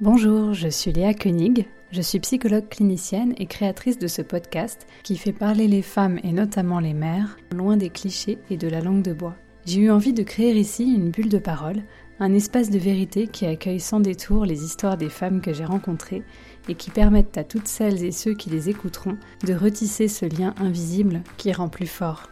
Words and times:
Bonjour, 0.00 0.52
je 0.52 0.68
suis 0.68 0.92
Léa 0.92 1.14
Koenig, 1.14 1.68
je 1.92 2.02
suis 2.02 2.18
psychologue 2.18 2.68
clinicienne 2.68 3.34
et 3.36 3.46
créatrice 3.46 3.98
de 3.98 4.08
ce 4.08 4.22
podcast 4.22 4.86
qui 5.04 5.16
fait 5.16 5.32
parler 5.32 5.68
les 5.68 5.82
femmes 5.82 6.18
et 6.24 6.32
notamment 6.32 6.80
les 6.80 6.94
mères 6.94 7.36
loin 7.54 7.76
des 7.76 7.90
clichés 7.90 8.38
et 8.50 8.56
de 8.56 8.66
la 8.66 8.80
langue 8.80 9.02
de 9.02 9.12
bois. 9.12 9.36
J'ai 9.64 9.80
eu 9.80 9.90
envie 9.90 10.12
de 10.12 10.24
créer 10.24 10.56
ici 10.56 10.92
une 10.92 11.10
bulle 11.10 11.28
de 11.28 11.38
parole, 11.38 11.82
un 12.18 12.34
espace 12.34 12.70
de 12.70 12.78
vérité 12.78 13.28
qui 13.28 13.46
accueille 13.46 13.80
sans 13.80 14.00
détour 14.00 14.44
les 14.44 14.64
histoires 14.64 14.96
des 14.96 15.10
femmes 15.10 15.40
que 15.40 15.52
j'ai 15.52 15.64
rencontrées 15.64 16.22
et 16.68 16.74
qui 16.74 16.90
permettent 16.90 17.38
à 17.38 17.44
toutes 17.44 17.68
celles 17.68 18.02
et 18.02 18.12
ceux 18.12 18.34
qui 18.34 18.50
les 18.50 18.70
écouteront 18.70 19.18
de 19.46 19.54
retisser 19.54 20.08
ce 20.08 20.24
lien 20.26 20.54
invisible 20.58 21.22
qui 21.36 21.52
rend 21.52 21.68
plus 21.68 21.86
fort. 21.86 22.31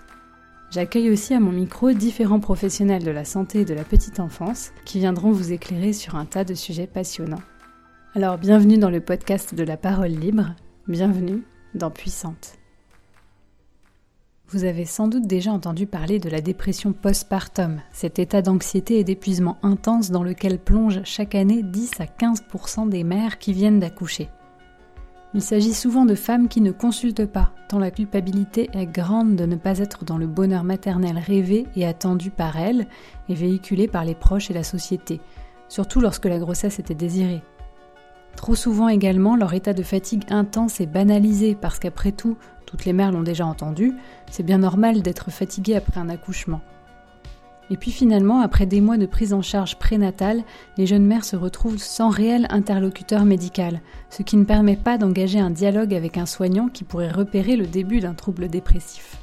J'accueille 0.71 1.11
aussi 1.11 1.34
à 1.34 1.41
mon 1.41 1.50
micro 1.50 1.91
différents 1.93 2.39
professionnels 2.39 3.02
de 3.02 3.11
la 3.11 3.25
santé 3.25 3.62
et 3.62 3.64
de 3.64 3.75
la 3.75 3.82
petite 3.82 4.20
enfance 4.20 4.70
qui 4.84 5.00
viendront 5.00 5.32
vous 5.32 5.52
éclairer 5.52 5.93
sur 5.93 6.14
un 6.14 6.27
tas 6.27 6.45
de 6.45 6.55
sujets 6.55 6.87
passionnants. 6.87 7.43
Alors 8.14 8.39
bienvenue 8.39 8.79
dans 8.79 8.91
le 8.91 9.01
podcast 9.01 9.52
de 9.52 9.64
la 9.64 9.77
parole 9.77 10.12
libre, 10.12 10.55
bienvenue 10.87 11.42
dans 11.75 11.91
Puissante. 11.91 12.55
Vous 14.47 14.62
avez 14.62 14.84
sans 14.84 15.09
doute 15.09 15.27
déjà 15.27 15.51
entendu 15.51 15.88
parler 15.88 16.20
de 16.20 16.28
la 16.28 16.41
dépression 16.41 16.92
postpartum, 16.92 17.80
cet 17.92 18.20
état 18.20 18.41
d'anxiété 18.41 19.00
et 19.00 19.05
d'épuisement 19.05 19.59
intense 19.64 20.12
dans 20.12 20.23
lequel 20.23 20.61
plongent 20.61 21.02
chaque 21.02 21.34
année 21.34 21.64
10 21.64 22.00
à 22.00 22.05
15% 22.05 22.89
des 22.89 23.02
mères 23.02 23.39
qui 23.39 23.52
viennent 23.52 23.80
d'accoucher. 23.80 24.28
Il 25.33 25.43
s'agit 25.43 25.75
souvent 25.75 26.07
de 26.07 26.16
femmes 26.16 26.48
qui 26.48 26.61
ne 26.61 26.73
consultent 26.73 27.27
pas, 27.27 27.52
tant 27.69 27.79
la 27.79 27.93
culpabilité 27.93 28.69
est 28.73 28.87
grande 28.87 29.37
de 29.37 29.47
ne 29.47 29.55
pas 29.55 29.79
être 29.79 30.05
dans 30.05 30.19
le 30.19 30.27
bonheur 30.27 30.65
maternel 30.65 31.19
rêvé 31.19 31.66
et 31.77 31.87
attendu 31.87 32.30
par 32.30 32.56
elles 32.56 32.89
et 33.29 33.34
véhiculé 33.34 33.87
par 33.87 34.05
les 34.05 34.16
proches 34.16 34.51
et 34.51 34.55
la 34.55 34.65
société, 34.65 35.20
surtout 35.69 36.01
lorsque 36.01 36.27
la 36.27 36.41
grossesse 36.41 36.80
était 36.80 36.97
désirée. 36.97 37.43
Trop 38.34 38.56
souvent 38.56 38.89
également, 38.89 39.37
leur 39.37 39.55
état 39.55 39.73
de 39.73 39.84
fatigue 39.84 40.25
intense 40.30 40.80
est 40.80 40.87
banalisé 40.87 41.55
parce 41.55 41.78
qu'après 41.78 42.11
tout, 42.11 42.37
toutes 42.67 42.84
les 42.84 42.92
mères 42.92 43.12
l'ont 43.12 43.22
déjà 43.22 43.47
entendu, 43.47 43.94
c'est 44.31 44.42
bien 44.42 44.59
normal 44.59 45.00
d'être 45.00 45.31
fatiguée 45.31 45.77
après 45.77 46.00
un 46.00 46.09
accouchement. 46.09 46.61
Et 47.72 47.76
puis 47.76 47.92
finalement, 47.92 48.40
après 48.40 48.66
des 48.66 48.80
mois 48.80 48.98
de 48.98 49.06
prise 49.06 49.32
en 49.32 49.42
charge 49.42 49.78
prénatale, 49.78 50.42
les 50.76 50.86
jeunes 50.86 51.06
mères 51.06 51.24
se 51.24 51.36
retrouvent 51.36 51.78
sans 51.78 52.08
réel 52.08 52.48
interlocuteur 52.50 53.24
médical, 53.24 53.80
ce 54.10 54.24
qui 54.24 54.36
ne 54.36 54.44
permet 54.44 54.76
pas 54.76 54.98
d'engager 54.98 55.38
un 55.38 55.50
dialogue 55.50 55.94
avec 55.94 56.18
un 56.18 56.26
soignant 56.26 56.68
qui 56.68 56.82
pourrait 56.82 57.12
repérer 57.12 57.56
le 57.56 57.66
début 57.66 58.00
d'un 58.00 58.14
trouble 58.14 58.48
dépressif. 58.48 59.18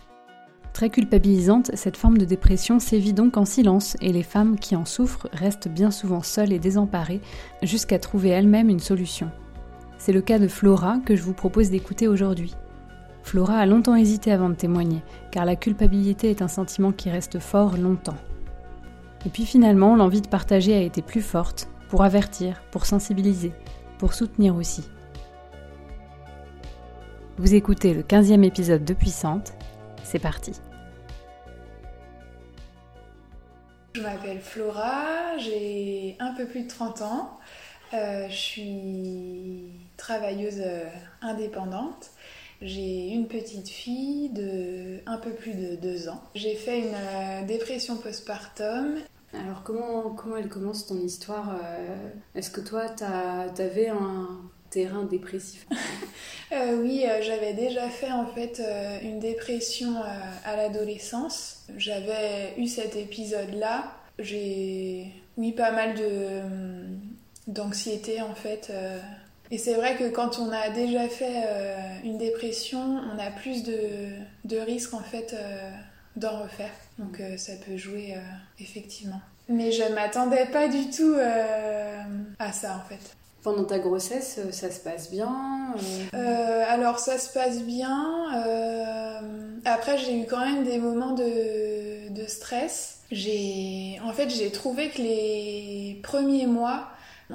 Très 0.72 0.90
culpabilisante, 0.90 1.72
cette 1.74 1.98
forme 1.98 2.18
de 2.18 2.26
dépression 2.26 2.80
sévit 2.80 3.12
donc 3.12 3.36
en 3.36 3.46
silence 3.46 3.98
et 4.00 4.14
les 4.14 4.24
femmes 4.24 4.58
qui 4.58 4.76
en 4.76 4.86
souffrent 4.86 5.28
restent 5.34 5.68
bien 5.68 5.92
souvent 5.92 6.22
seules 6.22 6.54
et 6.54 6.60
désemparées 6.60 7.22
jusqu'à 7.64 8.00
trouver 8.00 8.30
elles-mêmes 8.30 8.70
une 8.70 8.80
solution. 8.80 9.30
C'est 9.98 10.14
le 10.14 10.22
cas 10.22 10.40
de 10.40 10.48
Flora 10.48 11.00
que 11.04 11.16
je 11.16 11.24
vous 11.24 11.34
propose 11.34 11.72
d'écouter 11.72 12.08
aujourd'hui. 12.08 12.54
Flora 13.24 13.58
a 13.58 13.66
longtemps 13.66 13.96
hésité 13.96 14.32
avant 14.32 14.50
de 14.50 14.56
témoigner, 14.56 15.02
car 15.32 15.44
la 15.44 15.58
culpabilité 15.58 16.30
est 16.30 16.44
un 16.44 16.48
sentiment 16.48 16.94
qui 16.94 17.10
reste 17.10 17.40
fort 17.40 17.76
longtemps. 17.76 18.16
Et 19.26 19.30
puis 19.30 19.46
finalement, 19.46 19.96
l'envie 19.96 20.22
de 20.22 20.28
partager 20.28 20.76
a 20.76 20.82
été 20.82 21.02
plus 21.02 21.22
forte, 21.22 21.70
pour 21.90 22.04
avertir, 22.04 22.62
pour 22.72 22.86
sensibiliser, 22.86 23.54
pour 23.98 24.14
soutenir 24.14 24.56
aussi. 24.56 24.84
Vous 27.38 27.54
écoutez 27.54 27.94
le 27.94 28.02
15e 28.02 28.44
épisode 28.44 28.84
de 28.84 28.94
Puissante, 28.94 29.54
c'est 30.04 30.20
parti. 30.20 30.54
Je 33.94 34.02
m'appelle 34.02 34.40
Flora, 34.40 35.38
j'ai 35.38 36.16
un 36.20 36.34
peu 36.34 36.46
plus 36.46 36.64
de 36.64 36.68
30 36.68 37.02
ans, 37.02 37.40
euh, 37.94 38.28
je 38.30 38.36
suis 38.36 39.64
travailleuse 39.98 40.62
euh, 40.64 40.86
indépendante. 41.22 42.12
J'ai 42.62 43.10
une 43.10 43.28
petite 43.28 43.70
fille 43.70 44.30
de 44.30 45.00
un 45.06 45.18
peu 45.18 45.32
plus 45.32 45.54
de 45.54 45.76
deux 45.76 46.10
ans. 46.10 46.22
J'ai 46.34 46.56
fait 46.56 46.80
une 46.80 46.96
euh, 46.96 47.46
dépression 47.46 47.98
postpartum. 47.98 48.98
Alors 49.34 49.62
comment, 49.64 50.10
comment 50.12 50.38
elle 50.38 50.50
commence 50.50 50.88
ton 50.88 51.00
histoire 51.00 51.56
euh, 51.64 52.10
Est-ce 52.34 52.50
que 52.50 52.62
toi, 52.62 52.90
t'avais 52.90 53.90
un 53.90 54.28
terrain 54.70 55.04
dépressif? 55.04 55.68
Euh, 56.54 56.82
Oui, 56.82 57.04
j'avais 57.24 57.54
déjà 57.54 57.90
fait 57.90 58.10
en 58.10 58.26
fait 58.26 58.62
une 59.04 59.20
dépression 59.20 59.96
à 60.46 60.56
l'adolescence. 60.56 61.66
J'avais 61.76 62.54
eu 62.58 62.68
cet 62.68 62.96
épisode-là. 62.96 63.92
J'ai 64.18 65.12
oui 65.36 65.52
pas 65.52 65.72
mal 65.74 65.96
de 65.96 66.42
d'anxiété 67.48 68.22
en 68.22 68.34
fait 68.34 68.72
et 69.52 69.58
c'est 69.58 69.76
vrai 69.76 69.96
que 69.96 70.10
quand 70.10 70.40
on 70.40 70.52
a 70.52 70.70
déjà 70.70 71.08
fait 71.08 71.44
euh, 71.46 71.78
une 72.04 72.18
dépression, 72.18 72.80
on 72.80 73.20
a 73.20 73.32
plus 73.32 73.64
de, 73.64 74.10
de 74.46 74.58
risques 74.58 74.94
en 74.94 75.02
fait 75.02 75.34
euh, 75.34 75.70
d'en 76.16 76.42
refaire. 76.44 76.72
Donc 77.00 77.20
euh, 77.20 77.38
ça 77.38 77.54
peut 77.66 77.78
jouer 77.78 78.16
effectivement. 78.60 79.22
Mais 79.50 79.72
je 79.72 79.84
m'attendais 79.94 80.46
pas 80.48 80.68
du 80.68 80.90
tout 80.90 81.16
à 82.40 82.52
ça 82.52 82.76
en 82.84 82.90
fait. 82.90 83.16
Pendant 83.44 83.64
ta 83.64 83.80
grossesse, 83.80 84.40
ça 84.52 84.70
se 84.70 84.80
passe 84.82 85.10
bien 85.10 85.74
Alors 86.68 87.00
ça 87.00 87.18
se 87.18 87.32
passe 87.32 87.62
bien. 87.62 88.26
après 89.64 89.98
j'ai 89.98 90.20
eu 90.20 90.26
quand 90.26 90.46
même 90.46 90.66
des 90.66 90.80
moments 90.80 91.14
de, 91.14 92.10
de 92.10 92.28
stress. 92.28 92.98
J'ai, 93.12 94.00
en 94.04 94.12
fait, 94.12 94.30
j'ai 94.30 94.52
trouvé 94.52 94.90
que 94.90 95.02
les 95.02 96.00
premiers 96.04 96.46
mois, 96.46 96.90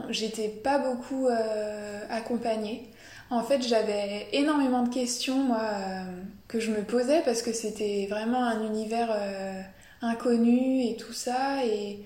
J'étais 0.09 0.49
pas 0.49 0.79
beaucoup 0.79 1.29
euh, 1.29 2.01
accompagnée. 2.09 2.89
En 3.31 3.43
fait, 3.43 3.63
j'avais 3.63 4.29
énormément 4.33 4.83
de 4.83 4.89
questions, 4.89 5.43
moi, 5.43 5.61
euh, 5.61 6.05
que 6.49 6.61
je 6.61 6.71
me 6.71 6.83
posais 6.83 7.23
parce 7.23 7.43
que 7.43 7.53
c'était 7.53 8.07
vraiment 8.09 8.43
un 8.45 8.65
univers 8.65 9.11
euh, 9.11 9.61
inconnu 10.01 10.85
et 10.85 10.97
tout 10.97 11.13
ça. 11.13 11.65
Et 11.67 12.01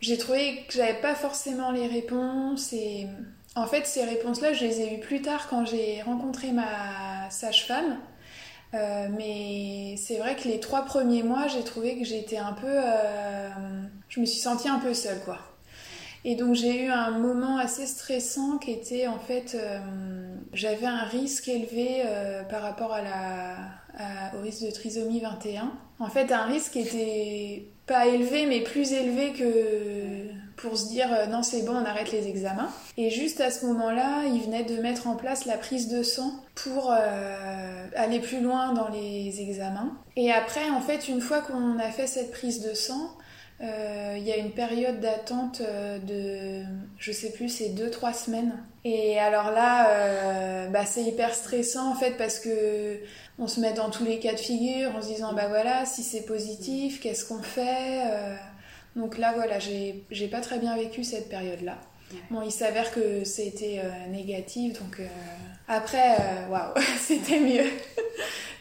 j'ai 0.00 0.18
trouvé 0.18 0.64
que 0.68 0.74
j'avais 0.74 1.00
pas 1.00 1.14
forcément 1.14 1.72
les 1.72 1.88
réponses. 1.88 2.72
Et 2.72 3.08
en 3.56 3.66
fait, 3.66 3.86
ces 3.86 4.04
réponses-là, 4.04 4.52
je 4.52 4.64
les 4.64 4.80
ai 4.80 4.94
eues 4.94 5.00
plus 5.00 5.22
tard 5.22 5.48
quand 5.48 5.66
j'ai 5.66 6.02
rencontré 6.02 6.52
ma 6.52 7.28
sage-femme. 7.30 7.98
mais 8.72 9.96
c'est 9.98 10.18
vrai 10.18 10.36
que 10.36 10.48
les 10.48 10.60
trois 10.60 10.84
premiers 10.84 11.22
mois, 11.22 11.48
j'ai 11.48 11.64
trouvé 11.64 11.98
que 11.98 12.04
j'étais 12.04 12.38
un 12.38 12.52
peu. 12.52 12.76
je 14.08 14.20
me 14.20 14.26
suis 14.26 14.40
sentie 14.40 14.68
un 14.68 14.78
peu 14.78 14.94
seule, 14.94 15.20
quoi. 15.24 15.51
Et 16.24 16.36
donc 16.36 16.54
j'ai 16.54 16.84
eu 16.84 16.88
un 16.88 17.10
moment 17.10 17.58
assez 17.58 17.86
stressant 17.86 18.58
qui 18.58 18.70
était 18.70 19.08
en 19.08 19.18
fait, 19.18 19.56
euh, 19.56 19.78
j'avais 20.52 20.86
un 20.86 21.02
risque 21.02 21.48
élevé 21.48 22.02
euh, 22.04 22.44
par 22.44 22.62
rapport 22.62 22.92
à 22.92 23.02
la, 23.02 24.38
au 24.38 24.42
risque 24.42 24.64
de 24.64 24.70
trisomie 24.70 25.20
21. 25.20 25.72
En 25.98 26.08
fait, 26.08 26.30
un 26.32 26.44
risque 26.44 26.72
qui 26.72 26.80
était 26.80 27.68
pas 27.86 28.06
élevé, 28.06 28.46
mais 28.46 28.60
plus 28.60 28.92
élevé 28.92 29.32
que 29.32 30.32
pour 30.56 30.78
se 30.78 30.88
dire 30.90 31.12
euh, 31.12 31.26
non 31.26 31.42
c'est 31.42 31.62
bon, 31.62 31.72
on 31.72 31.84
arrête 31.84 32.12
les 32.12 32.28
examens. 32.28 32.70
Et 32.96 33.10
juste 33.10 33.40
à 33.40 33.50
ce 33.50 33.66
moment-là, 33.66 34.26
il 34.26 34.42
venait 34.42 34.62
de 34.62 34.80
mettre 34.80 35.08
en 35.08 35.16
place 35.16 35.44
la 35.44 35.56
prise 35.56 35.88
de 35.88 36.04
sang 36.04 36.32
pour 36.54 36.92
aller 36.92 38.20
plus 38.20 38.40
loin 38.40 38.74
dans 38.74 38.88
les 38.88 39.40
examens. 39.40 39.96
Et 40.14 40.30
après, 40.30 40.70
en 40.70 40.80
fait, 40.80 41.08
une 41.08 41.20
fois 41.20 41.40
qu'on 41.40 41.80
a 41.80 41.90
fait 41.90 42.06
cette 42.06 42.30
prise 42.30 42.60
de 42.62 42.74
sang, 42.74 43.10
il 43.62 44.24
y 44.24 44.32
a 44.32 44.36
une 44.36 44.50
période 44.50 45.00
d'attente 45.00 45.60
euh, 45.60 45.98
de, 45.98 46.64
je 46.98 47.12
sais 47.12 47.30
plus, 47.30 47.48
c'est 47.48 47.70
2-3 47.70 48.14
semaines. 48.14 48.52
Et 48.84 49.18
alors 49.18 49.52
là, 49.52 49.90
euh, 49.90 50.68
bah, 50.68 50.84
c'est 50.84 51.02
hyper 51.02 51.34
stressant 51.34 51.90
en 51.90 51.94
fait 51.94 52.16
parce 52.16 52.40
que 52.40 52.98
on 53.38 53.46
se 53.46 53.60
met 53.60 53.72
dans 53.72 53.90
tous 53.90 54.04
les 54.04 54.18
cas 54.18 54.34
de 54.34 54.40
figure 54.40 54.94
en 54.96 55.02
se 55.02 55.08
disant 55.08 55.32
bah 55.32 55.46
voilà, 55.48 55.86
si 55.86 56.02
c'est 56.02 56.22
positif, 56.22 57.00
qu'est-ce 57.00 57.24
qu'on 57.24 57.42
fait 57.42 58.02
Donc 58.96 59.18
là, 59.18 59.32
voilà, 59.34 59.58
j'ai 59.58 60.28
pas 60.28 60.40
très 60.40 60.58
bien 60.58 60.76
vécu 60.76 61.04
cette 61.04 61.28
période-là. 61.28 61.78
Bon, 62.30 62.42
il 62.42 62.52
s'avère 62.52 62.92
que 62.92 63.24
c'était 63.24 63.80
négatif, 64.10 64.78
donc 64.78 65.00
après, 65.68 66.16
waouh, 66.50 66.74
c'était 66.98 67.40
mieux. 67.40 67.70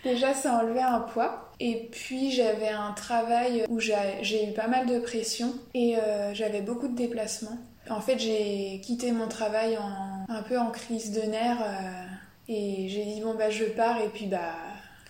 Déjà, 0.04 0.34
ça 0.34 0.58
enlevait 0.58 0.82
un 0.82 1.00
poids. 1.00 1.52
Et 1.60 1.90
puis, 1.92 2.32
j'avais 2.32 2.70
un 2.70 2.92
travail 2.94 3.66
où 3.70 3.80
j'ai 3.80 4.50
eu 4.50 4.54
pas 4.54 4.68
mal 4.68 4.88
de 4.88 5.00
pression 5.00 5.54
et 5.76 5.98
euh, 5.98 6.34
j'avais 6.34 6.62
beaucoup 6.62 6.88
de 6.88 6.96
déplacements. 6.96 7.58
En 7.90 8.02
fait, 8.02 8.18
j'ai 8.18 8.82
quitté 8.84 9.12
mon 9.12 9.28
travail 9.28 9.78
en, 9.78 10.26
un 10.28 10.42
peu 10.42 10.58
en 10.58 10.72
crise 10.72 11.12
de 11.12 11.22
nerfs 11.22 11.62
euh, 11.62 12.06
et 12.48 12.90
j'ai 12.90 13.06
dit, 13.06 13.22
bon, 13.22 13.36
bah, 13.36 13.52
je 13.52 13.66
pars 13.66 14.02
et 14.02 14.10
puis, 14.10 14.26
bah, 14.26 14.56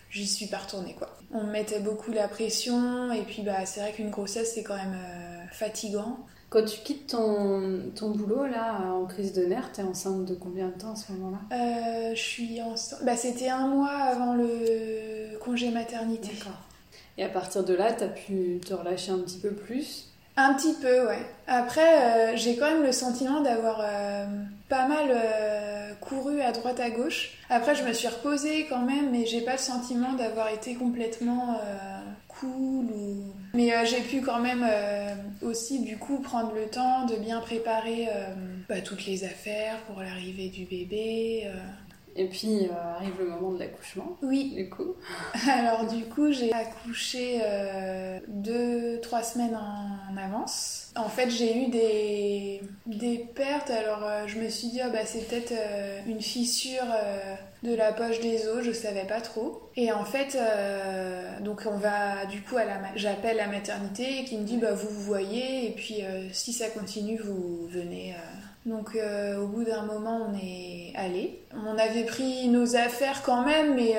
j'y 0.09 0.27
suis 0.27 0.47
pas 0.47 0.57
retournée, 0.57 0.93
quoi. 0.93 1.15
On 1.33 1.43
me 1.43 1.51
mettait 1.51 1.79
beaucoup 1.79 2.11
la 2.11 2.27
pression 2.27 3.13
et 3.13 3.21
puis, 3.21 3.43
bah, 3.43 3.65
c'est 3.65 3.79
vrai 3.79 3.93
qu'une 3.93 4.09
grossesse, 4.09 4.53
c'est 4.53 4.63
quand 4.63 4.75
même 4.75 4.97
euh, 4.97 5.45
fatigant. 5.53 6.19
Quand 6.51 6.65
tu 6.65 6.81
quittes 6.81 7.07
ton, 7.07 7.79
ton 7.95 8.09
boulot, 8.09 8.45
là, 8.45 8.93
en 8.93 9.05
crise 9.05 9.31
de 9.31 9.45
nerfs, 9.45 9.71
t'es 9.71 9.83
enceinte 9.83 10.25
de 10.25 10.35
combien 10.35 10.67
de 10.67 10.73
temps 10.73 10.91
à 10.91 10.95
ce 10.97 11.13
moment-là? 11.13 11.39
Euh, 11.55 12.13
Je 12.13 12.21
suis 12.21 12.61
enceinte... 12.61 12.99
Bah, 13.05 13.15
c'était 13.15 13.47
un 13.47 13.67
mois 13.67 13.93
avant 13.93 14.33
le 14.33 15.37
congé 15.39 15.71
maternité. 15.71 16.27
D'accord. 16.37 16.59
Et 17.17 17.23
à 17.23 17.29
partir 17.29 17.63
de 17.63 17.73
là, 17.73 17.93
t'as 17.93 18.09
pu 18.09 18.59
te 18.65 18.73
relâcher 18.73 19.13
un 19.13 19.19
petit 19.19 19.37
peu 19.37 19.51
plus? 19.51 20.09
Un 20.35 20.53
petit 20.53 20.73
peu, 20.73 21.07
ouais. 21.07 21.25
Après, 21.47 22.35
j'ai 22.35 22.57
quand 22.57 22.69
même 22.69 22.83
le 22.83 22.91
sentiment 22.91 23.39
d'avoir 23.39 23.77
pas 24.67 24.89
mal 24.89 25.09
couru 26.01 26.41
à 26.41 26.51
droite 26.51 26.81
à 26.81 26.89
gauche. 26.89 27.37
Après, 27.49 27.75
je 27.75 27.83
me 27.85 27.93
suis 27.93 28.09
reposée 28.09 28.65
quand 28.67 28.81
même, 28.81 29.09
mais 29.11 29.25
j'ai 29.25 29.41
pas 29.41 29.53
le 29.53 29.57
sentiment 29.57 30.13
d'avoir 30.13 30.49
été 30.49 30.75
complètement 30.75 31.57
cool 32.27 32.87
ou... 32.93 33.23
Mais 33.53 33.73
euh, 33.73 33.85
j'ai 33.85 34.01
pu 34.01 34.21
quand 34.21 34.39
même 34.39 34.65
euh, 34.67 35.13
aussi 35.41 35.83
du 35.83 35.97
coup 35.97 36.19
prendre 36.19 36.53
le 36.53 36.67
temps 36.67 37.05
de 37.05 37.15
bien 37.15 37.41
préparer 37.41 38.07
euh, 38.07 38.33
bah, 38.69 38.81
toutes 38.81 39.05
les 39.05 39.23
affaires 39.23 39.77
pour 39.87 40.01
l'arrivée 40.01 40.47
du 40.47 40.65
bébé. 40.65 41.49
Et 42.15 42.25
puis 42.25 42.69
arrive 42.95 43.13
le 43.19 43.29
moment 43.29 43.51
de 43.51 43.59
l'accouchement. 43.59 44.17
Oui. 44.21 44.53
Du 44.55 44.69
coup. 44.69 44.95
Alors 45.49 45.85
du 45.87 46.05
coup 46.05 46.31
j'ai 46.31 46.51
accouché 46.51 47.41
deux, 48.27 48.99
trois 49.01 49.23
semaines 49.23 49.55
en, 49.55 50.17
avance. 50.17 50.91
En 50.95 51.09
fait 51.09 51.29
j'ai 51.29 51.57
eu 51.57 51.67
des, 51.69 52.61
des 52.85 53.17
pertes. 53.17 53.69
Alors 53.69 54.27
je 54.27 54.37
me 54.39 54.49
suis 54.49 54.69
dit 54.69 54.81
oh, 54.85 54.89
bah, 54.91 55.05
c'est 55.05 55.27
peut-être 55.27 55.53
une 56.07 56.21
fissure 56.21 56.85
de 57.63 57.75
la 57.75 57.93
poche 57.93 58.19
des 58.21 58.47
os, 58.47 58.63
je 58.63 58.71
savais 58.71 59.05
pas 59.05 59.21
trop. 59.21 59.69
Et 59.75 59.91
en 59.91 60.03
fait, 60.03 60.35
euh, 60.35 61.39
donc 61.41 61.63
on 61.65 61.77
va 61.77 62.25
du 62.25 62.41
coup 62.41 62.57
à 62.57 62.65
la, 62.65 62.79
j'appelle 62.95 63.37
la 63.37 63.47
maternité 63.47 64.23
qui 64.25 64.37
me 64.37 64.43
dit 64.43 64.57
bah 64.57 64.73
vous 64.73 64.89
vous 64.89 65.01
voyez 65.01 65.67
et 65.67 65.71
puis 65.71 66.03
euh, 66.03 66.27
si 66.31 66.53
ça 66.53 66.69
continue 66.69 67.17
vous 67.17 67.67
venez. 67.67 68.15
Euh. 68.67 68.69
Donc 68.69 68.97
au 69.39 69.47
bout 69.47 69.63
d'un 69.63 69.83
moment 69.83 70.27
on 70.29 70.37
est 70.37 70.93
allé. 70.95 71.39
On 71.53 71.77
avait 71.77 72.05
pris 72.05 72.47
nos 72.47 72.75
affaires 72.75 73.21
quand 73.23 73.45
même, 73.45 73.75
mais 73.75 73.95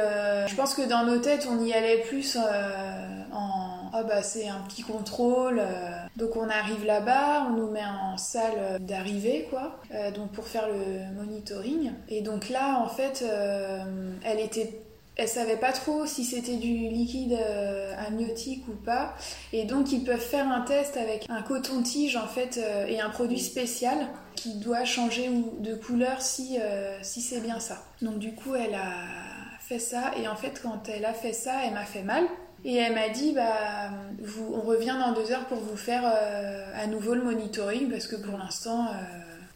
je 0.47 0.55
pense 0.55 0.75
que 0.75 0.89
dans 0.89 1.05
nos 1.05 1.19
têtes 1.19 1.49
on 1.51 1.65
y 1.65 1.73
allait 1.73 2.03
plus 2.03 2.37
en 2.37 3.69
ah 3.95 4.05
bah 4.05 4.23
c'est 4.23 4.49
un 4.49 4.61
petit 4.69 4.83
contrôle. 4.83 5.61
Donc 6.17 6.37
on 6.37 6.49
arrive 6.49 6.85
là-bas, 6.85 7.47
on 7.49 7.57
nous 7.57 7.71
met 7.71 7.85
en 7.85 8.17
salle 8.17 8.79
d'arrivée 8.81 9.47
quoi, 9.51 9.81
donc 10.15 10.33
pour 10.33 10.47
faire 10.47 10.67
le 10.69 11.15
monitoring. 11.15 11.93
Et 12.09 12.23
donc 12.23 12.49
là 12.49 12.81
en 12.83 12.89
fait, 12.89 13.25
elle 14.25 14.41
était 14.41 14.82
elle 15.17 15.29
savait 15.29 15.57
pas 15.57 15.73
trop 15.73 16.07
si 16.07 16.25
c'était 16.25 16.57
du 16.57 16.89
liquide 16.89 17.35
euh, 17.35 17.95
amniotique 18.07 18.67
ou 18.69 18.73
pas. 18.73 19.15
Et 19.53 19.65
donc 19.65 19.93
ils 19.93 20.05
peuvent 20.05 20.19
faire 20.19 20.51
un 20.51 20.63
test 20.63 20.97
avec 20.97 21.27
un 21.29 21.43
coton-tige 21.43 22.17
en 22.17 22.27
fait 22.27 22.59
euh, 22.59 22.87
et 22.87 23.01
un 23.01 23.11
produit 23.11 23.39
spécial 23.39 24.09
qui 24.37 24.55
doit 24.55 24.85
changer 24.85 25.29
de 25.59 25.75
couleur 25.75 26.23
si, 26.23 26.59
euh, 26.59 26.99
si 27.03 27.21
c'est 27.21 27.41
bien 27.41 27.61
ça. 27.61 27.85
Donc 28.01 28.19
du 28.19 28.35
coup 28.35 28.55
elle 28.55 28.75
a 28.75 28.95
fait 29.61 29.79
ça 29.79 30.13
et 30.17 30.29
en 30.29 30.37
fait 30.37 30.61
quand 30.63 30.89
elle 30.89 31.05
a 31.05 31.13
fait 31.13 31.35
ça 31.35 31.53
elle 31.67 31.75
m'a 31.75 31.85
fait 31.85 32.03
mal. 32.03 32.25
Et 32.65 32.77
elle 32.77 32.95
m'a 32.95 33.09
dit 33.09 33.33
bah 33.33 33.91
vous, 34.21 34.55
on 34.55 34.61
revient 34.61 34.95
dans 34.99 35.13
deux 35.13 35.33
heures 35.33 35.47
pour 35.47 35.59
vous 35.59 35.77
faire 35.77 36.05
à 36.07 36.87
nouveau 36.87 37.15
le 37.15 37.23
monitoring 37.23 37.91
parce 37.91 38.07
que 38.07 38.15
pour 38.15 38.39
l'instant 38.39 38.87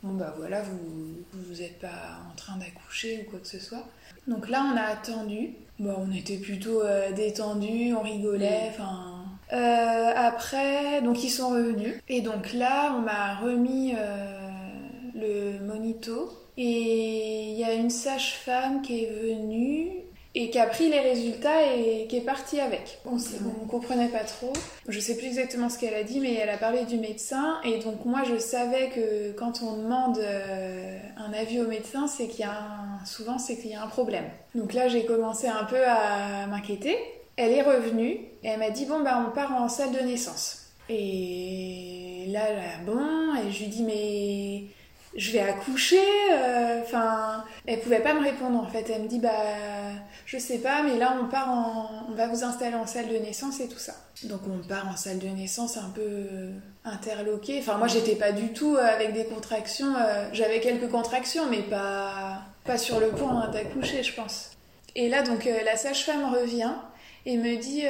bon 0.02 0.14
bah 0.14 0.34
voilà 0.36 0.62
vous 0.62 1.24
vous 1.32 1.62
êtes 1.62 1.78
pas 1.80 2.20
en 2.30 2.36
train 2.36 2.56
d'accoucher 2.56 3.24
ou 3.26 3.30
quoi 3.30 3.38
que 3.40 3.48
ce 3.48 3.58
soit. 3.58 3.86
Donc 4.26 4.48
là, 4.48 4.64
on 4.72 4.76
a 4.76 4.82
attendu. 4.82 5.50
Bon, 5.78 5.94
on 6.08 6.12
était 6.12 6.38
plutôt 6.38 6.82
euh, 6.82 7.12
détendus, 7.12 7.94
on 7.94 8.02
rigolait. 8.02 8.68
Mm. 8.68 8.70
Enfin. 8.70 9.12
Euh, 9.52 10.12
après, 10.16 11.02
donc 11.02 11.22
ils 11.22 11.30
sont 11.30 11.50
revenus. 11.50 11.94
Et 12.08 12.20
donc 12.20 12.52
là, 12.52 12.94
on 12.96 13.02
m'a 13.02 13.36
remis 13.36 13.94
euh, 13.96 14.48
le 15.14 15.64
monito. 15.64 16.30
Et 16.56 17.50
il 17.50 17.58
y 17.58 17.64
a 17.64 17.74
une 17.74 17.90
sage-femme 17.90 18.82
qui 18.82 19.04
est 19.04 19.10
venue 19.10 20.05
et 20.36 20.50
qui 20.50 20.58
a 20.58 20.66
pris 20.66 20.90
les 20.90 21.00
résultats 21.00 21.64
et 21.74 22.06
qui 22.08 22.18
est 22.18 22.24
partie 22.24 22.60
avec. 22.60 22.98
On 23.06 23.14
ne 23.14 23.68
comprenait 23.68 24.10
pas 24.10 24.22
trop. 24.22 24.52
Je 24.86 25.00
sais 25.00 25.16
plus 25.16 25.28
exactement 25.28 25.70
ce 25.70 25.78
qu'elle 25.78 25.94
a 25.94 26.02
dit, 26.02 26.20
mais 26.20 26.34
elle 26.34 26.50
a 26.50 26.58
parlé 26.58 26.84
du 26.84 26.98
médecin. 26.98 27.58
Et 27.64 27.78
donc 27.78 28.04
moi, 28.04 28.20
je 28.30 28.36
savais 28.36 28.90
que 28.90 29.32
quand 29.32 29.62
on 29.62 29.78
demande 29.78 30.18
euh, 30.18 30.98
un 31.16 31.32
avis 31.32 31.62
au 31.62 31.66
médecin, 31.66 32.06
c'est 32.06 32.28
qu'il 32.28 32.40
y 32.40 32.44
a 32.44 32.50
un... 32.50 33.04
souvent 33.06 33.38
c'est 33.38 33.56
qu'il 33.56 33.70
y 33.70 33.74
a 33.74 33.82
un 33.82 33.86
problème. 33.86 34.26
Donc 34.54 34.74
là, 34.74 34.88
j'ai 34.88 35.06
commencé 35.06 35.48
un 35.48 35.64
peu 35.64 35.82
à 35.82 36.46
m'inquiéter. 36.46 36.98
Elle 37.36 37.52
est 37.52 37.62
revenue 37.62 38.20
et 38.42 38.48
elle 38.48 38.58
m'a 38.58 38.70
dit 38.70 38.84
bon 38.84 39.00
bah 39.00 39.24
on 39.26 39.34
part 39.34 39.52
en 39.52 39.70
salle 39.70 39.92
de 39.92 40.00
naissance. 40.00 40.66
Et 40.90 42.26
là, 42.28 42.52
là 42.52 42.62
bon, 42.84 43.34
et 43.36 43.50
je 43.50 43.60
lui 43.60 43.68
dis 43.68 43.82
mais 43.82 44.64
je 45.16 45.32
vais 45.32 45.40
accoucher. 45.40 45.98
Euh, 46.30 46.82
enfin, 46.82 47.44
elle 47.66 47.80
pouvait 47.80 48.00
pas 48.00 48.14
me 48.14 48.22
répondre 48.22 48.58
en 48.58 48.66
fait. 48.66 48.90
Elle 48.90 49.02
me 49.02 49.08
dit 49.08 49.18
bah 49.18 49.30
je 50.26 50.38
sais 50.38 50.58
pas, 50.58 50.82
mais 50.82 50.98
là 50.98 51.16
on 51.20 51.28
part 51.28 52.04
on 52.08 52.12
va 52.14 52.28
vous 52.28 52.44
installer 52.44 52.76
en 52.76 52.86
salle 52.86 53.08
de 53.08 53.16
naissance 53.16 53.60
et 53.60 53.68
tout 53.68 53.78
ça. 53.78 53.94
Donc 54.24 54.40
on 54.48 54.66
part 54.66 54.88
en 54.88 54.96
salle 54.96 55.18
de 55.18 55.28
naissance 55.28 55.76
un 55.76 55.90
peu 55.94 56.26
interloqué. 56.84 57.58
Enfin 57.58 57.78
moi 57.78 57.88
j'étais 57.88 58.16
pas 58.16 58.32
du 58.32 58.52
tout 58.52 58.76
euh, 58.76 58.84
avec 58.84 59.12
des 59.14 59.24
contractions. 59.24 59.94
Euh, 59.96 60.28
j'avais 60.32 60.60
quelques 60.60 60.90
contractions, 60.90 61.46
mais 61.50 61.62
pas 61.62 62.42
pas 62.64 62.78
sur 62.78 63.00
le 63.00 63.08
point 63.08 63.48
d'accoucher, 63.48 64.02
je 64.02 64.12
pense. 64.12 64.50
Et 64.94 65.08
là 65.08 65.22
donc 65.22 65.44
la 65.64 65.76
sage-femme 65.76 66.34
revient 66.34 66.72
et 67.24 67.36
me 67.36 67.56
dit 67.56 67.84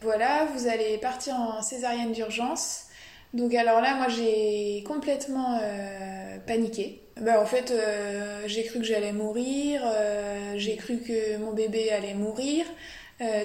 voilà 0.00 0.46
vous 0.54 0.68
allez 0.68 0.98
partir 0.98 1.34
en 1.34 1.62
césarienne 1.62 2.12
d'urgence. 2.12 2.87
Donc 3.34 3.54
alors 3.54 3.80
là, 3.80 3.94
moi 3.94 4.08
j'ai 4.08 4.82
complètement 4.86 5.58
euh, 5.60 6.38
paniqué. 6.46 7.02
Bah, 7.20 7.40
en 7.40 7.46
fait, 7.46 7.70
euh, 7.70 8.42
j'ai 8.46 8.64
cru 8.64 8.78
que 8.78 8.84
j'allais 8.84 9.12
mourir, 9.12 9.82
euh, 9.84 10.54
j'ai 10.56 10.76
cru 10.76 10.98
que 10.98 11.36
mon 11.38 11.52
bébé 11.52 11.90
allait 11.90 12.14
mourir. 12.14 12.64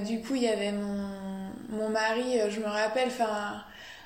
du 0.05 0.21
coup, 0.21 0.35
il 0.35 0.43
y 0.43 0.47
avait 0.47 0.71
mon, 0.71 1.07
mon 1.69 1.89
mari, 1.89 2.39
je 2.49 2.59
me 2.59 2.67
rappelle, 2.67 3.07
enfin, 3.07 3.63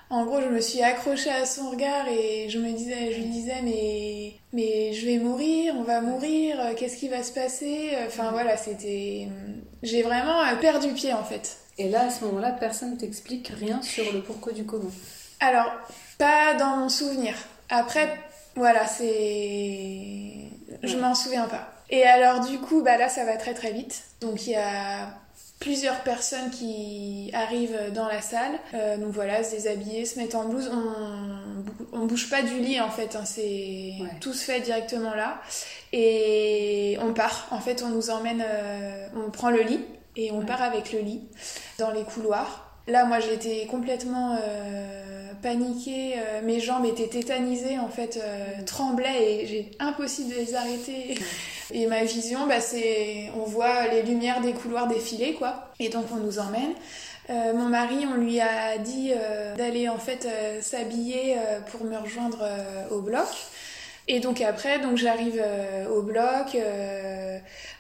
en 0.09 0.25
gros, 0.25 0.39
je 0.41 0.47
me 0.47 0.62
suis 0.62 0.81
accrochée 0.81 1.29
à 1.29 1.45
son 1.45 1.69
regard 1.69 2.07
et 2.07 2.47
je 2.50 2.59
me 2.59 2.71
disais, 2.71 3.12
je 3.12 3.18
lui 3.18 3.25
disais, 3.25 3.62
mais, 3.62 4.35
mais 4.53 4.94
je 4.94 5.06
vais 5.06 5.18
mourir, 5.18 5.75
on 5.77 5.83
va 5.83 6.00
mourir, 6.00 6.57
qu'est-ce 6.77 6.95
qui 6.95 7.09
va 7.09 7.21
se 7.21 7.33
passer? 7.33 7.91
Enfin 8.07 8.31
voilà, 8.31 8.56
c'était, 8.56 9.27
j'ai 9.83 10.03
vraiment 10.03 10.39
perdu 10.62 10.94
pied 10.94 11.13
en 11.13 11.25
fait. 11.25 11.57
Et 11.77 11.89
là, 11.89 12.07
à 12.07 12.09
ce 12.09 12.24
moment-là, 12.25 12.51
personne 12.53 12.97
t'explique 12.97 13.50
rien 13.50 13.81
sur 13.81 14.12
le 14.13 14.21
pourquoi 14.21 14.53
du 14.53 14.63
comment. 14.63 14.91
Alors, 15.39 15.72
pas 16.18 16.56
dans 16.56 16.78
mon 16.78 16.89
souvenir. 16.89 17.36
Après, 17.69 18.18
voilà, 18.56 18.88
c'est. 18.88 20.34
Je 20.84 20.98
m'en 20.98 21.16
souviens 21.16 21.48
pas. 21.48 21.72
Et 21.89 22.04
alors, 22.04 22.45
du 22.45 22.60
coup, 22.60 22.81
bah 22.84 22.98
là, 22.98 23.10
ça 23.10 23.24
va 23.25 23.38
très 23.38 23.54
très 23.54 23.72
vite. 23.72 24.04
Donc, 24.22 24.48
il 24.48 24.51
y 24.51 24.56
a 24.56 25.10
plusieurs 25.60 26.01
personnes 26.01 26.50
qui 26.51 27.31
arrivent 27.34 27.92
dans 27.94 28.07
la 28.07 28.22
salle. 28.22 28.60
Euh, 28.74 28.98
donc 28.98 29.12
voilà, 29.12 29.44
se 29.44 29.51
déshabiller, 29.51 30.06
se 30.06 30.19
mettre 30.19 30.36
en 30.38 30.45
blouse. 30.45 30.69
On, 30.72 31.98
on 32.00 32.06
bouge 32.06 32.30
pas 32.30 32.42
du 32.42 32.60
lit 32.60 32.80
en 32.80 32.89
fait, 32.89 33.16
hein, 33.16 33.25
c'est 33.25 33.94
tout 34.22 34.34
se 34.34 34.44
fait 34.44 34.60
directement 34.62 35.16
là. 35.16 35.42
Et 35.94 36.98
on 37.01 37.13
part. 37.13 37.48
En 37.51 37.60
fait, 37.60 37.84
on 37.84 37.89
nous 37.89 38.10
emmène, 38.10 38.44
euh, 38.46 39.08
on 39.15 39.32
prend 39.32 39.50
le 39.50 39.62
lit 39.62 39.84
et 40.15 40.32
on 40.32 40.46
part 40.46 40.62
avec 40.62 40.94
le 40.94 41.00
lit 41.00 41.27
dans 41.79 41.91
les 41.91 42.03
couloirs. 42.03 42.63
Là, 42.88 43.06
moi, 43.06 43.20
j'étais 43.20 43.65
complètement 43.65 44.38
euh, 44.41 45.16
paniquée. 45.41 46.15
Euh, 46.17 46.41
mes 46.44 46.60
jambes 46.60 46.86
étaient 46.86 47.08
tétanisées, 47.08 47.79
en 47.79 47.89
fait, 47.89 48.20
euh, 48.22 48.63
tremblaient 48.65 49.41
et 49.41 49.48
j'ai 49.48 49.72
impossible 49.79 50.29
de 50.32 50.36
les 50.36 50.56
arrêter. 50.56 51.15
Et 51.74 51.86
ma 51.86 52.06
vision, 52.06 52.48
bah, 52.48 52.62
c'est, 52.62 53.29
on 53.36 53.44
voit 53.44 53.88
les 53.88 54.01
lumières 54.01 54.39
des 54.39 54.53
couloirs 54.53 54.88
défiler, 54.88 55.34
quoi. 55.34 55.70
Et 55.82 55.89
donc, 55.89 56.06
on 56.13 56.15
nous 56.15 56.39
emmène. 56.39 56.74
mon 57.29 57.67
mari, 57.67 58.06
on 58.10 58.15
lui 58.15 58.39
a 58.39 58.77
dit 58.77 59.12
d'aller 59.58 59.89
en 59.89 59.98
fait 59.98 60.29
s'habiller 60.62 61.36
pour 61.70 61.84
me 61.84 61.98
rejoindre 61.98 62.41
au 62.89 63.01
bloc. 63.01 63.27
Et 64.08 64.22
donc 64.22 64.39
après, 64.39 64.79
donc 64.79 64.96
j'arrive 64.96 65.44
au 65.94 66.03
bloc. 66.03 66.56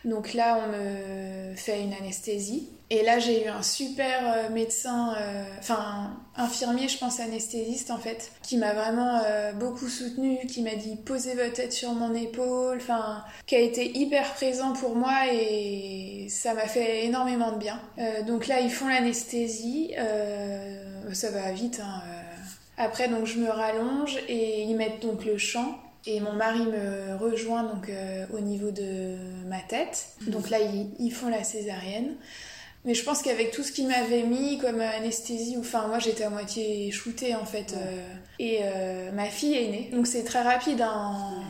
donc 0.03 0.33
là, 0.33 0.59
on 0.61 0.67
me 0.73 1.55
fait 1.55 1.79
une 1.79 1.93
anesthésie. 1.93 2.67
Et 2.89 3.03
là, 3.03 3.19
j'ai 3.19 3.45
eu 3.45 3.49
un 3.49 3.63
super 3.63 4.19
euh, 4.23 4.49
médecin, 4.49 5.13
euh, 5.19 5.43
enfin 5.59 6.17
infirmier, 6.37 6.87
je 6.87 6.97
pense 6.97 7.19
anesthésiste 7.19 7.91
en 7.91 7.97
fait, 7.97 8.31
qui 8.43 8.57
m'a 8.57 8.73
vraiment 8.73 9.19
euh, 9.25 9.51
beaucoup 9.51 9.89
soutenu, 9.89 10.45
qui 10.47 10.61
m'a 10.61 10.75
dit 10.75 10.95
posez 10.95 11.33
votre 11.33 11.53
tête 11.53 11.73
sur 11.73 11.91
mon 11.93 12.13
épaule, 12.13 12.77
enfin, 12.77 13.25
qui 13.45 13.55
a 13.55 13.59
été 13.59 13.97
hyper 13.97 14.33
présent 14.35 14.71
pour 14.71 14.95
moi 14.95 15.13
et 15.33 16.27
ça 16.29 16.53
m'a 16.53 16.67
fait 16.67 17.05
énormément 17.05 17.51
de 17.51 17.57
bien. 17.57 17.81
donc 18.25 18.47
là, 18.47 18.61
ils 18.61 18.71
font 18.71 18.87
l'anesthésie, 18.87 19.93
ça 21.11 21.31
va 21.31 21.51
vite. 21.51 21.81
Hein, 21.83 22.01
Après, 22.77 23.09
donc 23.09 23.25
je 23.25 23.39
me 23.39 23.49
rallonge 23.49 24.17
et 24.29 24.61
ils 24.61 24.75
mettent 24.75 25.01
donc 25.01 25.25
le 25.25 25.37
champ. 25.37 25.77
Et 26.05 26.21
mon 26.21 26.33
mari 26.33 26.61
me 26.61 27.17
rejoint 27.17 27.63
donc 27.63 27.91
au 28.33 28.39
niveau 28.39 28.71
de 28.71 29.17
ma 29.47 29.59
tête. 29.59 30.09
Donc 30.27 30.49
là, 30.49 30.59
ils, 30.59 30.89
ils 30.99 31.11
font 31.11 31.27
la 31.27 31.43
césarienne. 31.43 32.15
Mais 32.87 32.93
je 32.93 33.03
pense 33.03 33.21
qu'avec 33.21 33.51
tout 33.51 33.63
ce 33.63 33.73
qu'il 33.73 33.85
m'avait 33.89 34.23
mis 34.23 34.59
comme 34.59 34.79
anesthésie, 34.79 35.57
enfin 35.59 35.87
moi 35.87 35.99
j'étais 35.99 36.23
à 36.23 36.29
moitié 36.29 36.89
shootée 36.89 37.35
en 37.35 37.43
fait. 37.43 37.73
Euh, 37.73 38.01
et 38.39 38.61
euh, 38.63 39.11
ma 39.11 39.25
fille 39.25 39.55
est 39.55 39.67
née. 39.67 39.89
Donc 39.91 40.07
c'est 40.07 40.23
très 40.23 40.41
rapide, 40.41 40.81
en 40.81 41.43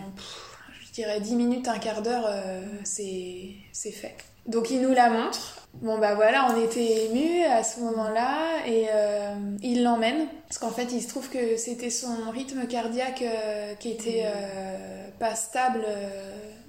je 0.82 0.92
dirais 0.94 1.20
10 1.22 1.36
minutes, 1.36 1.68
un 1.68 1.78
quart 1.78 2.02
d'heure, 2.02 2.26
euh, 2.28 2.64
c'est 2.84 3.62
fait. 3.74 4.16
Donc 4.48 4.72
il 4.72 4.82
nous 4.82 4.94
la 4.94 5.12
montre. 5.12 5.68
Bon 5.74 6.00
bah 6.00 6.16
voilà, 6.16 6.48
on 6.52 6.60
était 6.64 7.06
émus 7.06 7.44
à 7.44 7.64
ce 7.64 7.82
moment-là 7.82 8.66
et 8.66 8.88
euh, 8.92 9.36
il 9.62 9.84
l'emmène 9.84 10.28
parce 10.48 10.58
qu'en 10.58 10.72
fait 10.72 10.92
il 10.92 11.02
se 11.02 11.10
trouve 11.10 11.30
que 11.30 11.56
c'était 11.58 11.92
son 11.92 12.32
rythme 12.32 12.66
cardiaque 12.66 13.22
euh, 13.22 13.76
qui 13.76 13.92
était 13.92 14.24
euh, 14.26 15.08
pas 15.20 15.36
stable 15.36 15.86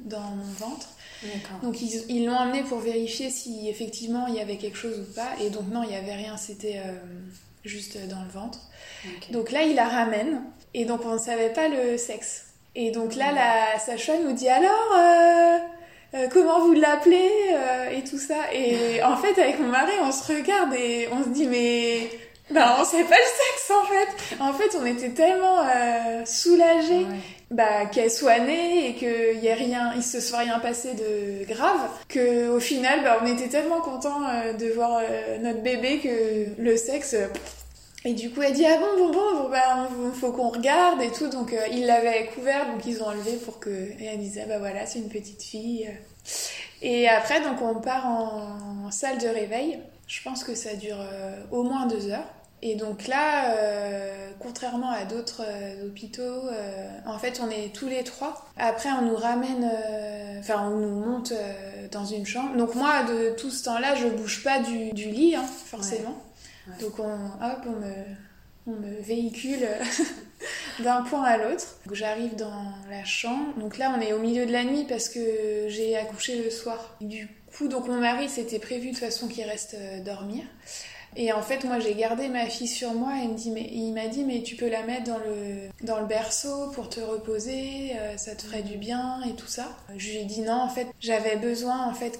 dans 0.00 0.20
mon 0.20 0.52
ventre. 0.58 0.88
Donc 1.62 1.80
ils 1.80 2.24
l'ont 2.24 2.36
emmené 2.36 2.62
pour 2.62 2.78
vérifier 2.78 3.30
si 3.30 3.68
effectivement 3.68 4.26
il 4.28 4.34
y 4.34 4.40
avait 4.40 4.56
quelque 4.56 4.78
chose 4.78 4.98
ou 5.00 5.14
pas 5.14 5.30
et 5.40 5.50
donc 5.50 5.68
non 5.68 5.82
il 5.82 5.90
y 5.90 5.96
avait 5.96 6.14
rien, 6.14 6.36
c'était 6.36 6.80
juste 7.64 7.98
dans 8.08 8.22
le 8.22 8.30
ventre. 8.30 8.60
Donc 9.30 9.50
là 9.50 9.62
il 9.62 9.74
la 9.74 9.88
ramène 9.88 10.42
et 10.74 10.84
donc 10.84 11.00
on 11.04 11.14
ne 11.14 11.18
savait 11.18 11.52
pas 11.52 11.68
le 11.68 11.98
sexe. 11.98 12.46
Et 12.74 12.90
donc 12.92 13.16
là 13.16 13.32
la 13.32 13.78
sage-femme 13.78 14.24
nous 14.24 14.34
dit 14.34 14.48
alors 14.48 14.94
euh, 16.14 16.26
comment 16.32 16.60
vous 16.60 16.72
l'appelez 16.72 17.30
euh, 17.52 17.90
et 17.90 18.02
tout 18.02 18.18
ça. 18.18 18.52
Et 18.52 19.02
en 19.04 19.16
fait, 19.16 19.38
avec 19.40 19.58
mon 19.60 19.68
mari, 19.68 19.92
on 20.02 20.12
se 20.12 20.32
regarde 20.32 20.72
et 20.74 21.08
on 21.12 21.22
se 21.22 21.28
dit, 21.28 21.46
mais 21.46 22.08
ben, 22.50 22.76
on 22.80 22.84
sait 22.84 23.04
pas 23.04 23.16
le 23.16 23.22
sexe 23.24 23.70
en 23.70 23.84
fait. 23.84 24.36
En 24.40 24.52
fait, 24.52 24.76
on 24.80 24.86
était 24.86 25.10
tellement 25.10 25.60
euh, 25.60 26.24
soulagés 26.24 27.06
bah, 27.50 27.86
qu'elle 27.86 28.10
soit 28.10 28.38
née 28.38 28.88
et 28.88 28.94
qu'il 28.94 29.38
y 29.42 29.46
ait 29.46 29.54
rien, 29.54 29.92
il 29.96 30.02
se 30.02 30.20
soit 30.20 30.38
rien 30.38 30.58
passé 30.58 30.94
de 30.94 31.46
grave, 31.46 31.88
que 32.08 32.48
au 32.48 32.60
final, 32.60 33.02
bah, 33.02 33.18
on 33.22 33.26
était 33.26 33.48
tellement 33.48 33.80
contents 33.80 34.20
de 34.58 34.72
voir 34.72 35.00
notre 35.40 35.62
bébé 35.62 35.98
que 35.98 36.60
le 36.62 36.76
sexe. 36.76 37.16
Et 38.04 38.14
du 38.14 38.30
coup, 38.30 38.42
elle 38.42 38.52
dit 38.52 38.64
ah 38.64 38.78
bon 38.78 39.06
bon 39.06 39.12
bon, 39.12 39.42
bon 39.42 39.48
bah 39.48 39.88
faut 40.14 40.30
qu'on 40.32 40.50
regarde 40.50 41.02
et 41.02 41.10
tout. 41.10 41.28
Donc 41.28 41.54
il 41.72 41.84
l'avait 41.84 42.26
couvert, 42.34 42.66
donc 42.66 42.86
ils 42.86 43.02
ont 43.02 43.06
enlevé 43.06 43.32
pour 43.44 43.58
que 43.58 43.70
et 43.70 44.04
elle 44.04 44.20
disait 44.20 44.46
bah 44.46 44.58
voilà 44.58 44.86
c'est 44.86 45.00
une 45.00 45.08
petite 45.08 45.42
fille. 45.42 45.88
Et 46.82 47.08
après, 47.08 47.40
donc 47.40 47.60
on 47.60 47.80
part 47.80 48.06
en, 48.06 48.90
salle 48.90 49.18
de 49.18 49.28
réveil. 49.28 49.78
Je 50.06 50.22
pense 50.22 50.44
que 50.44 50.54
ça 50.54 50.74
dure 50.74 51.00
euh, 51.00 51.36
au 51.50 51.62
moins 51.62 51.86
deux 51.86 52.08
heures. 52.08 52.26
Et 52.60 52.74
donc 52.74 53.06
là, 53.06 53.54
euh, 53.54 54.30
contrairement 54.40 54.90
à 54.90 55.04
d'autres 55.04 55.42
euh, 55.46 55.86
hôpitaux, 55.86 56.42
en 57.06 57.18
fait, 57.18 57.40
on 57.42 57.50
est 57.50 57.74
tous 57.74 57.88
les 57.88 58.04
trois. 58.04 58.46
Après, 58.56 58.90
on 58.90 59.02
nous 59.02 59.16
ramène, 59.16 59.70
enfin, 60.38 60.68
on 60.68 60.76
nous 60.76 61.00
monte 61.00 61.32
dans 61.92 62.04
une 62.04 62.26
chambre. 62.26 62.56
Donc 62.56 62.74
moi, 62.74 63.04
de 63.04 63.34
tout 63.36 63.50
ce 63.50 63.64
temps-là, 63.64 63.94
je 63.94 64.08
bouge 64.08 64.42
pas 64.42 64.60
du, 64.60 64.90
lit, 64.92 65.36
hein, 65.36 65.44
forcément. 65.66 66.22
Donc 66.80 66.98
on, 66.98 67.12
hop, 67.12 67.60
on 67.66 67.70
me, 67.70 67.94
on 68.66 68.72
me 68.72 69.00
véhicule 69.00 69.66
d'un 70.80 71.02
point 71.02 71.22
à 71.22 71.36
l'autre. 71.38 71.76
J'arrive 71.90 72.36
dans 72.36 72.72
la 72.90 73.04
chambre. 73.04 73.54
Donc 73.58 73.78
là, 73.78 73.94
on 73.96 74.00
est 74.00 74.12
au 74.12 74.18
milieu 74.18 74.46
de 74.46 74.52
la 74.52 74.64
nuit 74.64 74.84
parce 74.88 75.08
que 75.08 75.66
j'ai 75.68 75.96
accouché 75.96 76.42
le 76.42 76.50
soir. 76.50 76.96
Du 77.00 77.28
coup, 77.56 77.68
donc 77.68 77.88
mon 77.88 78.00
mari, 78.00 78.28
c'était 78.28 78.58
prévu 78.58 78.92
de 78.92 78.96
façon 78.96 79.28
qu'il 79.28 79.44
reste 79.44 79.74
euh, 79.74 80.00
dormir. 80.02 80.44
Et 81.16 81.32
en 81.32 81.42
fait, 81.42 81.64
moi, 81.64 81.78
j'ai 81.78 81.94
gardé 81.94 82.28
ma 82.28 82.46
fille 82.46 82.68
sur 82.68 82.94
moi. 82.94 83.12
Et 83.20 83.24
il, 83.24 83.30
me 83.30 83.36
dit, 83.36 83.50
mais, 83.50 83.68
il 83.72 83.92
m'a 83.92 84.06
dit, 84.06 84.24
mais 84.24 84.42
tu 84.42 84.56
peux 84.56 84.68
la 84.68 84.82
mettre 84.82 85.04
dans 85.04 85.18
le, 85.18 85.68
dans 85.82 86.00
le 86.00 86.06
berceau 86.06 86.70
pour 86.74 86.88
te 86.88 87.00
reposer, 87.00 87.92
euh, 87.96 88.16
ça 88.16 88.34
te 88.34 88.42
ferait 88.42 88.62
du 88.62 88.76
bien 88.76 89.20
et 89.28 89.34
tout 89.34 89.46
ça. 89.46 89.76
Je 89.96 90.10
lui 90.10 90.18
ai 90.18 90.24
dit 90.24 90.42
non, 90.42 90.60
en 90.60 90.68
fait, 90.68 90.88
j'avais 91.00 91.36
besoin 91.36 91.86
en 91.86 91.94
fait 91.94 92.18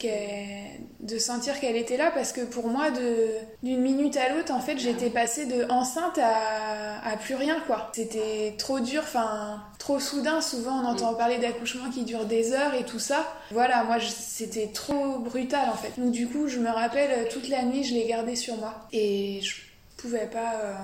de 1.00 1.18
sentir 1.18 1.61
qu'elle 1.61 1.76
était 1.76 1.97
là 1.97 2.11
parce 2.12 2.33
que 2.33 2.40
pour 2.42 2.68
moi, 2.68 2.90
d'une 2.90 3.80
minute 3.80 4.16
à 4.16 4.35
l'autre, 4.35 4.52
en 4.52 4.61
fait, 4.61 4.78
j'étais 4.78 5.11
passée 5.11 5.47
de 5.47 5.71
enceinte 5.71 6.18
à, 6.18 7.07
à 7.07 7.16
plus 7.16 7.35
rien, 7.35 7.61
quoi. 7.66 7.90
C'était 7.95 8.54
trop 8.59 8.80
dur, 8.80 9.02
enfin, 9.02 9.62
trop 9.78 10.00
soudain. 10.00 10.40
Souvent, 10.40 10.80
on 10.83 10.87
entend 10.87 11.14
parler 11.14 11.38
d'accouchements 11.38 11.90
qui 11.90 12.04
durent 12.04 12.26
des 12.26 12.52
heures 12.52 12.75
et 12.75 12.85
tout 12.85 12.99
ça. 12.99 13.26
Voilà, 13.50 13.84
moi, 13.84 13.98
c'était 14.00 14.68
trop 14.68 15.18
brutal, 15.18 15.68
en 15.70 15.76
fait. 15.76 16.00
Donc, 16.00 16.12
du 16.12 16.26
coup, 16.26 16.48
je 16.48 16.58
me 16.58 16.70
rappelle, 16.70 17.28
toute 17.28 17.48
la 17.48 17.64
nuit, 17.64 17.84
je 17.84 17.94
l'ai 17.94 18.06
gardée 18.06 18.36
sur 18.36 18.56
moi. 18.56 18.88
Et 18.92 19.40
je 19.42 19.54
pouvais 19.98 20.26
pas 20.26 20.54
euh, 20.54 20.74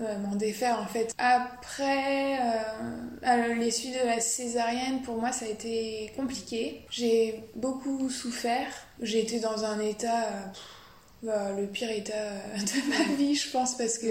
euh, 0.00 0.18
m'en 0.18 0.34
défaire 0.34 0.78
en 0.80 0.86
fait. 0.86 1.14
Après, 1.16 2.34
euh, 2.34 3.22
à 3.22 3.48
l'issue 3.48 3.88
de 3.88 4.06
la 4.06 4.20
césarienne, 4.20 5.00
pour 5.02 5.16
moi 5.16 5.32
ça 5.32 5.46
a 5.46 5.48
été 5.48 6.12
compliqué. 6.16 6.84
J'ai 6.90 7.40
beaucoup 7.54 8.10
souffert. 8.10 8.68
J'ai 9.00 9.22
été 9.22 9.40
dans 9.40 9.64
un 9.64 9.80
état... 9.80 10.28
Bah, 11.24 11.52
le 11.56 11.66
pire 11.66 11.90
état 11.90 12.12
de 12.12 12.90
ma 12.90 13.14
vie, 13.16 13.34
je 13.34 13.50
pense, 13.50 13.76
parce 13.76 13.98
que 13.98 14.06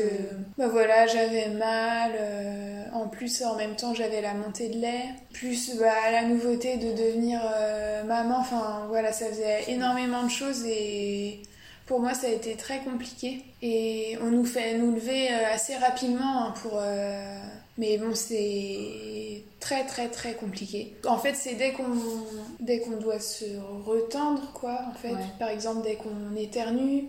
bah, 0.57 0.67
voilà, 0.67 1.05
j'avais 1.07 1.49
mal. 1.49 2.11
en 2.93 3.07
plus, 3.07 3.43
en 3.43 3.55
même 3.55 3.75
temps, 3.75 3.93
j'avais 3.93 4.21
la 4.21 4.33
montée 4.33 4.69
de 4.69 4.79
lait, 4.79 5.05
plus 5.31 5.75
bah, 5.77 6.11
la 6.11 6.23
nouveauté 6.23 6.77
de 6.77 6.91
devenir 6.91 7.39
maman. 8.05 8.39
Enfin, 8.39 8.85
voilà, 8.89 9.11
ça 9.11 9.27
faisait 9.27 9.71
énormément 9.71 10.23
de 10.23 10.31
choses 10.31 10.65
et 10.65 11.41
pour 11.85 11.99
moi, 11.99 12.13
ça 12.13 12.27
a 12.27 12.29
été 12.31 12.55
très 12.55 12.79
compliqué. 12.79 13.43
Et 13.61 14.17
on 14.21 14.31
nous 14.31 14.45
fait 14.45 14.77
nous 14.77 14.95
lever 14.95 15.29
euh, 15.31 15.53
assez 15.53 15.75
rapidement 15.75 16.45
hein, 16.45 16.53
pour. 16.61 16.73
Euh, 16.75 17.39
mais 17.77 17.97
bon, 17.97 18.13
c'est 18.13 19.43
très 19.59 19.85
très 19.85 20.09
très 20.09 20.33
compliqué. 20.33 20.95
En 21.07 21.17
fait, 21.17 21.33
c'est 21.35 21.55
dès 21.55 21.71
qu'on 21.71 21.85
dès 22.59 22.79
qu'on 22.79 22.97
doit 22.97 23.19
se 23.19 23.45
retendre, 23.85 24.51
quoi. 24.53 24.79
En 24.89 24.93
fait, 24.93 25.15
par 25.39 25.49
exemple, 25.49 25.83
dès 25.83 25.95
qu'on 25.95 26.35
éternue, 26.35 27.05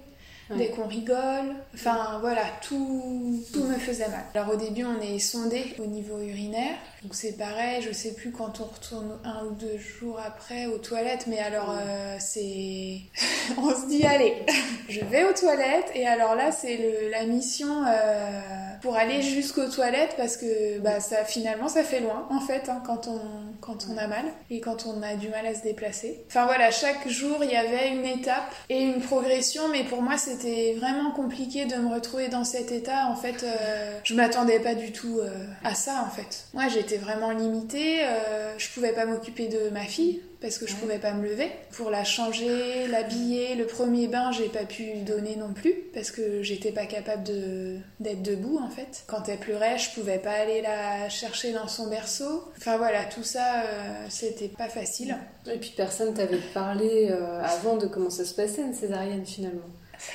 dès 0.56 0.68
qu'on 0.68 0.87
rigole. 0.87 1.54
Enfin 1.75 2.18
voilà, 2.21 2.42
tout, 2.62 3.42
tout 3.52 3.64
me 3.64 3.75
faisait 3.75 4.09
mal. 4.09 4.25
Alors 4.35 4.54
au 4.54 4.56
début, 4.56 4.85
on 4.85 5.00
est 5.00 5.18
sondé 5.18 5.75
au 5.78 5.87
niveau 5.87 6.18
urinaire. 6.21 6.76
Donc 7.04 7.14
c'est 7.14 7.37
pareil, 7.37 7.82
je 7.82 7.92
sais 7.92 8.14
plus 8.14 8.30
quand 8.30 8.62
on 8.62 8.64
retourne 8.64 9.18
un 9.25 9.44
ou 9.44 9.50
deux 9.50 9.76
jours 9.76 10.18
après 10.26 10.64
aux 10.64 10.78
toilettes, 10.78 11.26
mais 11.26 11.38
alors 11.38 11.76
euh, 11.78 12.16
c'est. 12.18 12.96
on 13.58 13.70
se 13.75 13.87
dit, 13.88 14.06
allez, 14.06 14.34
je 14.88 15.00
vais 15.04 15.23
aux 15.25 15.34
toilettes, 15.34 15.90
et 15.94 16.06
alors 16.06 16.34
là, 16.34 16.50
c'est 16.50 17.11
la 17.12 17.26
mission 17.26 17.84
euh, 17.87 18.40
pour 18.80 18.96
aller 18.96 19.20
jusqu'aux 19.20 19.68
toilettes 19.68 20.14
parce 20.16 20.38
que 20.38 20.78
bah, 20.78 20.99
ça, 21.00 21.26
finalement, 21.26 21.68
ça 21.68 21.84
fait 21.84 22.00
loin 22.00 22.26
en 22.30 22.40
fait 22.40 22.70
hein, 22.70 22.82
quand, 22.87 23.06
on, 23.06 23.20
quand 23.61 23.87
on 23.92 23.99
a 23.99 24.06
mal 24.06 24.25
et 24.50 24.61
quand 24.61 24.87
on 24.87 25.02
a 25.02 25.14
du 25.14 25.28
mal 25.28 25.44
à 25.44 25.54
se 25.54 25.62
déplacer. 25.62 26.23
Enfin 26.28 26.46
voilà, 26.46 26.70
chaque 26.70 27.06
jour, 27.06 27.37
il 27.42 27.50
y 27.50 27.56
avait 27.56 27.90
une 27.90 28.06
étape 28.06 28.50
et 28.70 28.80
une 28.80 29.02
progression, 29.02 29.68
mais 29.70 29.84
pour 29.84 30.00
moi, 30.00 30.16
c'était 30.16 30.75
vraiment 30.78 31.11
compliqué 31.11 31.66
de 31.66 31.76
me 31.76 31.92
retrouver 31.92 32.28
dans 32.28 32.44
cet 32.44 32.73
état. 32.73 33.08
En 33.11 33.16
fait, 33.16 33.42
euh, 33.42 33.99
je 34.04 34.14
m'attendais 34.14 34.58
pas 34.58 34.75
du 34.75 34.90
tout 34.90 35.20
à 35.62 35.75
ça 35.75 36.02
en 36.06 36.11
fait. 36.11 36.46
Moi, 36.54 36.68
j'étais 36.68 36.94
vraiment 36.99 37.31
limitée. 37.31 38.05
Euh, 38.05 38.59
je 38.59 38.69
pouvais 38.71 38.93
pas 38.93 39.07
m'occuper 39.07 39.49
de 39.49 39.71
ma 39.71 39.85
fille 39.85 40.21
parce 40.41 40.59
que 40.59 40.67
je 40.67 40.75
pouvais 40.77 40.99
pas 40.99 41.13
me 41.15 41.27
lever. 41.27 41.51
Pour 41.73 41.91
la 41.91 42.05
changer, 42.05 42.87
l'habiller, 42.89 43.55
le 43.55 43.67
premier 43.67 44.09
bain, 44.09 44.31
j'ai 44.31 44.49
pas 44.49 44.65
pu 44.65 44.97
donner 45.07 45.37
non 45.37 45.55
plus 45.55 45.75
parce 45.95 46.11
que 46.11 46.43
j'étais 46.43 46.71
pas 46.71 46.87
capable 46.87 47.23
de 47.25 47.79
d'être 48.01 48.23
debout 48.23 48.59
en 48.63 48.69
fait. 48.69 49.05
Quand 49.07 49.29
elle 49.29 49.39
pleurait, 49.39 49.79
je 49.79 49.91
pouvais 49.95 50.19
pas 50.19 50.33
aller 50.33 50.61
la 50.61 51.09
chercher 51.09 51.53
dans 51.53 51.67
son 51.67 51.89
berceau. 51.89 52.45
Enfin 52.59 52.77
voilà, 52.77 53.05
tout 53.05 53.23
ça, 53.23 53.63
euh, 53.63 54.07
c'était 54.11 54.49
pas 54.49 54.69
facile. 54.69 55.17
Et 55.51 55.59
puis 55.59 55.73
personne 55.77 56.13
t'avait 56.13 56.41
parlé 56.53 57.09
euh, 57.11 57.41
avant 57.43 57.77
de 57.77 57.87
comment 57.87 58.11
ça 58.11 58.25
se 58.25 58.35
passait 58.35 58.63
une 58.63 58.75
césarienne 58.75 59.25
finalement. 59.25 59.71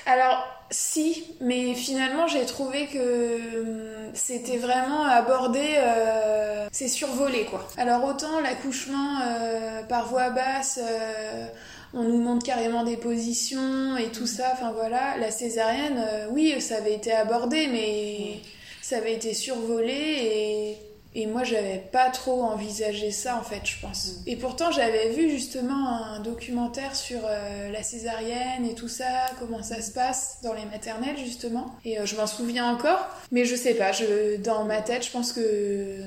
Alors, 0.06 0.46
si, 0.72 1.36
mais 1.42 1.74
finalement 1.74 2.28
j'ai 2.28 2.46
trouvé 2.46 2.88
que 2.88 3.60
hum, 3.62 4.12
c'était 4.14 4.58
vraiment 4.58 5.06
abordé, 5.06 5.76
euh, 5.78 6.68
c'est 6.72 6.88
survolé 6.88 7.46
quoi. 7.46 7.68
Alors 7.78 8.04
autant 8.06 8.40
l'accouchement 8.42 9.20
euh, 9.22 9.84
par 9.84 10.08
voix 10.08 10.30
basse, 10.30 10.80
euh, 10.82 11.48
on 11.94 12.04
nous 12.04 12.22
montre 12.22 12.46
carrément 12.46 12.84
des 12.84 12.98
positions 12.98 13.98
et 13.98 14.10
tout 14.12 14.28
ça, 14.28 14.52
enfin 14.54 14.72
voilà, 14.72 15.18
la 15.18 15.32
césarienne, 15.32 16.04
oui 16.32 16.60
ça 16.62 16.78
avait 16.78 16.94
été 16.94 17.12
abordé 17.12 17.68
mais 17.68 18.42
ça 18.82 18.98
avait 18.98 19.14
été 19.14 19.34
survolé 19.34 19.94
et 19.94 20.78
et 21.16 21.26
moi, 21.26 21.44
j'avais 21.44 21.80
pas 21.92 22.10
trop 22.12 22.44
envisagé 22.44 23.10
ça, 23.12 23.36
en 23.36 23.42
fait, 23.42 23.62
je 23.66 23.80
pense. 23.82 24.08
Mm. 24.08 24.30
Et 24.30 24.36
pourtant, 24.36 24.72
j'avais 24.72 25.10
vu 25.10 25.30
justement 25.30 26.04
un 26.04 26.20
documentaire 26.20 26.96
sur 26.96 27.20
euh, 27.24 27.72
la 27.72 27.82
césarienne 27.82 28.66
et 28.70 28.76
tout 28.76 28.88
ça, 28.88 29.06
comment 29.40 29.64
ça 29.64 29.82
se 29.82 29.92
passe 29.92 30.38
dans 30.44 30.54
les 30.54 30.66
maternelles, 30.66 31.18
justement. 31.18 31.74
Et 31.84 32.00
euh, 32.00 32.06
je 32.06 32.16
m'en 32.16 32.28
souviens 32.28 32.72
encore. 32.72 33.08
Mais 33.32 33.46
je 33.46 33.56
sais 33.56 33.74
pas, 33.74 33.92
je, 33.92 34.38
dans 34.38 34.66
ma 34.66 34.82
tête, 34.82 35.06
je 35.06 35.12
pense 35.12 35.34
que 35.34 35.98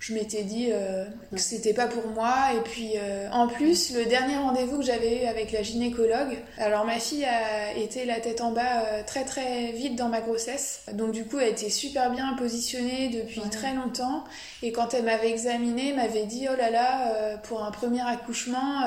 je 0.00 0.14
m'étais 0.14 0.44
dit 0.44 0.70
euh, 0.72 1.04
que 1.30 1.38
c'était 1.38 1.74
pas 1.74 1.86
pour 1.86 2.06
moi. 2.08 2.34
Et 2.56 2.60
puis 2.60 2.92
euh, 2.96 3.28
en 3.32 3.46
plus, 3.46 3.94
le 3.94 4.06
dernier 4.06 4.38
rendez-vous 4.38 4.78
que 4.78 4.84
j'avais 4.84 5.22
eu 5.22 5.26
avec 5.26 5.52
la 5.52 5.62
gynécologue, 5.62 6.38
alors 6.56 6.86
ma 6.86 6.98
fille 6.98 7.24
a 7.26 7.76
été 7.76 8.06
la 8.06 8.18
tête 8.18 8.40
en 8.40 8.50
bas 8.50 8.62
euh, 8.62 9.02
très 9.06 9.24
très 9.24 9.72
vite 9.72 9.96
dans 9.96 10.08
ma 10.08 10.22
grossesse. 10.22 10.80
Donc 10.94 11.12
du 11.12 11.26
coup, 11.26 11.38
elle 11.38 11.50
était 11.50 11.68
super 11.68 12.10
bien 12.10 12.32
positionnée 12.38 13.08
depuis 13.08 13.42
très 13.50 13.74
longtemps. 13.74 14.24
Et 14.62 14.72
quand 14.72 14.94
elle 14.94 15.04
m'avait 15.04 15.30
examinée, 15.30 15.92
m'avait 15.92 16.24
dit 16.24 16.48
oh 16.50 16.56
là 16.56 16.70
là, 16.70 17.36
pour 17.42 17.62
un 17.62 17.70
premier 17.70 18.00
accouchement, 18.00 18.82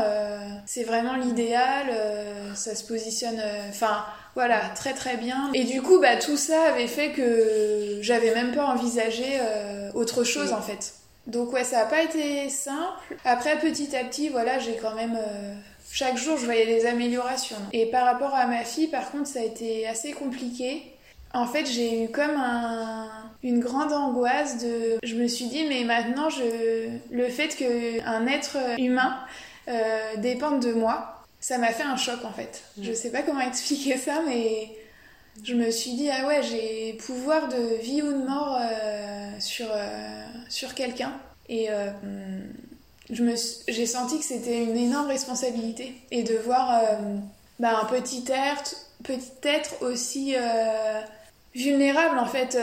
c'est 0.66 0.84
vraiment 0.84 1.16
l'idéal. 1.16 1.88
ça 2.56 2.76
se 2.76 2.84
positionne, 2.84 3.42
enfin. 3.70 4.04
Voilà, 4.36 4.62
très 4.74 4.94
très 4.94 5.16
bien. 5.16 5.52
Et 5.54 5.64
du 5.64 5.84
coup, 5.84 6.00
bah, 6.00 6.16
tout 6.16 6.38
ça 6.38 6.60
avait 6.64 6.88
fait 6.88 7.12
que 7.12 8.00
j'avais 8.02 8.34
même 8.34 8.52
pas 8.56 8.66
envisagé 8.66 9.40
autre 9.94 10.24
chose 10.24 10.54
en 10.54 10.62
fait. 10.62 10.94
Donc 11.28 11.54
ouais, 11.54 11.64
ça 11.64 11.78
n'a 11.78 11.86
pas 11.86 12.04
été 12.04 12.50
simple. 12.50 13.16
Après, 13.26 13.58
petit 13.60 13.96
à 13.96 14.04
petit, 14.04 14.30
voilà, 14.30 14.60
j'ai 14.60 14.76
quand 14.76 14.96
même... 14.96 15.16
euh, 15.18 15.54
chaque 15.92 16.18
jour, 16.18 16.38
je 16.38 16.46
voyais 16.46 16.66
des 16.66 16.86
améliorations. 16.86 17.56
Et 17.72 17.86
par 17.86 18.06
rapport 18.06 18.34
à 18.34 18.46
ma 18.48 18.64
fille, 18.64 18.88
par 18.88 19.12
contre, 19.12 19.28
ça 19.28 19.40
a 19.40 19.44
été 19.44 19.88
assez 19.88 20.12
compliqué. 20.12 20.84
En 21.34 21.46
fait, 21.48 21.66
j'ai 21.66 22.04
eu 22.04 22.10
comme 22.10 22.36
un- 22.36 23.10
une 23.44 23.60
grande 23.60 23.92
angoisse 23.94 24.58
de... 24.64 24.98
Je 25.04 25.16
me 25.16 25.28
suis 25.28 25.46
dit, 25.46 25.66
mais 25.70 25.84
maintenant, 25.84 26.30
je... 26.30 26.90
le 27.12 27.28
fait 27.30 27.50
qu'un 27.56 28.28
être 28.28 28.58
humain 28.80 29.18
euh, 29.68 30.16
dépende 30.18 30.62
de 30.62 30.74
moi, 30.74 31.24
ça 31.40 31.58
m'a 31.58 31.68
fait 31.68 31.84
un 31.84 31.96
choc, 31.98 32.24
en 32.26 32.32
fait. 32.34 32.64
Je 32.82 32.92
sais 32.94 33.12
pas 33.12 33.22
comment 33.22 33.40
expliquer 33.48 33.98
ça, 33.98 34.22
mais... 34.28 34.70
Je 35.42 35.56
me 35.56 35.72
suis 35.72 35.94
dit, 35.94 36.10
ah 36.12 36.28
ouais, 36.28 36.42
j'ai 36.44 36.94
pouvoir 36.94 37.48
de 37.48 37.82
vie 37.82 38.02
ou 38.04 38.12
de 38.14 38.26
mort 38.26 38.58
euh, 38.62 39.32
sur, 39.40 39.68
euh, 39.72 40.26
sur 40.48 40.76
quelqu'un. 40.76 41.14
Et 41.50 41.70
euh, 41.70 41.90
j'ai 43.10 43.86
senti 43.86 44.20
que 44.20 44.26
c'était 44.26 44.64
une 44.64 44.78
énorme 44.78 45.08
responsabilité. 45.08 45.96
Et 46.12 46.24
de 46.24 46.36
voir 46.36 46.80
euh, 46.84 47.18
bah, 47.60 47.80
un 47.82 47.86
petit 47.86 48.24
être, 48.30 48.76
petit 49.04 49.32
être 49.44 49.82
aussi 49.82 50.36
vulnérable, 51.56 52.20
en 52.20 52.28
fait. 52.28 52.58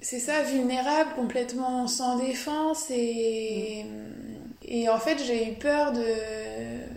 c'est 0.00 0.18
ça, 0.20 0.42
vulnérable, 0.42 1.10
complètement 1.14 1.86
sans 1.86 2.18
défense. 2.18 2.90
Et, 2.90 3.86
et 4.64 4.88
en 4.88 4.98
fait, 4.98 5.18
j'ai 5.24 5.50
eu 5.50 5.54
peur 5.54 5.92
de, 5.92 6.04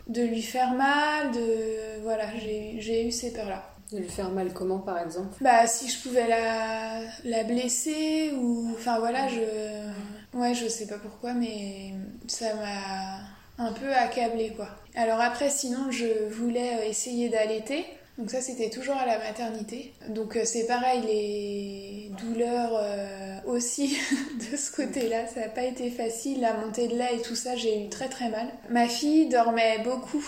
de 0.08 0.24
lui 0.24 0.42
faire 0.42 0.74
mal. 0.74 1.32
De, 1.32 2.02
voilà, 2.02 2.26
j'ai 2.40 3.08
eu 3.08 3.12
ces 3.12 3.32
peurs-là. 3.32 3.64
De 3.92 3.98
lui 3.98 4.10
faire 4.10 4.30
mal 4.30 4.54
comment, 4.54 4.80
par 4.80 5.00
exemple? 5.00 5.36
Bah, 5.42 5.66
si 5.66 5.90
je 5.90 6.02
pouvais 6.02 6.28
la, 6.28 7.02
la 7.24 7.44
blesser 7.44 8.32
ou. 8.36 8.72
Enfin 8.78 9.00
voilà, 9.00 9.28
je. 9.28 10.38
Ouais, 10.38 10.54
je 10.54 10.68
sais 10.68 10.86
pas 10.86 11.00
pourquoi, 11.00 11.34
mais 11.34 11.94
ça 12.28 12.54
m'a 12.54 13.20
un 13.60 13.74
peu 13.74 13.94
accablée 13.94 14.54
quoi. 14.56 14.70
Alors 14.96 15.20
après, 15.20 15.50
sinon, 15.50 15.92
je 15.92 16.30
voulais 16.30 16.80
euh, 16.80 16.90
essayer 16.90 17.30
d'allaiter. 17.30 17.86
Donc 18.18 18.32
ça, 18.32 18.42
c'était 18.42 18.70
toujours 18.70 18.96
à 18.96 19.06
la 19.06 19.18
maternité. 19.18 19.94
Donc 20.10 20.36
euh, 20.36 20.42
c'est 20.44 20.66
pareil, 20.66 21.02
les 21.02 22.12
douleurs 22.22 22.72
euh, 22.74 23.40
aussi 23.46 23.98
de 24.52 24.58
ce 24.58 24.72
côté-là, 24.72 25.28
ça 25.28 25.42
n'a 25.42 25.50
pas 25.50 25.64
été 25.64 25.90
facile. 25.90 26.42
La 26.42 26.54
montée 26.54 26.88
de 26.88 26.96
lait 26.96 27.18
et 27.18 27.22
tout 27.22 27.36
ça, 27.36 27.56
j'ai 27.56 27.86
eu 27.86 27.90
très 27.90 28.10
très 28.10 28.30
mal. 28.30 28.48
Ma 28.70 28.88
fille 28.88 29.30
dormait 29.30 29.80
beaucoup. 29.84 30.26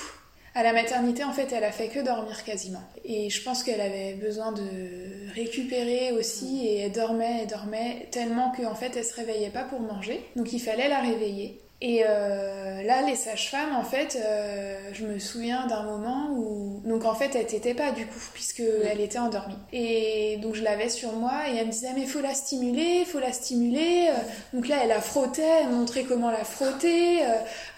À 0.53 0.63
la 0.63 0.74
maternité, 0.74 1.24
en 1.24 1.31
fait, 1.31 1.53
elle 1.53 1.63
a 1.63 1.72
fait 1.72 1.88
que 1.88 2.00
dormir 2.00 2.43
quasiment. 2.43 2.84
Et 3.05 3.29
je 3.29 3.41
pense 3.41 3.63
qu'elle 3.63 3.79
avait 3.79 4.15
besoin 4.15 4.51
de 4.51 5.31
récupérer 5.34 6.12
aussi 6.12 6.67
et 6.67 6.79
elle 6.79 6.91
dormait, 6.91 7.41
elle 7.43 7.48
dormait 7.48 8.10
tellement 8.12 8.51
qu'en 8.51 8.75
fait, 8.75 8.98
elle 8.98 9.05
se 9.05 9.15
réveillait 9.15 9.50
pas 9.50 9.63
pour 9.63 9.79
manger. 9.79 10.22
Donc 10.36 10.51
il 10.51 10.60
fallait 10.60 10.89
la 10.89 11.00
réveiller. 11.00 11.62
Et 11.83 12.03
euh, 12.07 12.83
là, 12.83 13.01
les 13.07 13.15
sages-femmes, 13.15 13.75
en 13.75 13.83
fait, 13.83 14.15
euh, 14.23 14.77
je 14.93 15.03
me 15.05 15.17
souviens 15.17 15.65
d'un 15.65 15.81
moment 15.83 16.29
où... 16.31 16.79
Donc 16.85 17.05
en 17.05 17.15
fait, 17.15 17.35
elle 17.35 17.47
t'était 17.47 17.73
pas 17.73 17.91
du 17.91 18.05
coup, 18.05 18.19
puisqu'elle 18.33 19.01
était 19.01 19.17
endormie. 19.17 19.57
Et 19.73 20.38
donc 20.41 20.53
je 20.55 20.63
l'avais 20.63 20.89
sur 20.89 21.13
moi 21.13 21.31
et 21.51 21.57
elle 21.57 21.67
me 21.67 21.71
disait, 21.71 21.89
mais 21.95 22.05
faut 22.05 22.21
la 22.21 22.35
stimuler, 22.35 23.03
faut 23.05 23.19
la 23.19 23.33
stimuler. 23.33 24.09
Euh, 24.09 24.13
Donc 24.53 24.67
là, 24.67 24.77
elle 24.83 24.89
la 24.89 25.01
frottait, 25.01 25.41
elle 25.63 25.69
montrait 25.69 26.03
comment 26.03 26.29
la 26.29 26.43
frotter. 26.43 27.21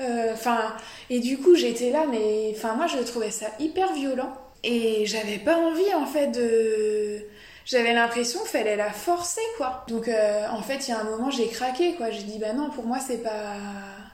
euh, 0.01 0.33
Enfin, 0.33 0.73
et 1.09 1.19
du 1.19 1.37
coup, 1.37 1.55
j'étais 1.55 1.89
là, 1.89 2.05
mais 2.09 2.53
enfin, 2.55 2.75
moi, 2.75 2.87
je 2.87 2.97
trouvais 3.03 3.31
ça 3.31 3.47
hyper 3.59 3.93
violent. 3.93 4.33
Et 4.65 5.05
j'avais 5.05 5.37
pas 5.39 5.57
envie, 5.57 5.93
en 5.93 6.05
fait, 6.05 6.27
de. 6.27 7.25
J'avais 7.65 7.93
l'impression 7.93 8.39
qu'il 8.41 8.49
fallait 8.49 8.75
la 8.75 8.91
forcer, 8.91 9.41
quoi. 9.57 9.85
Donc, 9.87 10.07
euh, 10.07 10.47
en 10.49 10.61
fait, 10.61 10.87
il 10.87 10.91
y 10.91 10.93
a 10.93 10.99
un 10.99 11.05
moment, 11.05 11.29
j'ai 11.31 11.47
craqué, 11.47 11.95
quoi. 11.95 12.11
J'ai 12.11 12.23
dit, 12.23 12.39
bah 12.39 12.53
non, 12.53 12.69
pour 12.69 12.85
moi, 12.85 12.99
c'est 12.99 13.23
pas. 13.23 13.55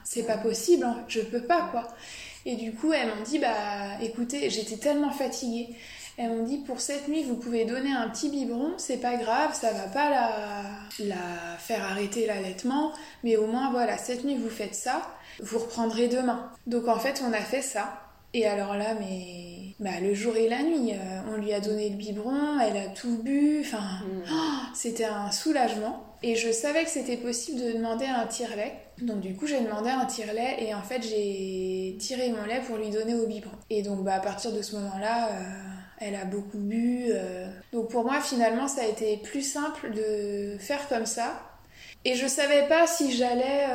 C'est 0.02 0.24
pas 0.24 0.38
possible, 0.38 0.84
hein. 0.84 1.04
je 1.08 1.20
peux 1.20 1.42
pas, 1.42 1.68
quoi. 1.70 1.86
Et 2.46 2.56
du 2.56 2.72
coup, 2.72 2.92
elles 2.92 3.08
m'ont 3.08 3.22
dit, 3.22 3.38
bah 3.38 3.98
écoutez, 4.02 4.48
j'étais 4.50 4.76
tellement 4.76 5.10
fatiguée. 5.10 5.68
Elles 6.16 6.30
m'ont 6.30 6.42
dit, 6.42 6.58
pour 6.58 6.80
cette 6.80 7.08
nuit, 7.08 7.22
vous 7.22 7.36
pouvez 7.36 7.64
donner 7.64 7.92
un 7.92 8.08
petit 8.08 8.28
biberon, 8.28 8.72
c'est 8.76 8.96
pas 8.96 9.16
grave, 9.16 9.54
ça 9.54 9.72
va 9.72 9.84
pas 9.84 10.10
la, 10.10 10.62
la 11.00 11.56
faire 11.58 11.84
arrêter 11.84 12.26
l'allaitement, 12.26 12.92
mais 13.24 13.36
au 13.36 13.46
moins, 13.46 13.70
voilà, 13.70 13.98
cette 13.98 14.24
nuit, 14.24 14.36
vous 14.36 14.50
faites 14.50 14.74
ça, 14.74 15.02
vous 15.40 15.58
reprendrez 15.58 16.08
demain. 16.08 16.50
Donc, 16.66 16.88
en 16.88 16.98
fait, 16.98 17.22
on 17.26 17.32
a 17.32 17.40
fait 17.40 17.62
ça. 17.62 18.02
Et 18.32 18.46
alors 18.46 18.76
là, 18.76 18.94
mais 18.98 19.49
bah, 19.80 19.98
le 20.02 20.12
jour 20.12 20.36
et 20.36 20.46
la 20.46 20.62
nuit, 20.62 20.92
euh, 20.92 21.20
on 21.32 21.36
lui 21.38 21.54
a 21.54 21.60
donné 21.60 21.88
le 21.88 21.96
biberon, 21.96 22.60
elle 22.60 22.76
a 22.76 22.88
tout 22.88 23.16
bu, 23.22 23.62
enfin, 23.62 24.04
oh, 24.30 24.34
c'était 24.74 25.06
un 25.06 25.30
soulagement. 25.30 26.04
Et 26.22 26.36
je 26.36 26.52
savais 26.52 26.84
que 26.84 26.90
c'était 26.90 27.16
possible 27.16 27.58
de 27.58 27.72
demander 27.72 28.04
un 28.04 28.26
tire-lait. 28.26 28.74
Donc 29.00 29.20
du 29.20 29.34
coup, 29.34 29.46
j'ai 29.46 29.58
demandé 29.60 29.88
un 29.88 30.04
tire-lait 30.04 30.56
et 30.58 30.74
en 30.74 30.82
fait, 30.82 31.02
j'ai 31.02 31.96
tiré 31.98 32.30
mon 32.30 32.44
lait 32.44 32.60
pour 32.66 32.76
lui 32.76 32.90
donner 32.90 33.14
au 33.14 33.26
biberon. 33.26 33.56
Et 33.70 33.80
donc 33.80 34.04
bah, 34.04 34.16
à 34.16 34.20
partir 34.20 34.52
de 34.52 34.60
ce 34.60 34.76
moment-là, 34.76 35.28
euh, 35.28 35.42
elle 35.98 36.14
a 36.14 36.26
beaucoup 36.26 36.58
bu. 36.58 37.06
euh. 37.08 37.48
Donc 37.72 37.88
pour 37.88 38.04
moi, 38.04 38.20
finalement, 38.20 38.68
ça 38.68 38.82
a 38.82 38.86
été 38.86 39.16
plus 39.16 39.40
simple 39.40 39.92
de 39.94 40.58
faire 40.58 40.88
comme 40.88 41.06
ça. 41.06 41.40
Et 42.04 42.16
je 42.16 42.26
savais 42.26 42.68
pas 42.68 42.86
si 42.86 43.12
j'allais 43.12 43.66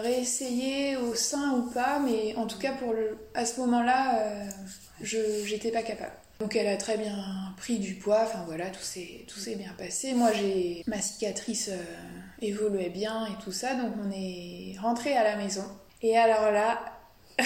réessayer 0.00 0.96
au 0.96 1.14
sein 1.14 1.52
ou 1.52 1.70
pas, 1.70 1.98
mais 1.98 2.34
en 2.36 2.46
tout 2.46 2.58
cas, 2.58 2.72
pour 2.72 2.92
le... 2.92 3.18
à 3.34 3.46
ce 3.46 3.60
moment-là, 3.60 4.20
j'étais 5.00 5.70
pas 5.70 5.82
capable. 5.82 6.12
Donc 6.40 6.56
elle 6.56 6.66
a 6.66 6.76
très 6.76 6.96
bien 6.96 7.14
pris 7.56 7.78
du 7.78 7.94
poids, 7.94 8.22
enfin 8.24 8.44
voilà, 8.46 8.66
tout 8.70 8.82
s'est 8.82 9.54
bien 9.56 9.72
passé. 9.78 10.14
Moi 10.14 10.32
j'ai 10.32 10.82
ma 10.86 11.00
cicatrice 11.00 11.68
euh, 11.72 11.82
évoluait 12.42 12.90
bien 12.90 13.26
et 13.26 13.42
tout 13.42 13.52
ça, 13.52 13.74
donc 13.74 13.92
on 14.04 14.10
est 14.10 14.76
rentré 14.80 15.16
à 15.16 15.22
la 15.22 15.36
maison. 15.36 15.64
Et 16.02 16.18
alors 16.18 16.50
là, 16.50 16.80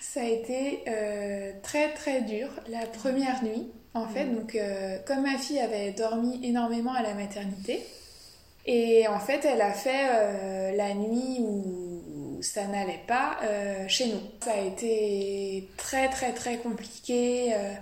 ça 0.00 0.20
a 0.20 0.24
été 0.24 0.80
euh, 0.88 1.52
très 1.62 1.92
très 1.92 2.22
dur 2.22 2.48
la 2.68 2.86
première 2.86 3.44
nuit. 3.44 3.70
En 3.94 4.06
fait, 4.06 4.26
donc 4.26 4.54
euh, 4.54 4.98
comme 5.06 5.22
ma 5.22 5.38
fille 5.38 5.58
avait 5.58 5.92
dormi 5.92 6.40
énormément 6.44 6.92
à 6.92 7.02
la 7.02 7.14
maternité, 7.14 7.82
et 8.66 9.08
en 9.08 9.18
fait 9.18 9.44
elle 9.46 9.62
a 9.62 9.72
fait 9.72 10.08
euh, 10.10 10.76
la 10.76 10.92
nuit 10.92 11.38
où 11.40 11.95
ça 12.46 12.64
n'allait 12.66 13.02
pas 13.06 13.36
euh, 13.42 13.84
chez 13.88 14.06
nous. 14.06 14.20
Ça 14.44 14.52
a 14.52 14.60
été 14.60 15.68
très 15.76 16.08
très 16.08 16.32
très 16.32 16.56
compliqué. 16.58 17.54
euh, 17.54 17.74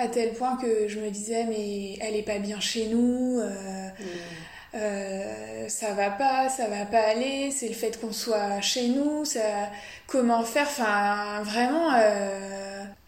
à 0.00 0.06
tel 0.06 0.32
point 0.32 0.56
que 0.62 0.86
je 0.86 1.00
me 1.00 1.10
disais 1.10 1.44
mais 1.44 1.96
elle 2.00 2.14
est 2.14 2.22
pas 2.22 2.38
bien 2.38 2.60
chez 2.60 2.86
nous 2.86 3.40
euh, 4.74 5.68
ça 5.68 5.92
va 5.94 6.10
pas 6.10 6.48
ça 6.48 6.68
va 6.68 6.84
pas 6.86 7.00
aller 7.00 7.50
c'est 7.50 7.66
le 7.66 7.74
fait 7.74 7.98
qu'on 8.00 8.12
soit 8.12 8.60
chez 8.60 8.86
nous 8.88 9.24
ça 9.24 9.40
comment 10.06 10.44
faire? 10.44 10.68
Enfin 10.68 11.42
vraiment 11.42 11.88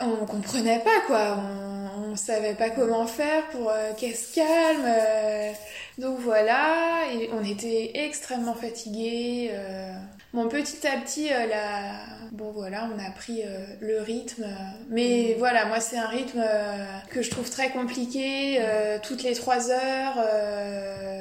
on 0.01 0.27
comprenait 0.27 0.81
pas 0.81 1.01
quoi 1.07 1.39
on, 1.39 2.11
on 2.11 2.17
savait 2.17 2.55
pas 2.55 2.71
comment 2.71 3.07
faire 3.07 3.47
pour 3.51 3.71
qu'elle 3.97 4.17
se 4.17 4.35
calme 4.35 5.55
donc 5.99 6.19
voilà 6.21 7.03
et 7.13 7.31
on 7.33 7.45
était 7.45 7.91
extrêmement 7.95 8.55
fatigués 8.55 9.51
euh. 9.53 9.93
Bon, 10.33 10.49
petit 10.49 10.87
à 10.87 10.97
petit, 11.01 11.33
euh, 11.33 11.47
la... 11.47 12.05
bon 12.31 12.53
voilà, 12.53 12.89
on 12.95 12.99
a 12.99 13.11
pris 13.11 13.43
euh, 13.45 13.67
le 13.81 14.01
rythme. 14.01 14.47
mais 14.89 15.35
voilà, 15.39 15.67
moi 15.67 15.81
c'est 15.81 15.99
un 15.99 16.07
rythme 16.07 16.41
euh, 16.45 16.87
que 17.11 17.21
je 17.21 17.31
trouve 17.31 17.51
très 17.51 17.71
compliqué. 17.71 18.61
toutes 19.03 19.23
les 19.23 19.35
trois 19.35 19.71
heures, 19.71 20.17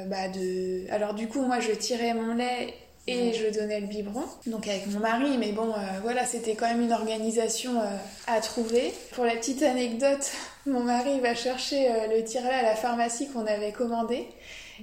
bah 0.06 0.28
de. 0.28 0.90
Alors 0.92 1.14
du 1.14 1.28
coup, 1.28 1.42
moi 1.42 1.60
je 1.60 1.72
tirais 1.72 2.14
mon 2.14 2.34
lait 2.34 2.74
et 3.06 3.32
je 3.32 3.48
donnais 3.48 3.80
le 3.80 3.86
biberon, 3.86 4.24
donc 4.46 4.68
avec 4.68 4.86
mon 4.86 5.00
mari. 5.00 5.36
Mais 5.38 5.52
bon, 5.52 5.70
euh, 5.70 5.76
voilà, 6.02 6.24
c'était 6.24 6.54
quand 6.54 6.66
même 6.66 6.82
une 6.82 6.92
organisation 6.92 7.80
euh, 7.80 7.84
à 8.26 8.40
trouver. 8.40 8.92
Pour 9.12 9.24
la 9.24 9.34
petite 9.36 9.62
anecdote, 9.62 10.30
mon 10.66 10.80
mari 10.80 11.20
va 11.20 11.34
chercher 11.34 11.88
euh, 11.90 12.16
le 12.16 12.24
tire-lait 12.24 12.50
à 12.50 12.62
la 12.62 12.74
pharmacie 12.74 13.28
qu'on 13.28 13.46
avait 13.46 13.72
commandé. 13.72 14.26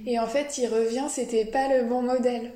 Et 0.06 0.18
en 0.18 0.26
fait, 0.26 0.58
il 0.58 0.68
revient, 0.68 1.06
c'était 1.08 1.44
pas 1.44 1.68
le 1.68 1.84
bon 1.84 2.02
modèle. 2.02 2.52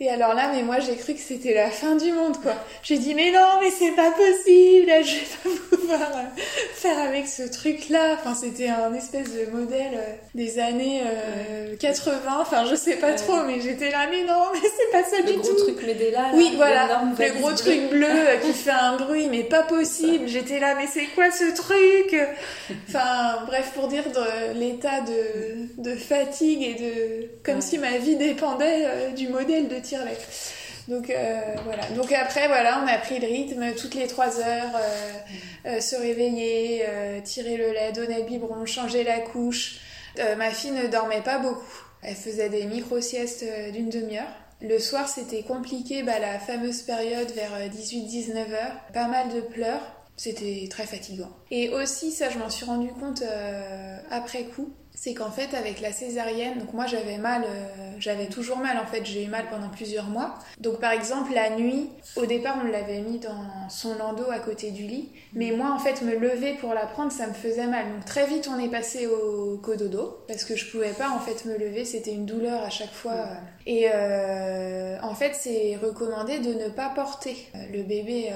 Et 0.00 0.08
alors 0.10 0.32
là, 0.34 0.50
mais 0.54 0.62
moi 0.62 0.76
j'ai 0.78 0.94
cru 0.94 1.14
que 1.14 1.20
c'était 1.20 1.54
la 1.54 1.70
fin 1.70 1.96
du 1.96 2.12
monde 2.12 2.36
quoi. 2.40 2.54
J'ai 2.84 2.98
dit 2.98 3.14
mais 3.14 3.32
non, 3.32 3.58
mais 3.60 3.70
c'est 3.70 3.90
pas 3.92 4.12
possible, 4.12 4.86
là, 4.86 5.02
je 5.02 5.14
vais 5.16 5.26
pas 5.42 5.76
pouvoir 5.76 6.00
euh, 6.00 6.40
faire 6.74 6.98
avec 7.00 7.26
ce 7.26 7.42
truc 7.42 7.88
là. 7.88 8.14
Enfin, 8.14 8.34
c'était 8.40 8.68
un 8.68 8.94
espèce 8.94 9.32
de 9.32 9.50
modèle 9.50 9.94
euh, 9.94 10.12
des 10.36 10.60
années 10.60 11.00
euh, 11.04 11.74
80, 11.80 12.20
enfin 12.40 12.64
je 12.70 12.76
sais 12.76 12.94
pas 12.96 13.12
trop, 13.14 13.42
mais 13.44 13.60
j'étais 13.60 13.90
là 13.90 14.06
mais 14.08 14.22
non, 14.22 14.44
mais 14.52 14.60
c'est 14.62 14.92
pas 14.92 15.02
ça 15.02 15.16
Le 15.18 15.32
du 15.32 15.38
gros 15.38 15.48
tout. 15.48 15.56
truc 15.64 15.82
Medela, 15.84 16.22
là, 16.22 16.28
Oui, 16.34 16.52
voilà, 16.56 17.02
le 17.18 17.38
gros 17.40 17.52
truc 17.52 17.90
bleu 17.90 18.06
euh, 18.08 18.36
qui 18.42 18.52
fait 18.52 18.70
un 18.70 18.96
bruit, 18.98 19.26
mais 19.28 19.42
pas 19.42 19.64
possible. 19.64 20.28
J'étais 20.28 20.60
là, 20.60 20.76
mais 20.76 20.86
c'est 20.86 21.06
quoi 21.16 21.32
ce 21.32 21.52
truc? 21.56 22.16
Enfin, 22.88 23.44
bref, 23.46 23.72
pour 23.74 23.88
dire 23.88 24.04
de 24.04 24.58
l'état 24.60 25.00
de, 25.00 25.82
de 25.82 25.96
fatigue 25.96 26.62
et 26.62 26.74
de. 26.74 27.28
comme 27.44 27.56
Ouais. 27.56 27.60
si 27.60 27.78
ma 27.78 27.98
vie 27.98 28.14
dépendait 28.16 28.84
euh, 28.84 29.10
du 29.10 29.26
modèle 29.28 29.66
de 29.68 29.76
Donc 30.88 31.10
euh, 31.10 31.40
voilà. 31.64 31.84
Donc 31.90 32.12
après, 32.12 32.48
voilà, 32.48 32.82
on 32.82 32.86
a 32.88 32.96
pris 32.98 33.18
le 33.18 33.26
rythme 33.26 33.74
toutes 33.74 33.94
les 33.94 34.06
trois 34.06 34.40
heures, 34.40 34.74
euh, 34.74 35.66
euh, 35.66 35.80
se 35.80 35.96
réveiller, 35.96 36.84
tirer 37.24 37.56
le 37.56 37.72
lait, 37.72 37.92
donner 37.92 38.18
le 38.18 38.24
biberon, 38.24 38.64
changer 38.66 39.04
la 39.04 39.20
couche. 39.20 39.80
Ma 40.36 40.50
fille 40.50 40.72
ne 40.72 40.88
dormait 40.88 41.22
pas 41.22 41.38
beaucoup. 41.38 41.84
Elle 42.02 42.14
faisait 42.14 42.48
des 42.48 42.64
micro-siestes 42.64 43.44
euh, 43.44 43.70
d'une 43.70 43.88
demi-heure. 43.88 44.28
Le 44.60 44.78
soir, 44.78 45.08
c'était 45.08 45.42
compliqué, 45.42 46.02
bah, 46.02 46.18
la 46.18 46.38
fameuse 46.38 46.82
période 46.82 47.30
vers 47.32 47.52
18-19 47.68 48.52
heures. 48.52 48.72
Pas 48.92 49.06
mal 49.06 49.28
de 49.32 49.40
pleurs. 49.40 49.80
C'était 50.16 50.66
très 50.68 50.84
fatigant. 50.84 51.30
Et 51.52 51.68
aussi, 51.68 52.10
ça, 52.10 52.28
je 52.30 52.38
m'en 52.38 52.50
suis 52.50 52.64
rendu 52.64 52.88
compte 52.88 53.22
après 54.10 54.44
coup 54.44 54.72
c'est 55.00 55.14
qu'en 55.14 55.30
fait 55.30 55.54
avec 55.54 55.80
la 55.80 55.92
césarienne, 55.92 56.58
donc 56.58 56.72
moi 56.72 56.86
j'avais 56.86 57.18
mal, 57.18 57.44
euh, 57.44 57.66
j'avais 58.00 58.26
toujours 58.26 58.58
mal 58.58 58.76
en 58.78 58.86
fait, 58.86 59.06
j'ai 59.06 59.24
eu 59.24 59.28
mal 59.28 59.44
pendant 59.48 59.68
plusieurs 59.68 60.06
mois. 60.06 60.34
Donc 60.58 60.80
par 60.80 60.90
exemple 60.90 61.32
la 61.32 61.50
nuit, 61.50 61.88
au 62.16 62.26
départ 62.26 62.58
on 62.60 62.68
l'avait 62.68 63.00
mis 63.00 63.20
dans 63.20 63.68
son 63.68 63.96
landau 63.96 64.24
à 64.28 64.40
côté 64.40 64.72
du 64.72 64.82
lit, 64.82 65.10
mais 65.34 65.52
moi 65.52 65.70
en 65.70 65.78
fait 65.78 66.02
me 66.02 66.16
lever 66.16 66.54
pour 66.54 66.74
la 66.74 66.84
prendre 66.84 67.12
ça 67.12 67.28
me 67.28 67.32
faisait 67.32 67.68
mal. 67.68 67.86
Donc 67.94 68.06
très 68.06 68.26
vite 68.26 68.50
on 68.52 68.58
est 68.58 68.68
passé 68.68 69.06
au 69.06 69.58
cododo 69.58 70.18
parce 70.26 70.42
que 70.42 70.56
je 70.56 70.68
pouvais 70.68 70.92
pas 70.92 71.10
en 71.10 71.20
fait 71.20 71.44
me 71.44 71.56
lever, 71.56 71.84
c'était 71.84 72.12
une 72.12 72.26
douleur 72.26 72.64
à 72.64 72.70
chaque 72.70 72.92
fois. 72.92 73.28
Et 73.66 73.88
euh, 73.94 74.98
en 75.00 75.14
fait 75.14 75.32
c'est 75.34 75.78
recommandé 75.80 76.40
de 76.40 76.54
ne 76.54 76.68
pas 76.70 76.88
porter 76.88 77.36
euh, 77.54 77.58
le 77.72 77.84
bébé 77.84 78.30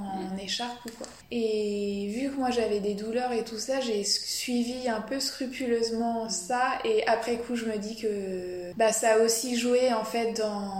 en 0.00 0.36
écharpe 0.36 0.84
ou 0.86 0.90
quoi. 0.98 1.06
Et 1.30 2.08
vu 2.14 2.30
que 2.30 2.36
moi 2.36 2.50
j'avais 2.50 2.80
des 2.80 2.94
douleurs 2.94 3.32
et 3.32 3.44
tout 3.44 3.58
ça, 3.58 3.80
j'ai 3.80 4.04
suivi 4.04 4.88
un 4.88 5.00
peu 5.00 5.20
scrupuleusement 5.20 6.28
ça 6.28 6.78
et 6.84 7.06
après 7.06 7.36
coup 7.36 7.56
je 7.56 7.66
me 7.66 7.78
dis 7.78 7.96
que 7.96 8.72
bah, 8.76 8.92
ça 8.92 9.14
a 9.14 9.18
aussi 9.18 9.56
joué 9.56 9.92
en 9.92 10.04
fait 10.04 10.32
dans, 10.32 10.72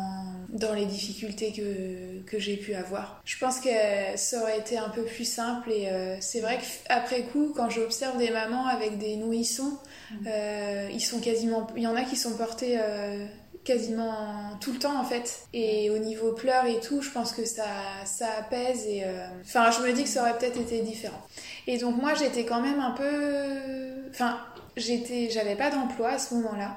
dans 0.49 0.75
les 0.75 0.87
difficultés 0.87 1.53
que, 1.53 2.23
que 2.29 2.39
j'ai 2.39 2.57
pu 2.57 2.75
avoir. 2.75 3.21
Je 3.25 3.39
pense 3.39 3.61
que 3.61 3.69
ça 4.17 4.43
aurait 4.43 4.59
été 4.59 4.79
un 4.79 4.89
peu 4.89 5.05
plus 5.05 5.25
simple 5.25 5.71
et 5.71 5.89
euh, 5.89 6.17
c'est 6.21 6.41
vrai 6.41 6.59
qu'après 6.59 7.23
coup 7.23 7.53
quand 7.55 7.71
j'observe 7.71 8.19
des 8.19 8.31
mamans 8.31 8.67
avec 8.67 8.99
des 8.99 9.17
nourrissons, 9.17 9.79
mmh. 10.11 10.15
euh, 10.27 10.89
ils 10.93 11.01
sont 11.01 11.21
quasiment, 11.21 11.69
il 11.77 11.83
y 11.83 11.87
en 11.87 11.97
a 11.97 12.03
qui 12.03 12.17
sont 12.17 12.37
portés 12.37 12.79
euh, 12.79 13.25
quasiment 13.65 14.57
tout 14.61 14.73
le 14.73 14.79
temps 14.79 14.99
en 14.99 15.05
fait. 15.05 15.47
Et 15.53 15.91
au 15.91 15.99
niveau 15.99 16.33
pleurs 16.33 16.67
et 16.67 16.81
tout, 16.81 17.03
je 17.03 17.11
pense 17.11 17.33
que 17.33 17.45
ça, 17.45 17.65
ça 18.05 18.27
apaise 18.39 18.87
et 18.87 19.05
euh, 19.05 19.27
enfin 19.43 19.71
je 19.71 19.81
me 19.83 19.93
dis 19.93 20.05
que 20.05 20.09
ça 20.09 20.23
aurait 20.23 20.39
peut-être 20.39 20.59
été 20.59 20.81
différent. 20.81 21.21
Et 21.67 21.79
donc 21.79 22.01
moi 22.01 22.15
j'étais 22.15 22.45
quand 22.45 22.61
même 22.61 22.81
un 22.81 22.93
peu, 22.93 24.11
enfin 24.11 24.39
j'étais, 24.77 25.31
j'avais 25.31 25.57
pas 25.57 25.71
d'emploi 25.71 26.11
à 26.11 26.19
ce 26.19 26.35
moment-là. 26.35 26.77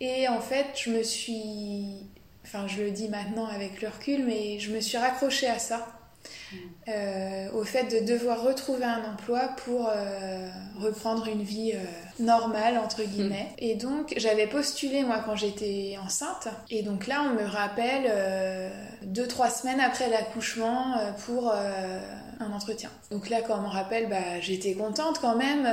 Et 0.00 0.28
en 0.28 0.40
fait 0.40 0.66
je 0.74 0.90
me 0.90 1.02
suis, 1.02 2.06
enfin 2.44 2.66
je 2.66 2.82
le 2.82 2.90
dis 2.90 3.08
maintenant 3.08 3.46
avec 3.46 3.82
le 3.82 3.88
recul, 3.88 4.24
mais 4.24 4.58
je 4.58 4.72
me 4.72 4.80
suis 4.80 4.98
raccrochée 4.98 5.48
à 5.48 5.58
ça. 5.58 5.86
Euh, 6.88 7.50
au 7.52 7.64
fait 7.64 7.84
de 7.84 8.06
devoir 8.06 8.42
retrouver 8.42 8.84
un 8.84 9.02
emploi 9.12 9.48
pour 9.64 9.88
euh, 9.88 10.48
reprendre 10.78 11.26
une 11.26 11.42
vie 11.42 11.72
euh, 11.74 12.22
normale 12.22 12.78
entre 12.78 13.02
guillemets. 13.02 13.48
Et 13.58 13.74
donc 13.74 14.14
j'avais 14.16 14.46
postulé 14.46 15.02
moi 15.02 15.20
quand 15.24 15.34
j'étais 15.34 15.96
enceinte 16.00 16.46
et 16.70 16.82
donc 16.82 17.08
là 17.08 17.24
on 17.28 17.34
me 17.34 17.44
rappelle 17.44 18.12
deux 19.02 19.26
trois 19.26 19.50
semaines 19.50 19.80
après 19.80 20.08
l'accouchement 20.08 20.94
pour 21.26 21.52
un 21.52 22.52
entretien. 22.52 22.90
Donc 23.10 23.30
là, 23.30 23.40
quand 23.40 23.58
on 23.58 23.62
me 23.62 23.68
rappelle, 23.68 24.08
bah, 24.10 24.40
j'étais 24.40 24.74
contente 24.74 25.18
quand 25.20 25.36
même 25.36 25.66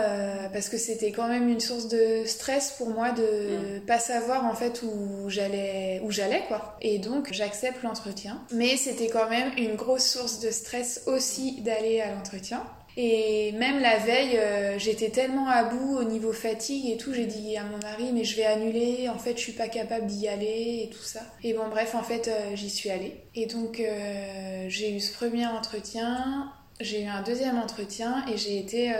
parce 0.53 0.69
que 0.69 0.77
c'était 0.77 1.12
quand 1.12 1.27
même 1.27 1.49
une 1.49 1.59
source 1.59 1.89
de 1.89 2.23
stress 2.25 2.73
pour 2.77 2.89
moi 2.89 3.12
de 3.12 3.79
mm. 3.79 3.86
pas 3.86 3.99
savoir 3.99 4.45
en 4.45 4.53
fait 4.53 4.81
où 4.83 5.29
j'allais, 5.29 6.01
où 6.03 6.12
j'allais 6.12 6.43
quoi. 6.47 6.77
Et 6.81 6.99
donc 6.99 7.29
j'accepte 7.31 7.83
l'entretien, 7.83 8.41
mais 8.53 8.77
c'était 8.77 9.09
quand 9.09 9.29
même 9.29 9.51
une 9.57 9.75
grosse 9.75 10.05
source 10.05 10.39
de 10.39 10.51
stress 10.51 10.62
aussi 11.08 11.62
d'aller 11.62 12.02
à 12.02 12.13
l'entretien. 12.13 12.63
Et 12.95 13.54
même 13.54 13.80
la 13.80 13.97
veille, 13.97 14.38
euh, 14.38 14.78
j'étais 14.78 15.10
tellement 15.10 15.47
à 15.47 15.63
bout 15.63 15.97
au 15.97 16.04
niveau 16.04 16.32
fatigue 16.32 16.91
et 16.91 16.97
tout, 16.97 17.12
j'ai 17.12 17.26
dit 17.26 17.58
à 17.58 17.63
mon 17.63 17.80
mari, 17.80 18.12
mais 18.13 18.23
je 18.23 18.36
vais 18.36 18.45
annuler, 18.45 19.10
en 19.10 19.17
fait, 19.17 19.36
je 19.36 19.41
suis 19.41 19.54
pas 19.54 19.67
capable 19.67 20.06
d'y 20.06 20.28
aller 20.28 20.84
et 20.84 20.89
tout 20.91 21.02
ça. 21.02 21.21
Et 21.43 21.54
bon, 21.54 21.69
bref, 21.69 21.95
en 21.95 22.04
fait, 22.04 22.28
euh, 22.28 22.56
j'y 22.56 22.69
suis 22.69 22.91
allée. 22.91 23.15
Et 23.34 23.47
donc, 23.47 23.80
euh, 23.80 24.65
j'ai 24.69 24.95
eu 24.95 24.99
ce 24.99 25.13
premier 25.13 25.47
entretien. 25.47 26.52
J'ai 26.80 27.04
eu 27.04 27.08
un 27.08 27.23
deuxième 27.23 27.58
entretien 27.58 28.26
et 28.32 28.38
j'ai 28.38 28.60
été 28.60 28.91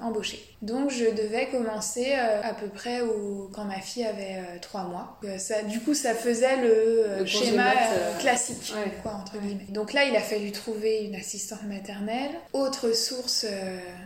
embauchée. 0.00 0.51
Donc 0.62 0.90
je 0.90 1.06
devais 1.06 1.48
commencer 1.48 2.12
à 2.12 2.54
peu 2.54 2.68
près 2.68 3.00
quand 3.52 3.64
ma 3.64 3.80
fille 3.80 4.04
avait 4.04 4.40
trois 4.60 4.84
mois. 4.84 5.20
Ça, 5.38 5.62
du 5.62 5.80
coup, 5.80 5.94
ça 5.94 6.14
faisait 6.14 6.56
le, 6.62 7.26
schéma 7.26 7.72
classique, 8.20 8.72
quoi, 9.02 9.12
entre 9.14 9.38
guillemets. 9.38 9.66
Donc 9.70 9.92
là, 9.92 10.04
il 10.04 10.14
a 10.14 10.20
fallu 10.20 10.52
trouver 10.52 11.04
une 11.04 11.16
assistante 11.16 11.64
maternelle. 11.64 12.30
Autre 12.52 12.92
source 12.92 13.44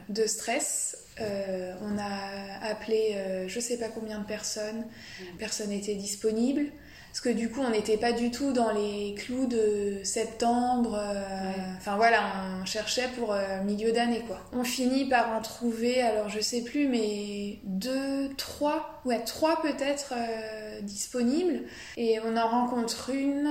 de 0.09 0.27
stress, 0.27 0.97
on 1.21 1.99
a 1.99 2.67
appelé 2.71 3.17
je 3.49 3.61
sais 3.61 3.77
pas 3.77 3.89
combien 3.89 4.19
de 4.19 4.27
personnes, 4.27 4.87
mm. 5.21 5.37
personne 5.39 5.69
n'était 5.69 5.95
disponible 5.95 6.73
parce 7.17 7.35
que 7.35 7.39
du 7.41 7.49
coup 7.49 7.63
on 7.63 7.71
n'était 7.71 7.97
pas 7.97 8.13
du 8.13 8.31
tout 8.31 8.53
dans 8.53 8.73
les 8.73 9.15
clous 9.15 9.47
de 9.47 10.01
septembre 10.03 11.01
euh, 11.03 11.51
enfin 11.79 11.97
voilà 11.97 12.21
on 12.61 12.67
cherchait 12.67 13.09
pour 13.19 13.33
euh, 13.33 13.63
milieu 13.65 13.91
d'année 13.91 14.23
quoi. 14.27 14.39
On 14.53 14.65
finit 14.65 15.09
par 15.09 15.35
en 15.35 15.41
trouver 15.41 16.03
alors 16.03 16.29
je 16.29 16.41
sais 16.41 16.63
plus 16.63 16.89
mais 16.89 17.61
deux 17.65 18.29
trois 18.37 19.01
ouais 19.07 19.25
trois 19.25 19.63
peut-être 19.63 20.13
euh, 20.15 20.83
disponibles. 20.83 21.63
Et 21.97 22.19
on 22.23 22.37
en 22.37 22.49
rencontre 22.49 23.09
une 23.09 23.49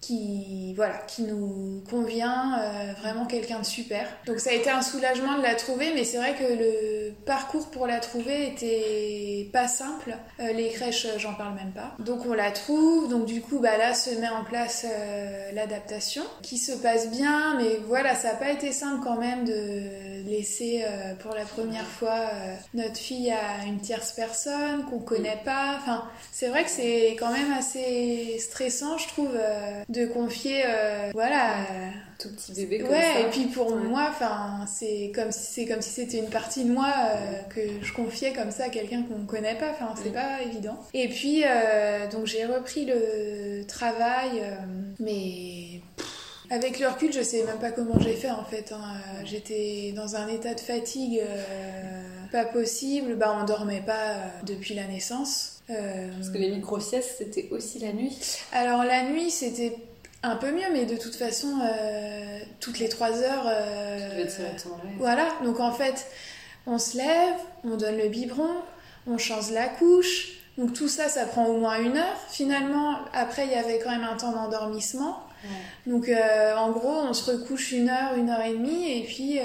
qui 0.00 0.72
voilà 0.74 0.98
qui 1.06 1.22
nous 1.22 1.82
convient 1.90 2.58
euh, 2.58 2.92
vraiment 3.00 3.26
quelqu'un 3.26 3.60
de 3.60 3.66
super. 3.66 4.06
Donc 4.26 4.40
ça 4.40 4.50
a 4.50 4.52
été 4.54 4.70
un 4.70 4.82
soulagement 4.82 5.36
de 5.36 5.42
la 5.42 5.54
trouver 5.54 5.92
mais 5.94 6.04
c'est 6.04 6.18
vrai 6.18 6.34
que 6.34 6.44
le 6.44 7.12
parcours 7.26 7.70
pour 7.70 7.86
la 7.86 8.00
trouver 8.00 8.48
était 8.48 9.48
pas 9.52 9.68
simple. 9.68 10.16
Euh, 10.40 10.52
les 10.52 10.70
crèches 10.70 11.06
euh, 11.06 11.18
j'en 11.18 11.34
parle 11.34 11.54
même 11.54 11.72
pas. 11.72 11.94
Donc 11.98 12.26
on 12.26 12.32
la 12.32 12.50
trouve 12.50 13.08
donc 13.08 13.26
du 13.26 13.40
coup 13.40 13.58
bah 13.58 13.76
là 13.76 13.94
se 13.94 14.10
met 14.10 14.28
en 14.28 14.44
place 14.44 14.86
l'adaptation 15.52 16.22
qui 16.42 16.58
se 16.58 16.72
passe 16.72 17.10
bien 17.10 17.56
mais 17.58 17.78
voilà 17.86 18.14
ça 18.14 18.30
a 18.30 18.34
pas 18.34 18.50
été 18.50 18.72
simple 18.72 19.02
quand 19.02 19.18
même 19.18 19.44
de 19.44 20.28
laisser 20.28 20.84
pour 21.20 21.34
la 21.34 21.44
première 21.44 21.86
fois 21.86 22.30
notre 22.74 22.96
fille 22.96 23.30
à 23.30 23.66
une 23.66 23.80
tierce 23.80 24.12
personne 24.12 24.84
qu'on 24.88 24.98
connaît 24.98 25.40
pas. 25.44 25.76
Enfin 25.78 26.04
c'est 26.32 26.48
vrai 26.48 26.64
que 26.64 26.70
c'est 26.70 27.16
quand 27.18 27.32
même 27.32 27.52
assez 27.52 28.38
stressant 28.38 28.96
je 28.98 29.08
trouve 29.08 29.30
de 29.90 30.06
confier, 30.06 30.62
euh, 30.66 31.10
voilà. 31.12 31.66
Tout 32.18 32.28
petit 32.30 32.52
bébé 32.52 32.80
comme 32.80 32.90
ouais, 32.90 33.00
ça. 33.00 33.20
et 33.20 33.30
puis 33.30 33.46
pour 33.46 33.74
moi, 33.76 34.06
enfin, 34.10 34.64
c'est 34.66 35.10
comme 35.14 35.32
si 35.32 35.52
c'est 35.52 35.66
comme 35.66 35.80
si 35.80 35.90
c'était 35.90 36.18
une 36.18 36.28
partie 36.28 36.64
de 36.64 36.70
moi 36.70 36.92
euh, 36.96 37.42
que 37.48 37.60
je 37.82 37.92
confiais 37.92 38.32
comme 38.32 38.50
ça 38.50 38.64
à 38.64 38.68
quelqu'un 38.68 39.02
qu'on 39.02 39.18
ne 39.18 39.26
connaît 39.26 39.56
pas. 39.56 39.70
Enfin, 39.70 39.94
c'est 40.00 40.12
pas 40.12 40.42
évident. 40.42 40.78
Et 40.94 41.08
puis, 41.08 41.42
euh, 41.44 42.08
donc 42.08 42.26
j'ai 42.26 42.44
repris 42.44 42.84
le 42.86 43.64
travail, 43.66 44.42
mais. 45.00 45.80
avec 46.50 46.78
le 46.78 46.88
recul, 46.88 47.12
je 47.12 47.22
sais 47.22 47.42
même 47.44 47.58
pas 47.58 47.70
comment 47.70 47.98
j'ai 48.00 48.14
fait 48.14 48.30
en 48.30 48.44
fait. 48.44 48.72
Hein. 48.72 48.94
J'étais 49.24 49.92
dans 49.96 50.14
un 50.14 50.28
état 50.28 50.54
de 50.54 50.60
fatigue 50.60 51.22
pas 52.30 52.44
possible. 52.44 53.16
Bah, 53.16 53.36
on 53.40 53.44
dormait 53.44 53.82
pas 53.84 54.16
depuis 54.46 54.74
la 54.74 54.86
naissance. 54.86 55.59
Parce 56.16 56.30
que 56.30 56.38
les 56.38 56.50
micro-siestes, 56.50 57.16
c'était 57.18 57.48
aussi 57.50 57.78
la 57.78 57.92
nuit 57.92 58.16
Alors 58.52 58.84
la 58.84 59.04
nuit, 59.04 59.30
c'était 59.30 59.76
un 60.22 60.36
peu 60.36 60.52
mieux, 60.52 60.70
mais 60.72 60.84
de 60.84 60.96
toute 60.96 61.14
façon, 61.14 61.60
euh, 61.62 62.40
toutes 62.60 62.78
les 62.78 62.88
trois 62.88 63.22
heures. 63.22 63.46
Euh, 63.46 64.26
voilà, 64.98 65.28
donc 65.44 65.60
en 65.60 65.72
fait, 65.72 66.06
on 66.66 66.78
se 66.78 66.98
lève, 66.98 67.36
on 67.64 67.76
donne 67.76 67.96
le 67.96 68.08
biberon, 68.08 68.48
on 69.06 69.18
change 69.18 69.50
la 69.52 69.68
couche. 69.68 70.36
Donc 70.58 70.74
tout 70.74 70.88
ça, 70.88 71.08
ça 71.08 71.24
prend 71.24 71.46
au 71.46 71.58
moins 71.58 71.80
une 71.80 71.96
heure. 71.96 72.16
Finalement, 72.28 72.98
après, 73.14 73.46
il 73.46 73.52
y 73.52 73.54
avait 73.54 73.78
quand 73.78 73.90
même 73.90 74.04
un 74.04 74.16
temps 74.16 74.32
d'endormissement. 74.32 75.24
Donc 75.86 76.10
euh, 76.10 76.54
en 76.54 76.70
gros, 76.70 76.92
on 77.08 77.14
se 77.14 77.30
recouche 77.30 77.72
une 77.72 77.88
heure, 77.88 78.14
une 78.14 78.28
heure 78.28 78.42
et 78.42 78.52
demie, 78.52 78.98
et 78.98 79.04
puis 79.04 79.38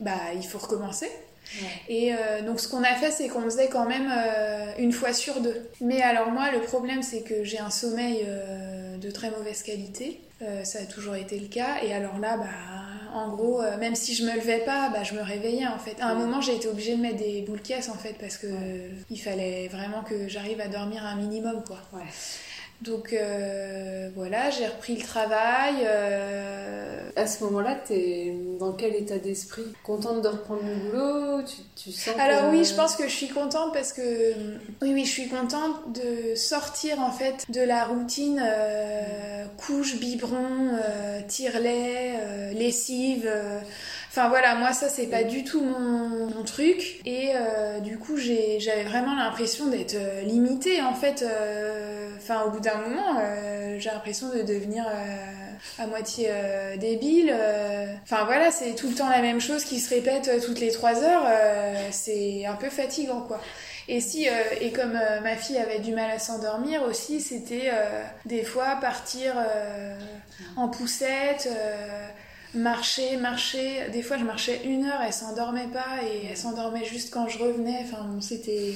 bah, 0.00 0.34
il 0.34 0.44
faut 0.44 0.58
recommencer. 0.58 1.10
Et 1.88 2.12
euh, 2.12 2.42
donc 2.42 2.60
ce 2.60 2.68
qu'on 2.68 2.82
a 2.82 2.94
fait, 2.94 3.10
c'est 3.10 3.28
qu'on 3.28 3.42
faisait 3.42 3.68
quand 3.68 3.86
même 3.86 4.10
euh, 4.10 4.72
une 4.78 4.92
fois 4.92 5.12
sur 5.12 5.40
deux. 5.40 5.68
Mais 5.80 6.02
alors 6.02 6.30
moi, 6.30 6.50
le 6.50 6.60
problème, 6.60 7.02
c'est 7.02 7.22
que 7.22 7.44
j'ai 7.44 7.58
un 7.58 7.70
sommeil 7.70 8.24
euh, 8.26 8.96
de 8.96 9.10
très 9.10 9.30
mauvaise 9.30 9.62
qualité. 9.62 10.20
ça 10.64 10.80
a 10.80 10.86
toujours 10.86 11.16
été 11.16 11.38
le 11.38 11.48
cas. 11.48 11.82
Et 11.82 11.92
alors 11.92 12.18
là, 12.18 12.36
bah, 12.36 12.46
en 13.14 13.28
gros, 13.28 13.62
même 13.80 13.94
si 13.94 14.14
je 14.14 14.24
me 14.24 14.34
levais 14.34 14.60
pas, 14.60 14.90
bah, 14.90 15.02
je 15.02 15.14
me 15.14 15.22
réveillais 15.22 15.66
en 15.66 15.78
fait. 15.78 15.96
À 16.00 16.08
un 16.08 16.14
moment, 16.14 16.40
j'ai 16.40 16.54
été 16.54 16.68
obligée 16.68 16.96
de 16.96 17.00
mettre 17.00 17.16
des 17.18 17.42
boules 17.42 17.62
caisses 17.62 17.88
en 17.88 17.98
fait 17.98 18.14
parce 18.20 18.36
que 18.36 18.46
il 19.10 19.18
fallait 19.18 19.68
vraiment 19.68 20.02
que 20.02 20.28
j'arrive 20.28 20.60
à 20.60 20.68
dormir 20.68 21.04
un 21.04 21.16
minimum 21.16 21.62
quoi. 21.66 21.78
Donc 22.82 23.12
euh, 23.12 24.08
voilà, 24.14 24.50
j'ai 24.50 24.66
repris 24.66 24.96
le 24.96 25.02
travail. 25.02 25.76
Euh. 25.84 27.10
À 27.16 27.26
ce 27.26 27.42
moment-là, 27.44 27.76
tu 27.84 27.94
es 27.94 28.36
dans 28.60 28.72
quel 28.72 28.94
état 28.94 29.18
d'esprit? 29.18 29.64
Contente 29.82 30.22
de 30.22 30.28
reprendre 30.28 30.62
le 30.62 30.74
boulot? 30.76 31.42
Tu, 31.42 31.56
tu 31.74 31.90
sens 31.90 32.14
Alors 32.16 32.50
oui, 32.52 32.64
je 32.64 32.74
pense 32.74 32.94
que 32.94 33.08
je 33.08 33.12
suis 33.12 33.28
contente 33.28 33.72
parce 33.72 33.92
que 33.92 34.34
oui, 34.82 34.92
oui, 34.92 35.04
je 35.04 35.10
suis 35.10 35.28
contente 35.28 35.92
de 35.92 36.36
sortir 36.36 37.00
en 37.00 37.10
fait 37.10 37.44
de 37.50 37.60
la 37.60 37.84
routine 37.84 38.40
euh, 38.40 39.46
couche, 39.56 39.98
biberon, 39.98 40.78
tire-lait, 41.26 42.52
lessive. 42.54 43.28
Enfin 44.10 44.28
voilà, 44.28 44.54
moi 44.56 44.72
ça 44.72 44.88
c'est 44.88 45.06
pas 45.06 45.22
du 45.22 45.44
tout 45.44 45.60
mon, 45.60 46.42
truc 46.44 47.00
et 47.04 47.32
du 47.82 47.98
coup 47.98 48.16
j'avais 48.16 48.84
vraiment 48.84 49.14
l'impression 49.14 49.66
d'être 49.66 49.96
limitée 50.24 50.80
en 50.80 50.94
fait 50.94 51.24
enfin, 52.18 52.44
au 52.44 52.50
bout 52.50 52.60
d'un 52.60 52.76
moment, 52.76 53.20
j'ai 53.78 53.90
l'impression 53.90 54.28
de 54.28 54.42
devenir 54.42 54.86
à 55.78 55.86
moitié 55.86 56.30
débile. 56.78 57.34
Enfin, 58.02 58.24
voilà, 58.24 58.50
c'est 58.50 58.74
tout 58.74 58.88
le 58.88 58.94
temps 58.94 59.08
la 59.08 59.22
même 59.22 59.40
chose 59.40 59.64
qui 59.64 59.80
se 59.80 59.94
répète 59.94 60.30
toutes 60.44 60.60
les 60.60 60.70
trois 60.70 61.02
heures. 61.02 61.26
c'est 61.90 62.46
un 62.46 62.54
peu 62.54 62.70
fatigant, 62.70 63.22
quoi. 63.22 63.40
Et 63.90 64.00
si, 64.00 64.26
et 64.60 64.70
comme 64.72 65.00
ma 65.22 65.36
fille 65.36 65.56
avait 65.56 65.78
du 65.78 65.92
mal 65.92 66.10
à 66.10 66.18
s'endormir 66.18 66.82
aussi, 66.82 67.20
c'était 67.20 67.70
des 68.26 68.44
fois 68.44 68.76
partir 68.80 69.34
en 70.56 70.68
poussette, 70.68 71.48
marcher, 72.58 73.16
marcher. 73.16 73.88
Des 73.92 74.02
fois, 74.02 74.18
je 74.18 74.24
marchais 74.24 74.60
une 74.64 74.84
heure, 74.84 75.00
elle 75.04 75.12
s'endormait 75.12 75.68
pas 75.72 76.02
et 76.04 76.26
elle 76.30 76.36
s'endormait 76.36 76.84
juste 76.84 77.12
quand 77.12 77.28
je 77.28 77.38
revenais. 77.38 77.78
Enfin, 77.84 78.06
c'était. 78.20 78.74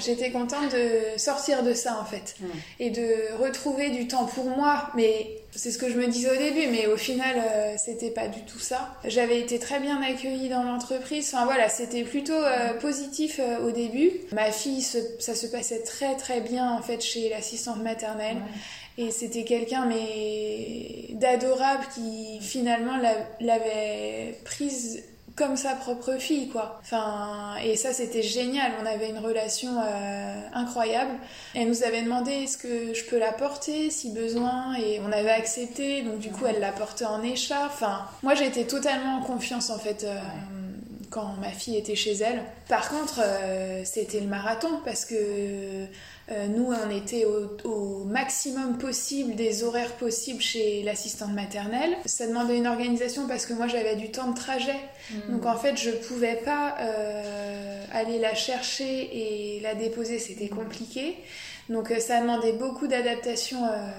J'étais 0.00 0.30
contente 0.30 0.70
de 0.70 1.18
sortir 1.18 1.64
de 1.64 1.74
ça 1.74 1.98
en 2.00 2.04
fait 2.04 2.36
et 2.78 2.90
de 2.90 3.36
retrouver 3.42 3.90
du 3.90 4.06
temps 4.06 4.26
pour 4.26 4.44
moi. 4.44 4.90
Mais 4.94 5.42
c'est 5.50 5.72
ce 5.72 5.78
que 5.78 5.90
je 5.90 5.98
me 5.98 6.06
disais 6.06 6.30
au 6.30 6.38
début, 6.38 6.68
mais 6.70 6.86
au 6.86 6.96
final, 6.96 7.36
euh, 7.36 7.74
c'était 7.78 8.10
pas 8.10 8.28
du 8.28 8.44
tout 8.44 8.60
ça. 8.60 8.94
J'avais 9.04 9.40
été 9.40 9.58
très 9.58 9.80
bien 9.80 10.00
accueillie 10.00 10.48
dans 10.48 10.62
l'entreprise. 10.62 11.32
Enfin 11.32 11.46
voilà, 11.46 11.68
c'était 11.68 12.04
plutôt 12.04 12.32
euh, 12.32 12.74
positif 12.74 13.40
euh, 13.40 13.66
au 13.66 13.72
début. 13.72 14.12
Ma 14.30 14.52
fille, 14.52 14.82
ça 14.82 15.34
se 15.34 15.46
passait 15.48 15.82
très 15.82 16.14
très 16.16 16.40
bien 16.40 16.70
en 16.70 16.80
fait 16.80 17.00
chez 17.00 17.28
l'assistante 17.30 17.82
maternelle. 17.82 18.36
Et 18.98 19.12
c'était 19.12 19.44
quelqu'un 19.44 19.86
mais 19.86 21.14
d'adorable 21.14 21.84
qui 21.94 22.40
finalement 22.40 22.98
l'avait 23.40 24.36
prise 24.44 25.04
comme 25.36 25.56
sa 25.56 25.74
propre 25.74 26.16
fille 26.18 26.48
quoi. 26.48 26.80
Enfin 26.82 27.54
et 27.62 27.76
ça 27.76 27.92
c'était 27.92 28.24
génial, 28.24 28.72
on 28.82 28.86
avait 28.86 29.08
une 29.08 29.20
relation 29.20 29.70
euh, 29.80 30.40
incroyable. 30.52 31.12
Elle 31.54 31.68
nous 31.68 31.84
avait 31.84 32.02
demandé 32.02 32.32
est-ce 32.32 32.58
que 32.58 32.92
je 32.92 33.04
peux 33.04 33.18
la 33.18 33.30
porter 33.30 33.88
si 33.90 34.10
besoin 34.10 34.74
et 34.74 35.00
on 35.06 35.12
avait 35.12 35.30
accepté 35.30 36.02
donc 36.02 36.18
du 36.18 36.30
coup 36.30 36.46
elle 36.46 36.58
la 36.58 36.72
portait 36.72 37.06
en 37.06 37.22
écharpe. 37.22 37.70
Enfin 37.74 38.04
moi 38.24 38.34
j'étais 38.34 38.64
totalement 38.64 39.18
en 39.18 39.22
confiance 39.22 39.70
en 39.70 39.78
fait. 39.78 40.02
Euh, 40.02 40.18
quand 41.10 41.34
ma 41.40 41.50
fille 41.50 41.76
était 41.76 41.94
chez 41.94 42.14
elle. 42.16 42.42
Par 42.68 42.88
contre, 42.88 43.20
euh, 43.22 43.82
c'était 43.84 44.20
le 44.20 44.26
marathon 44.26 44.80
parce 44.84 45.04
que 45.04 45.14
euh, 45.14 46.46
nous, 46.48 46.72
on 46.72 46.90
était 46.90 47.24
au, 47.64 48.04
maximum 48.04 48.78
possible 48.78 49.34
des 49.34 49.64
horaires 49.64 49.92
possibles 49.94 50.40
chez 50.40 50.82
l'assistante 50.82 51.32
maternelle. 51.32 51.96
Ça 52.06 52.26
demandait 52.26 52.56
une 52.56 52.66
organisation 52.66 53.26
parce 53.26 53.46
que 53.46 53.54
moi, 53.54 53.66
j'avais 53.66 53.96
du 53.96 54.10
temps 54.10 54.30
de 54.30 54.36
trajet. 54.36 54.78
Hmm. 55.10 55.32
Donc, 55.32 55.46
en 55.46 55.56
fait, 55.56 55.76
je 55.76 55.90
pouvais 55.90 56.36
pas 56.36 56.76
euh, 56.80 57.84
aller 57.92 58.18
la 58.18 58.34
chercher 58.34 59.56
et 59.56 59.60
la 59.60 59.74
déposer. 59.74 60.18
C'était 60.18 60.48
compliqué. 60.48 61.16
Donc 61.68 61.92
ça 61.98 62.22
demandait 62.22 62.54
beaucoup 62.54 62.86
d'adaptation 62.86 63.58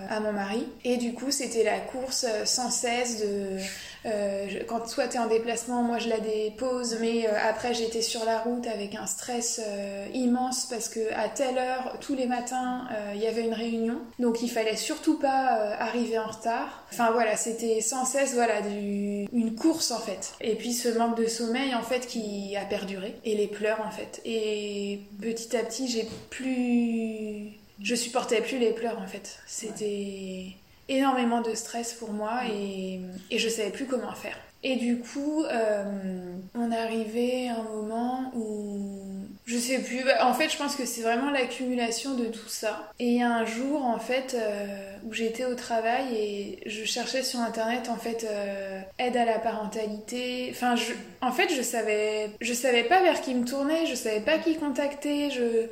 à 0.10 0.20
mon 0.22 0.34
mari. 0.34 0.66
Et 0.84 0.98
du 0.98 1.14
coup, 1.14 1.30
c'était 1.30 1.64
la 1.64 1.80
course 1.80 2.26
sans 2.44 2.72
cesse 2.72 3.22
de 3.22 3.60
euh, 4.06 4.48
quand 4.68 4.88
soit 4.88 5.08
tu 5.08 5.18
es 5.18 5.20
en 5.20 5.28
déplacement, 5.28 5.84
moi 5.84 5.98
je 5.98 6.10
la 6.10 6.20
dépose, 6.20 6.98
mais 7.02 7.28
euh, 7.28 7.32
après 7.50 7.74
j'étais 7.74 8.02
sur 8.02 8.24
la 8.26 8.40
route 8.40 8.66
avec 8.68 8.96
un 8.96 9.06
stress 9.06 9.62
euh, 9.66 10.06
immense 10.14 10.66
parce 10.66 10.90
que 10.90 11.14
à 11.14 11.28
telle 11.28 11.58
heure, 11.58 11.98
tous 12.00 12.16
les 12.16 12.26
matins, 12.26 12.88
il 13.14 13.22
y 13.22 13.28
avait 13.28 13.44
une 13.44 13.54
réunion. 13.54 14.00
Donc 14.20 14.42
il 14.42 14.50
fallait 14.50 14.76
surtout 14.76 15.20
pas 15.20 15.76
arriver 15.80 16.18
en 16.18 16.28
retard. 16.28 16.86
Enfin 16.92 17.12
voilà, 17.12 17.36
c'était 17.36 17.82
sans 17.82 18.06
cesse 18.06 18.34
voilà, 18.34 18.60
une 18.68 19.56
course 19.56 19.92
en 19.92 20.00
fait. 20.00 20.34
Et 20.42 20.56
puis 20.56 20.74
ce 20.74 20.90
manque 20.90 21.18
de 21.18 21.28
sommeil 21.28 21.76
en 21.76 21.84
fait 21.84 22.08
qui 22.08 22.56
a 22.56 22.66
perduré. 22.66 23.16
Et 23.26 23.36
les 23.36 23.48
pleurs 23.48 23.82
en 23.86 23.92
fait. 23.92 24.22
Et 24.26 25.02
petit 25.22 25.56
à 25.56 25.64
petit, 25.64 25.88
j'ai 25.88 26.08
plus. 26.30 27.58
Je 27.82 27.96
supportais 27.96 28.42
plus 28.42 28.58
les 28.58 28.72
pleurs 28.72 29.00
en 29.00 29.08
fait. 29.08 29.40
C'était 29.48 30.56
énormément 30.90 31.42
de 31.42 31.54
stress 31.54 31.94
pour 31.94 32.12
moi 32.12 32.42
et, 32.52 33.00
et 33.32 33.40
je 33.40 33.48
savais 33.48 33.72
plus 33.72 33.86
comment 33.86 34.14
faire. 34.14 34.38
Et 34.62 34.76
du 34.76 35.00
coup, 35.00 35.44
euh, 35.46 35.84
on 36.54 36.72
arrivé 36.72 37.48
à 37.48 37.56
un 37.56 37.64
moment 37.64 38.32
où 38.36 39.26
je 39.46 39.58
sais 39.58 39.80
plus. 39.80 40.04
Bah, 40.04 40.28
en 40.28 40.34
fait, 40.34 40.50
je 40.50 40.58
pense 40.58 40.76
que 40.76 40.86
c'est 40.86 41.02
vraiment 41.02 41.32
l'accumulation 41.32 42.14
de 42.16 42.26
tout 42.26 42.50
ça. 42.50 42.92
Et 43.00 43.06
il 43.06 43.18
y 43.20 43.24
a 43.24 43.34
un 43.34 43.46
jour, 43.46 43.86
en 43.86 44.00
fait, 44.00 44.36
euh, 44.38 44.68
où 45.06 45.14
j'étais 45.14 45.46
au 45.46 45.56
travail 45.56 46.14
et 46.14 46.60
je 46.66 46.84
cherchais 46.84 47.24
sur 47.24 47.40
internet, 47.40 47.90
en 47.90 47.96
fait, 47.96 48.28
euh, 48.30 48.82
aide 48.98 49.16
à 49.16 49.24
la 49.24 49.40
parentalité. 49.40 50.50
Enfin, 50.52 50.76
je, 50.76 50.92
en 51.22 51.32
fait, 51.32 51.54
je 51.56 51.62
savais, 51.62 52.30
je 52.42 52.54
savais 52.54 52.84
pas 52.84 53.02
vers 53.02 53.22
qui 53.22 53.34
me 53.34 53.46
tourner, 53.46 53.86
je 53.86 53.96
savais 53.96 54.20
pas 54.20 54.40
qui 54.40 54.58
contacter. 54.58 55.32
Je 55.32 55.70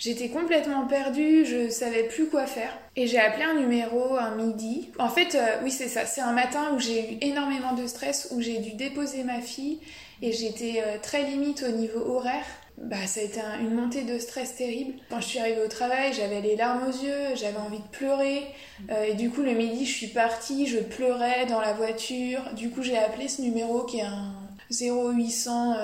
J'étais 0.00 0.30
complètement 0.30 0.86
perdue, 0.86 1.44
je 1.44 1.68
savais 1.68 2.04
plus 2.04 2.26
quoi 2.30 2.46
faire. 2.46 2.72
Et 2.96 3.06
j'ai 3.06 3.18
appelé 3.18 3.44
un 3.44 3.60
numéro 3.60 4.16
un 4.16 4.34
midi. 4.34 4.88
En 4.98 5.10
fait, 5.10 5.34
euh, 5.34 5.58
oui, 5.62 5.70
c'est 5.70 5.88
ça. 5.88 6.06
C'est 6.06 6.22
un 6.22 6.32
matin 6.32 6.72
où 6.74 6.78
j'ai 6.78 7.12
eu 7.12 7.18
énormément 7.20 7.74
de 7.74 7.86
stress, 7.86 8.28
où 8.30 8.40
j'ai 8.40 8.60
dû 8.60 8.72
déposer 8.72 9.24
ma 9.24 9.42
fille 9.42 9.78
et 10.22 10.32
j'étais 10.32 10.82
euh, 10.82 10.96
très 11.02 11.24
limite 11.24 11.62
au 11.68 11.72
niveau 11.72 12.00
horaire. 12.14 12.46
Bah, 12.78 13.06
ça 13.06 13.20
a 13.20 13.24
été 13.24 13.40
une 13.60 13.74
montée 13.74 14.04
de 14.04 14.18
stress 14.18 14.56
terrible. 14.56 14.94
Quand 15.10 15.20
je 15.20 15.26
suis 15.26 15.38
arrivée 15.38 15.62
au 15.62 15.68
travail, 15.68 16.14
j'avais 16.14 16.40
les 16.40 16.56
larmes 16.56 16.88
aux 16.88 17.04
yeux, 17.04 17.36
j'avais 17.36 17.58
envie 17.58 17.80
de 17.80 17.88
pleurer. 17.92 18.44
Euh, 18.90 19.04
et 19.04 19.12
du 19.12 19.28
coup, 19.28 19.42
le 19.42 19.52
midi, 19.52 19.84
je 19.84 19.92
suis 19.92 20.06
partie, 20.06 20.66
je 20.66 20.78
pleurais 20.78 21.44
dans 21.44 21.60
la 21.60 21.74
voiture. 21.74 22.40
Du 22.54 22.70
coup, 22.70 22.82
j'ai 22.82 22.96
appelé 22.96 23.28
ce 23.28 23.42
numéro 23.42 23.84
qui 23.84 23.98
est 23.98 24.04
un 24.04 24.32
0800 24.70 25.74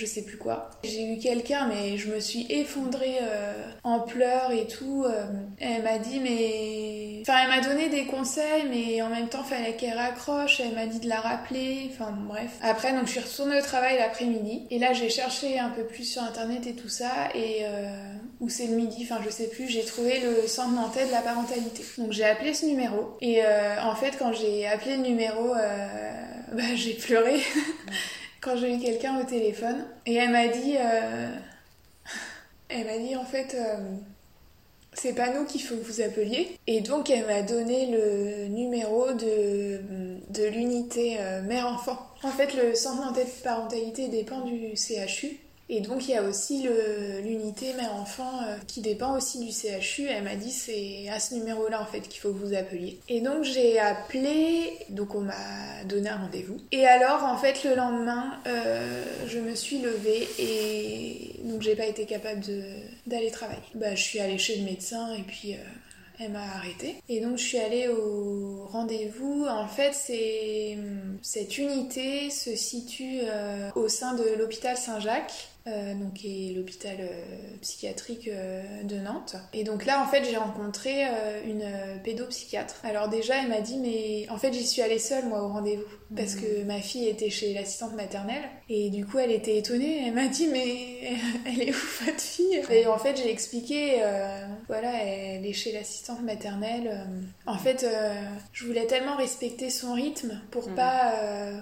je 0.00 0.06
sais 0.06 0.22
plus 0.22 0.38
quoi. 0.38 0.70
J'ai 0.82 1.12
eu 1.12 1.18
quelqu'un, 1.18 1.68
mais 1.68 1.98
je 1.98 2.08
me 2.08 2.20
suis 2.20 2.46
effondrée 2.48 3.18
euh, 3.20 3.52
en 3.84 4.00
pleurs 4.00 4.50
et 4.50 4.66
tout. 4.66 5.04
Euh, 5.04 5.26
elle 5.60 5.82
m'a 5.82 5.98
dit, 5.98 6.20
mais. 6.20 7.22
Enfin, 7.22 7.38
elle 7.42 7.48
m'a 7.48 7.60
donné 7.60 7.90
des 7.90 8.06
conseils, 8.06 8.64
mais 8.70 9.02
en 9.02 9.10
même 9.10 9.28
temps, 9.28 9.44
fallait 9.44 9.74
qu'elle 9.74 9.96
raccroche. 9.96 10.60
Elle 10.60 10.74
m'a 10.74 10.86
dit 10.86 11.00
de 11.00 11.08
la 11.08 11.20
rappeler. 11.20 11.90
Enfin, 11.92 12.12
bref. 12.26 12.50
Après, 12.62 12.92
donc, 12.92 13.06
je 13.06 13.12
suis 13.12 13.20
retournée 13.20 13.58
au 13.58 13.62
travail 13.62 13.98
l'après-midi. 13.98 14.66
Et 14.70 14.78
là, 14.78 14.94
j'ai 14.94 15.10
cherché 15.10 15.58
un 15.58 15.68
peu 15.68 15.84
plus 15.84 16.04
sur 16.04 16.22
internet 16.22 16.66
et 16.66 16.74
tout 16.74 16.88
ça. 16.88 17.28
Et. 17.34 17.64
Euh, 17.64 18.14
où 18.40 18.48
c'est 18.48 18.68
le 18.68 18.74
midi, 18.74 19.02
enfin 19.02 19.20
je 19.22 19.28
sais 19.28 19.48
plus, 19.48 19.68
j'ai 19.68 19.84
trouvé 19.84 20.18
le 20.20 20.46
centre 20.46 20.72
nantais 20.72 21.04
de 21.04 21.12
la 21.12 21.20
parentalité. 21.20 21.84
Donc 21.98 22.12
j'ai 22.12 22.24
appelé 22.24 22.54
ce 22.54 22.64
numéro 22.64 23.18
et 23.20 23.42
en 23.82 23.94
fait 23.94 24.16
quand 24.18 24.32
j'ai 24.32 24.66
appelé 24.66 24.96
le 24.96 25.02
numéro, 25.02 25.52
bah, 25.52 26.62
j'ai 26.74 26.94
pleuré 26.94 27.42
quand 28.40 28.56
j'ai 28.56 28.74
eu 28.74 28.78
quelqu'un 28.78 29.20
au 29.20 29.24
téléphone 29.24 29.84
et 30.06 30.14
elle 30.14 30.30
m'a 30.30 30.48
dit 30.48 30.76
euh, 30.76 31.34
elle 32.68 32.86
m'a 32.86 32.98
dit 32.98 33.16
en 33.16 33.24
fait 33.24 33.54
euh, 33.54 33.76
c'est 34.92 35.14
pas 35.14 35.32
nous 35.32 35.44
qu'il 35.44 35.62
faut 35.62 35.76
que 35.76 35.84
vous 35.84 36.00
appeliez 36.00 36.56
et 36.66 36.80
donc 36.80 37.10
elle 37.10 37.26
m'a 37.26 37.42
donné 37.42 37.86
le 37.86 38.48
numéro 38.48 39.12
de, 39.12 39.80
de 40.30 40.44
l'unité 40.46 41.16
euh, 41.20 41.42
mère-enfant. 41.42 41.98
En 42.22 42.30
fait 42.30 42.54
le 42.54 42.74
centre 42.74 43.12
de 43.12 43.22
parentalité 43.42 44.08
dépend 44.08 44.40
du 44.40 44.74
CHU 44.76 45.38
et 45.72 45.80
donc 45.80 46.08
il 46.08 46.10
y 46.10 46.16
a 46.16 46.24
aussi 46.24 46.66
l'unité 47.22 47.72
mère-enfant 47.74 48.42
euh, 48.42 48.56
qui 48.66 48.80
dépend 48.80 49.16
aussi 49.16 49.38
du 49.38 49.52
CHU. 49.52 50.08
Elle 50.08 50.24
m'a 50.24 50.34
dit 50.34 50.50
c'est 50.50 51.08
à 51.08 51.20
ce 51.20 51.36
numéro-là 51.36 51.80
en 51.80 51.86
fait 51.86 52.00
qu'il 52.00 52.20
faut 52.20 52.32
que 52.32 52.44
vous 52.44 52.54
appeliez. 52.54 52.98
Et 53.08 53.20
donc 53.20 53.44
j'ai 53.44 53.78
appelé, 53.78 54.76
donc 54.88 55.14
on 55.14 55.20
m'a 55.20 55.84
donné 55.88 56.08
un 56.08 56.16
rendez-vous. 56.16 56.56
Et 56.72 56.86
alors 56.86 57.22
en 57.22 57.36
fait 57.36 57.62
le 57.62 57.76
lendemain, 57.76 58.32
euh, 58.48 59.04
je 59.28 59.38
me 59.38 59.54
suis 59.54 59.78
levée 59.78 60.28
et 60.40 61.36
donc 61.44 61.62
j'ai 61.62 61.76
pas 61.76 61.86
été 61.86 62.04
capable 62.04 62.42
d'aller 63.06 63.30
travailler. 63.30 63.60
Bah 63.76 63.94
je 63.94 64.02
suis 64.02 64.18
allée 64.18 64.38
chez 64.38 64.56
le 64.56 64.64
médecin 64.64 65.14
et 65.14 65.22
puis 65.22 65.54
euh, 65.54 65.58
elle 66.18 66.32
m'a 66.32 66.42
arrêtée. 66.42 66.96
Et 67.08 67.20
donc 67.20 67.38
je 67.38 67.44
suis 67.44 67.58
allée 67.58 67.86
au 67.86 68.66
rendez-vous. 68.72 69.46
En 69.48 69.68
fait, 69.68 69.94
cette 71.22 71.58
unité 71.58 72.28
se 72.28 72.56
situe 72.56 73.20
au 73.76 73.88
sein 73.88 74.14
de 74.14 74.36
l'hôpital 74.36 74.76
Saint-Jacques. 74.76 75.50
Euh, 75.66 75.94
donc 75.94 76.14
qui 76.14 76.48
est 76.48 76.54
l'hôpital 76.54 76.96
euh, 77.00 77.22
psychiatrique 77.60 78.28
euh, 78.28 78.82
de 78.84 78.96
Nantes. 78.96 79.36
Et 79.52 79.62
donc 79.62 79.84
là, 79.84 80.02
en 80.02 80.06
fait, 80.06 80.24
j'ai 80.24 80.38
rencontré 80.38 81.04
une 81.46 81.64
pédopsychiatre. 82.02 82.76
Alors 82.82 83.08
déjà, 83.08 83.42
elle 83.42 83.48
m'a 83.48 83.60
dit, 83.60 83.78
mais 83.78 84.26
en 84.30 84.38
fait, 84.38 84.54
j'y 84.54 84.66
suis 84.66 84.80
allée 84.80 84.98
seule, 84.98 85.26
moi, 85.26 85.42
au 85.42 85.48
rendez-vous, 85.48 85.84
parce 86.16 86.34
que 86.34 86.64
ma 86.64 86.80
fille 86.80 87.08
était 87.08 87.28
chez 87.28 87.52
l'assistante 87.52 87.94
maternelle. 87.94 88.42
Et 88.70 88.88
du 88.88 89.04
coup, 89.04 89.18
elle 89.18 89.32
était 89.32 89.58
étonnée. 89.58 90.06
Elle 90.06 90.14
m'a 90.14 90.28
dit, 90.28 90.46
mais 90.46 91.12
elle 91.46 91.62
est 91.62 91.70
où 91.70 92.04
votre 92.06 92.20
fille? 92.20 92.62
Et 92.70 92.86
en 92.86 92.98
fait, 92.98 93.16
j'ai 93.18 93.30
expliqué, 93.30 94.02
voilà, 94.66 94.92
elle 95.04 95.44
est 95.44 95.52
chez 95.52 95.72
l'assistante 95.72 96.22
maternelle. 96.22 97.06
En 97.46 97.58
fait, 97.58 97.86
je 98.52 98.64
voulais 98.64 98.86
tellement 98.86 99.16
respecter 99.16 99.68
son 99.68 99.92
rythme 99.92 100.40
pour 100.50 100.70
mm. 100.70 100.74
pas, 100.74 101.14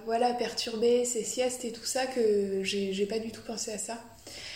voilà, 0.06 0.32
perturber 0.34 1.04
ses 1.04 1.24
siestes 1.24 1.64
et 1.64 1.72
tout 1.72 1.84
ça 1.84 2.06
que 2.06 2.62
j'ai 2.62 3.06
pas 3.06 3.18
du 3.18 3.32
tout 3.32 3.42
pensé 3.44 3.72
à 3.72 3.78
ça. 3.78 3.87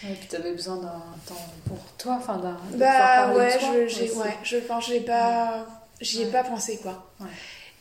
Et 0.04 0.14
puis 0.14 0.28
tu 0.28 0.36
avais 0.36 0.52
besoin 0.52 0.76
d'un 0.76 1.02
temps 1.26 1.46
pour 1.66 1.78
toi, 1.98 2.16
enfin 2.18 2.38
d'un. 2.38 2.58
Bah 2.76 3.32
ouais, 3.34 3.58
je, 3.60 4.18
ouais, 4.18 4.36
je 4.42 4.56
pense, 4.58 4.86
j'ai 4.86 5.00
pas, 5.00 5.66
j'y 6.00 6.22
ai 6.22 6.26
pas 6.26 6.44
pensé 6.44 6.78
quoi. 6.78 7.10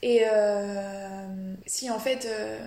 Et 0.01 0.23
euh, 0.25 1.53
si 1.65 1.89
en 1.89 1.99
fait, 1.99 2.27
euh, 2.29 2.59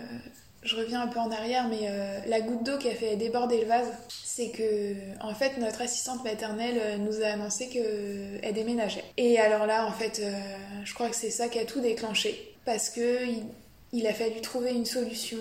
je 0.63 0.77
reviens 0.77 1.03
un 1.03 1.07
peu 1.09 1.19
en 1.19 1.31
arrière, 1.31 1.69
mais 1.69 1.89
la 2.27 2.41
goutte 2.41 2.65
d'eau 2.65 2.79
qui 2.79 2.89
a 2.89 2.95
fait 2.95 3.17
déborder 3.17 3.61
le 3.61 3.67
vase, 3.67 3.89
c'est 4.09 4.51
que, 4.51 4.95
en 5.21 5.35
fait, 5.35 5.59
notre 5.59 5.83
assistante 5.83 6.25
maternelle 6.25 7.01
nous 7.01 7.23
a 7.23 7.27
annoncé 7.27 7.69
qu'elle 7.69 8.55
déménageait. 8.55 9.05
Et 9.17 9.39
alors 9.39 9.67
là, 9.67 9.87
en 9.87 9.93
fait, 9.93 10.23
je 10.85 10.95
crois 10.95 11.09
que 11.09 11.17
c'est 11.17 11.31
ça 11.31 11.49
qui 11.49 11.59
a 11.59 11.65
tout 11.65 11.81
déclenché. 11.81 12.55
Parce 12.65 12.89
que 12.89 13.19
il 13.93 14.07
a 14.07 14.13
fallu 14.13 14.41
trouver 14.41 14.73
une 14.73 14.87
solution 14.87 15.39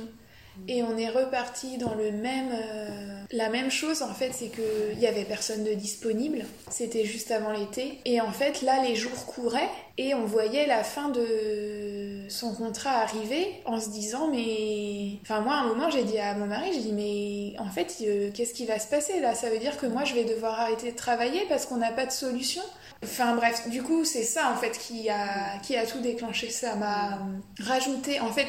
et 0.68 0.84
on 0.84 0.98
est 0.98 1.10
reparti 1.10 1.78
dans 1.78 1.96
le 1.96 2.12
même, 2.12 2.52
euh, 2.54 3.24
la 3.32 3.50
même 3.50 3.72
chose 3.72 4.02
en 4.02 4.14
fait, 4.14 4.32
c'est 4.34 4.50
qu'il 4.50 5.00
y 5.00 5.08
avait 5.08 5.26
personne 5.26 5.64
de 5.64 5.74
disponible. 5.74 6.46
C'était 6.70 7.06
juste 7.06 7.32
avant 7.32 7.52
l'été. 7.52 8.00
Et 8.06 8.22
en 8.22 8.32
fait, 8.32 8.62
là, 8.62 8.84
les 8.84 8.96
jours 8.96 9.26
couraient 9.26 9.70
et 9.98 10.14
on 10.14 10.26
voyait 10.26 10.66
la 10.66 10.84
fin 10.84 11.10
de 11.10 12.26
son 12.30 12.54
contrat 12.54 13.02
arriver 13.02 13.48
en 13.66 13.80
se 13.80 13.90
disant 13.90 14.30
mais, 14.32 15.20
enfin 15.22 15.42
moi, 15.42 15.56
à 15.56 15.60
un 15.60 15.68
moment, 15.68 15.90
j'ai 15.90 16.04
dit 16.04 16.18
à 16.18 16.36
mon 16.36 16.46
mari, 16.46 16.72
j'ai 16.74 16.82
dit 16.82 16.94
mais 16.94 17.60
en 17.60 17.70
fait, 17.70 17.98
euh, 18.02 18.30
qu'est-ce 18.34 18.54
qui 18.54 18.66
va 18.66 18.80
se 18.80 18.88
passer 18.88 19.20
là? 19.20 19.36
Ça 19.36 19.50
veut 19.50 19.60
dire 19.60 19.78
que 19.78 19.86
moi, 19.86 20.04
je 20.04 20.14
vais 20.14 20.26
devoir 20.26 20.60
arrêter 20.60 20.92
de 20.92 20.98
travailler 20.98 21.42
parce 21.50 21.66
qu'on 21.66 21.78
n'a 21.78 21.92
pas 21.92 22.06
de 22.06 22.12
solution. 22.12 22.64
Enfin 23.04 23.36
bref, 23.36 23.68
du 23.70 23.84
coup, 23.84 24.06
c'est 24.06 24.24
ça 24.24 24.52
en 24.52 24.56
fait 24.56 24.78
qui 24.78 25.10
a, 25.10 25.58
qui 25.60 25.76
a 25.76 25.86
tout 25.86 26.00
déclenché. 26.00 26.50
Ça 26.50 26.76
m'a 26.76 27.20
rajouté, 27.60 28.20
en 28.22 28.32
fait, 28.32 28.48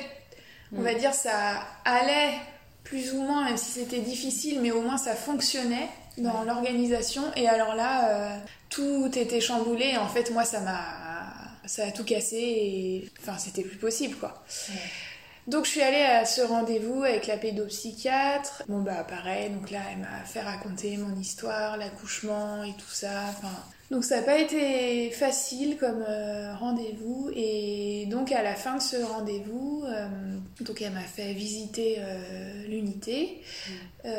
on 0.77 0.83
va 0.83 0.95
dire, 0.95 1.15
ça 1.15 1.63
allait 1.85 2.35
plus 2.83 3.13
ou 3.13 3.23
moins, 3.23 3.45
même 3.45 3.57
si 3.57 3.71
c'était 3.71 4.01
difficile, 4.01 4.61
mais 4.61 4.71
au 4.71 4.83
moins 4.83 4.99
ça 4.99 5.15
fonctionnait 5.15 5.89
dans 6.19 6.45
l'organisation. 6.45 7.23
Et 7.37 7.49
alors 7.49 7.75
là, 7.75 8.09
euh, 8.09 8.39
tout 8.69 9.11
était 9.17 9.41
chamboulé. 9.41 9.97
En 9.97 10.09
fait, 10.09 10.31
moi, 10.31 10.45
ça 10.45 10.61
m'a, 10.61 10.79
ça 11.67 11.87
a 11.87 11.91
tout 11.91 12.05
cassé. 12.05 12.37
Et 12.37 13.11
enfin, 13.21 13.39
c'était 13.39 13.63
plus 13.63 13.79
possible, 13.79 14.17
quoi. 14.17 14.45
Donc 15.47 15.67
je 15.67 15.71
suis 15.71 15.83
allée 15.83 16.03
à 16.03 16.25
ce 16.25 16.41
rendez-vous 16.41 17.03
avec 17.03 17.27
la 17.27 17.37
pédopsychiatre. 17.37 18.63
Bon 18.69 18.81
bah 18.81 19.05
pareil, 19.05 19.51
donc 19.51 19.71
là 19.71 19.81
elle 19.93 19.99
m'a 19.99 20.25
fait 20.25 20.41
raconter 20.41 20.97
mon 20.97 21.15
histoire, 21.21 21.77
l'accouchement 21.77 22.65
et 22.65 22.73
tout 22.73 22.91
ça. 22.91 23.25
Enfin, 23.29 23.53
donc 23.91 24.05
ça 24.05 24.17
n'a 24.17 24.23
pas 24.23 24.39
été 24.39 25.11
facile 25.11 25.77
comme 25.77 26.03
euh, 26.09 26.55
rendez-vous 26.55 27.31
et 27.35 28.07
donc 28.07 28.33
à 28.33 28.43
la 28.43 28.55
fin 28.55 28.77
de 28.77 28.83
ce 28.83 28.97
rendez-vous, 28.97 29.85
euh, 29.87 30.09
donc 30.63 30.81
elle 30.81 30.93
m'a 30.93 31.01
fait 31.01 31.35
visiter 31.35 31.97
euh, 31.99 32.67
l'unité 32.67 33.43
mm. 33.69 34.11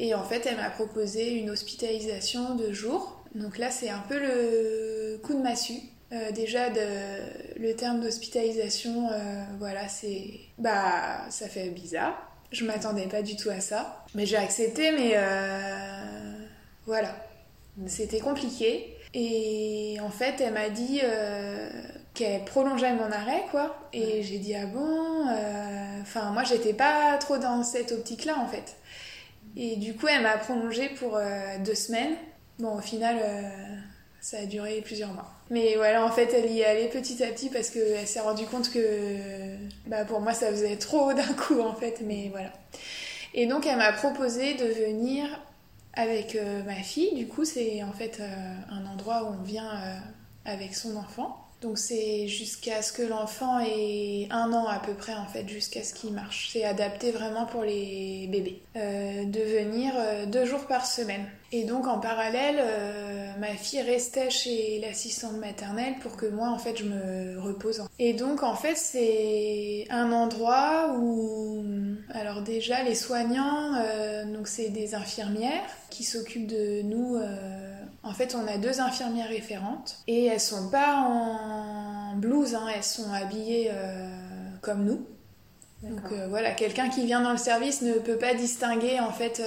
et 0.00 0.14
en 0.14 0.24
fait 0.24 0.44
elle 0.46 0.56
m'a 0.56 0.70
proposé 0.70 1.34
une 1.34 1.50
hospitalisation 1.50 2.56
de 2.56 2.72
jour. 2.72 3.24
Donc 3.36 3.58
là 3.58 3.70
c'est 3.70 3.90
un 3.90 4.02
peu 4.08 4.18
le 4.18 5.18
coup 5.22 5.34
de 5.34 5.42
massue. 5.42 5.80
Déjà 6.34 6.68
le 6.70 7.72
terme 7.72 8.00
d'hospitalisation, 8.00 9.08
voilà 9.58 9.88
c'est 9.88 10.40
bah 10.58 11.28
ça 11.30 11.48
fait 11.48 11.70
bizarre. 11.70 12.30
Je 12.52 12.64
m'attendais 12.64 13.06
pas 13.06 13.22
du 13.22 13.36
tout 13.36 13.50
à 13.50 13.60
ça, 13.60 14.04
mais 14.14 14.26
j'ai 14.26 14.36
accepté. 14.36 14.92
Mais 14.92 15.16
voilà, 16.86 17.14
mm. 17.76 17.88
c'était 17.88 18.20
compliqué. 18.20 18.96
Et 19.14 19.96
en 20.02 20.10
fait, 20.10 20.40
elle 20.40 20.54
m'a 20.54 20.68
dit 20.70 21.00
euh, 21.02 21.70
qu'elle 22.14 22.44
prolongeait 22.44 22.94
mon 22.94 23.10
arrêt, 23.12 23.44
quoi. 23.50 23.76
Et 23.92 24.22
j'ai 24.22 24.38
dit, 24.38 24.54
ah 24.54 24.66
bon 24.66 25.28
euh, 25.28 26.00
Enfin, 26.02 26.30
moi, 26.32 26.42
j'étais 26.42 26.74
pas 26.74 27.16
trop 27.18 27.38
dans 27.38 27.62
cette 27.62 27.92
optique-là, 27.92 28.38
en 28.38 28.48
fait. 28.48 28.76
Et 29.56 29.76
du 29.76 29.94
coup, 29.94 30.08
elle 30.08 30.22
m'a 30.22 30.36
prolongé 30.36 30.88
pour 30.88 31.16
euh, 31.16 31.58
deux 31.64 31.76
semaines. 31.76 32.16
Bon, 32.58 32.76
au 32.76 32.80
final, 32.80 33.16
ça 34.20 34.38
a 34.38 34.46
duré 34.46 34.80
plusieurs 34.84 35.12
mois. 35.12 35.32
Mais 35.50 35.74
voilà, 35.76 36.04
en 36.04 36.10
fait, 36.10 36.32
elle 36.32 36.50
y 36.50 36.60
est 36.60 36.64
allée 36.64 36.88
petit 36.88 37.22
à 37.22 37.28
petit 37.28 37.50
parce 37.50 37.70
qu'elle 37.70 38.06
s'est 38.06 38.20
rendue 38.20 38.46
compte 38.46 38.70
que 38.72 38.78
bah, 39.86 40.04
pour 40.04 40.20
moi, 40.20 40.32
ça 40.32 40.50
faisait 40.50 40.76
trop 40.76 41.12
d'un 41.14 41.32
coup, 41.34 41.60
en 41.60 41.74
fait. 41.74 42.00
Mais 42.04 42.28
voilà. 42.30 42.52
Et 43.34 43.46
donc, 43.46 43.66
elle 43.66 43.76
m'a 43.76 43.92
proposé 43.92 44.54
de 44.54 44.64
venir 44.64 45.26
avec 45.92 46.34
euh, 46.36 46.62
ma 46.64 46.74
fille. 46.74 47.14
Du 47.14 47.26
coup, 47.26 47.44
c'est 47.44 47.82
en 47.82 47.92
fait 47.92 48.18
euh, 48.20 48.54
un 48.70 48.86
endroit 48.86 49.24
où 49.24 49.34
on 49.40 49.42
vient 49.42 49.70
euh, 49.70 49.98
avec 50.44 50.74
son 50.74 50.96
enfant. 50.96 51.43
Donc 51.64 51.78
c'est 51.78 52.28
jusqu'à 52.28 52.82
ce 52.82 52.92
que 52.92 53.02
l'enfant 53.02 53.58
ait 53.58 54.28
un 54.30 54.52
an 54.52 54.66
à 54.66 54.78
peu 54.78 54.92
près 54.92 55.14
en 55.14 55.24
fait, 55.24 55.48
jusqu'à 55.48 55.82
ce 55.82 55.94
qu'il 55.94 56.12
marche. 56.12 56.50
C'est 56.52 56.64
adapté 56.64 57.10
vraiment 57.10 57.46
pour 57.46 57.62
les 57.62 58.28
bébés. 58.30 58.60
de 58.74 59.40
venir 59.40 59.94
deux 60.26 60.44
jours 60.44 60.66
par 60.66 60.84
semaine. 60.84 61.26
Et 61.52 61.64
donc 61.64 61.86
en 61.86 61.98
parallèle, 61.98 62.62
ma 63.38 63.54
fille 63.54 63.80
restait 63.80 64.28
chez 64.28 64.78
l'assistante 64.80 65.38
maternelle 65.38 65.94
pour 66.02 66.16
que 66.16 66.26
moi 66.26 66.50
en 66.50 66.58
fait 66.58 66.76
je 66.76 66.84
me 66.84 67.40
repose. 67.40 67.82
Et 67.98 68.12
donc 68.12 68.42
en 68.42 68.56
fait 68.56 68.76
c'est 68.76 69.86
un 69.88 70.12
endroit 70.12 70.96
où, 70.98 71.64
alors 72.10 72.42
déjà 72.42 72.82
les 72.82 72.94
soignants, 72.94 73.72
donc 74.26 74.48
c'est 74.48 74.68
des 74.68 74.94
infirmières 74.94 75.64
qui 75.90 76.04
s'occupent 76.04 76.48
de 76.48 76.82
nous. 76.82 77.16
Euh, 77.16 77.63
en 78.04 78.12
fait, 78.12 78.34
on 78.34 78.46
a 78.46 78.58
deux 78.58 78.80
infirmières 78.80 79.28
référentes 79.28 79.98
et 80.06 80.26
elles 80.26 80.40
sont 80.40 80.70
pas 80.70 80.96
en 80.96 82.16
blouse, 82.16 82.54
hein, 82.54 82.66
elles 82.74 82.82
sont 82.82 83.12
habillées 83.12 83.70
euh, 83.72 84.08
comme 84.60 84.84
nous. 84.84 85.06
Donc 85.82 86.12
euh, 86.12 86.28
voilà, 86.28 86.52
quelqu'un 86.52 86.88
qui 86.88 87.04
vient 87.04 87.20
dans 87.20 87.32
le 87.32 87.38
service 87.38 87.82
ne 87.82 87.94
peut 87.94 88.16
pas 88.16 88.32
distinguer 88.32 89.00
en 89.00 89.12
fait 89.12 89.42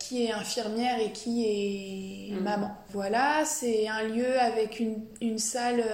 qui 0.00 0.24
est 0.24 0.32
infirmière 0.32 0.98
et 0.98 1.12
qui 1.12 1.44
est 1.46 2.34
mm. 2.34 2.42
maman. 2.42 2.74
Voilà, 2.88 3.44
c'est 3.44 3.86
un 3.86 4.02
lieu 4.02 4.36
avec 4.40 4.80
une, 4.80 4.96
une 5.20 5.38
salle 5.38 5.84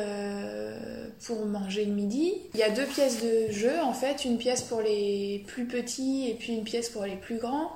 pour 1.26 1.44
manger 1.44 1.84
le 1.84 1.92
midi. 1.92 2.34
Il 2.54 2.60
y 2.60 2.62
a 2.62 2.70
deux 2.70 2.86
pièces 2.86 3.22
de 3.22 3.52
jeu 3.52 3.74
en 3.82 3.92
fait, 3.92 4.24
une 4.24 4.38
pièce 4.38 4.62
pour 4.62 4.80
les 4.80 5.44
plus 5.46 5.66
petits 5.66 6.30
et 6.30 6.34
puis 6.34 6.54
une 6.54 6.64
pièce 6.64 6.88
pour 6.88 7.04
les 7.04 7.16
plus 7.16 7.36
grands. 7.36 7.70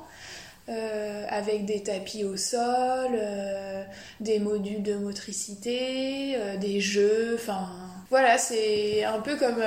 Euh, 0.71 1.27
avec 1.29 1.65
des 1.65 1.83
tapis 1.83 2.23
au 2.23 2.37
sol, 2.37 3.11
euh, 3.15 3.83
des 4.21 4.39
modules 4.39 4.85
de 4.85 4.95
motricité, 4.95 6.37
euh, 6.37 6.59
des 6.59 6.81
jeux, 6.81 7.33
enfin 7.35 7.71
voilà, 8.09 8.39
c'est 8.39 9.03
un 9.03 9.19
peu 9.19 9.37
comme 9.37 9.63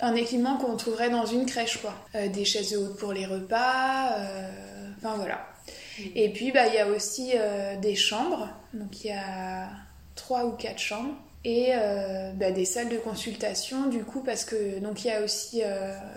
un 0.00 0.14
équipement 0.14 0.56
qu'on 0.56 0.76
trouverait 0.76 1.10
dans 1.10 1.26
une 1.26 1.44
crèche 1.44 1.78
quoi. 1.78 1.94
des 2.28 2.44
chaises 2.46 2.74
hautes 2.74 2.96
pour 2.96 3.12
les 3.12 3.26
repas, 3.26 4.16
enfin 4.96 5.16
voilà. 5.16 5.46
Mm. 5.98 6.02
Et 6.14 6.28
puis 6.30 6.52
bah 6.52 6.68
il 6.68 6.74
y 6.74 6.78
a 6.78 6.88
aussi 6.88 7.32
des 7.82 7.94
chambres, 7.94 8.48
donc 8.72 9.04
il 9.04 9.08
y 9.08 9.12
a 9.12 9.68
trois 10.14 10.46
ou 10.46 10.52
quatre 10.52 10.78
chambres 10.78 11.14
et 11.44 11.72
bah, 12.34 12.50
des 12.50 12.64
salles 12.64 12.88
de 12.88 12.98
consultation 12.98 13.88
du 13.88 14.04
coup 14.04 14.20
parce 14.20 14.44
que 14.44 14.78
donc 14.78 15.04
il 15.04 15.08
y 15.08 15.10
a 15.10 15.22
aussi 15.22 15.62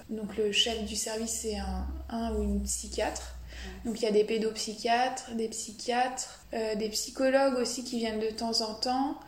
donc 0.09 0.37
le 0.37 0.51
chef 0.51 0.83
du 0.83 0.95
service 0.95 1.39
c'est 1.41 1.57
un, 1.57 1.87
un 2.09 2.33
ou 2.33 2.43
une 2.43 2.63
psychiatre 2.63 3.36
donc 3.85 4.01
il 4.01 4.05
y 4.05 4.07
a 4.07 4.11
des 4.11 4.23
pédopsychiatres, 4.23 5.31
des 5.35 5.47
psychiatres, 5.47 6.41
euh, 6.53 6.75
des 6.75 6.89
psychologues 6.89 7.57
aussi 7.57 7.83
qui 7.83 7.97
viennent 7.99 8.19
de 8.19 8.29
temps 8.29 8.61
en 8.61 8.73
temps, 8.73 9.19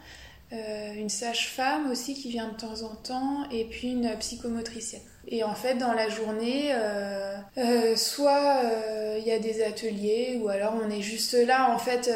euh, 0.52 0.94
une 0.94 1.10
sage-femme 1.10 1.90
aussi 1.92 2.14
qui 2.14 2.30
vient 2.30 2.50
de 2.50 2.58
temps 2.58 2.82
en 2.82 2.96
temps, 2.96 3.50
et 3.52 3.66
puis 3.66 3.92
une 3.92 4.16
psychomotricienne. 4.20 5.02
Et 5.28 5.44
en 5.44 5.54
fait, 5.54 5.76
dans 5.76 5.94
la 5.94 6.10
journée, 6.10 6.74
euh, 6.74 7.96
soit 7.96 8.64
il 9.18 9.28
y 9.28 9.32
a 9.32 9.40
des 9.40 9.64
ateliers, 9.64 10.40
ou 10.42 10.50
alors 10.50 10.76
on 10.84 10.90
est 10.90 11.02
juste 11.02 11.34
là, 11.34 11.72
en 11.74 11.78
fait, 11.78 12.10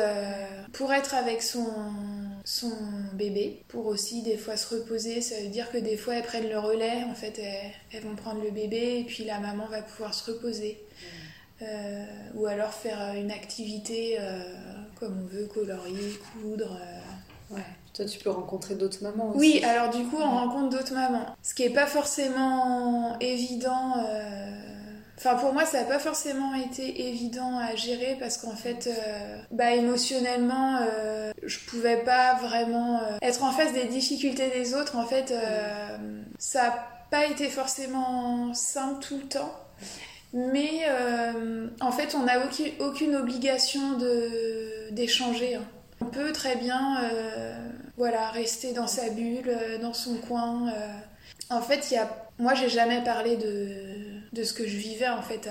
pour 0.72 0.92
être 0.92 1.14
avec 1.14 1.44
son, 1.44 1.68
son 2.44 2.72
bébé, 3.14 3.64
pour 3.68 3.86
aussi 3.86 4.22
des 4.22 4.38
fois 4.38 4.58
se 4.58 4.76
reposer. 4.76 5.22
Ça 5.22 5.40
veut 5.42 5.48
dire 5.48 5.72
que 5.72 5.78
des 5.78 5.98
fois, 5.98 6.16
elles 6.16 6.24
prennent 6.24 6.50
le 6.50 6.60
relais, 6.60 7.04
en 7.10 7.16
fait, 7.16 7.40
elles, 7.92 8.02
vont 8.02 8.16
prendre 8.16 8.44
le 8.44 8.52
bébé, 8.52 9.00
et 9.00 9.04
puis 9.04 9.24
la 9.24 9.40
maman 9.40 9.68
va 9.68 9.82
pouvoir 9.82 10.14
se 10.14 10.32
reposer. 10.32 10.80
Euh, 11.64 12.06
ou 12.36 12.46
alors 12.48 12.74
faire 12.74 13.00
euh, 13.02 13.14
une 13.14 13.32
activité 13.32 14.18
euh, 14.20 14.44
comme 15.00 15.18
on 15.24 15.26
veut, 15.26 15.46
colorier, 15.46 16.20
coudre. 16.34 16.80
Ouais. 17.50 17.62
Toi, 17.94 18.06
tu 18.06 18.20
peux 18.20 18.32
rencontrer 18.32 18.76
d'autres 18.76 19.04
mamans 19.04 19.30
aussi. 19.30 19.40
Oui, 19.40 19.64
alors 19.64 19.90
du 19.90 20.04
coup, 20.06 20.18
on 20.20 20.30
rencontre 20.30 20.78
d'autres 20.78 20.94
mamans. 20.94 21.36
Ce 21.44 21.54
qui 21.54 21.64
n'est 21.64 21.74
pas 21.74 21.86
forcément 21.86 23.18
évident. 23.20 23.94
Enfin, 25.16 25.36
pour 25.36 25.54
moi, 25.54 25.66
ça 25.66 25.82
n'a 25.82 25.86
pas 25.86 26.00
forcément 26.00 26.56
été 26.56 27.08
évident 27.10 27.60
à 27.60 27.76
gérer 27.76 28.18
parce 28.20 28.38
qu'en 28.38 28.56
fait, 28.56 28.90
bah, 29.52 29.76
émotionnellement, 29.76 30.80
je 31.44 31.60
pouvais 31.68 31.98
pas 31.98 32.34
vraiment 32.42 33.00
être 33.22 33.44
en 33.44 33.52
face 33.52 33.74
des 33.74 33.86
difficultés 33.86 34.50
des 34.50 34.74
autres. 34.74 34.96
En 34.96 35.06
fait, 35.06 35.32
ça 36.40 36.64
n'a 36.64 36.88
pas 37.12 37.28
été 37.28 37.48
forcément 37.48 38.56
simple 38.56 39.06
tout 39.06 39.18
le 39.18 39.28
temps. 39.28 39.54
Mais 40.34 40.82
euh, 40.90 41.68
en 41.80 41.92
fait, 41.92 42.16
on 42.16 42.24
n'a 42.24 42.40
aucune, 42.80 43.16
obligation 43.16 44.00
d'échanger. 44.92 45.56
Hein. 45.56 45.66
On 46.02 46.06
peut 46.06 46.32
très 46.32 46.56
bien 46.56 47.04
euh, 47.04 47.70
voilà, 47.98 48.30
rester 48.30 48.74
dans 48.74 48.88
sa 48.88 49.10
bulle, 49.10 49.48
euh, 49.48 49.78
dans 49.78 49.94
son 49.94 50.16
coin. 50.16 50.74
En 51.52 51.62
fait, 51.62 51.92
y 51.92 51.98
a... 51.98 52.10
moi, 52.40 52.56
j'ai 52.56 52.70
jamais 52.70 53.04
parlé 53.04 53.38
de, 53.38 54.36
de 54.36 54.44
ce 54.44 54.54
que 54.54 54.68
je 54.68 54.76
vivais 54.76 55.08
en 55.08 55.22
fait 55.22 55.48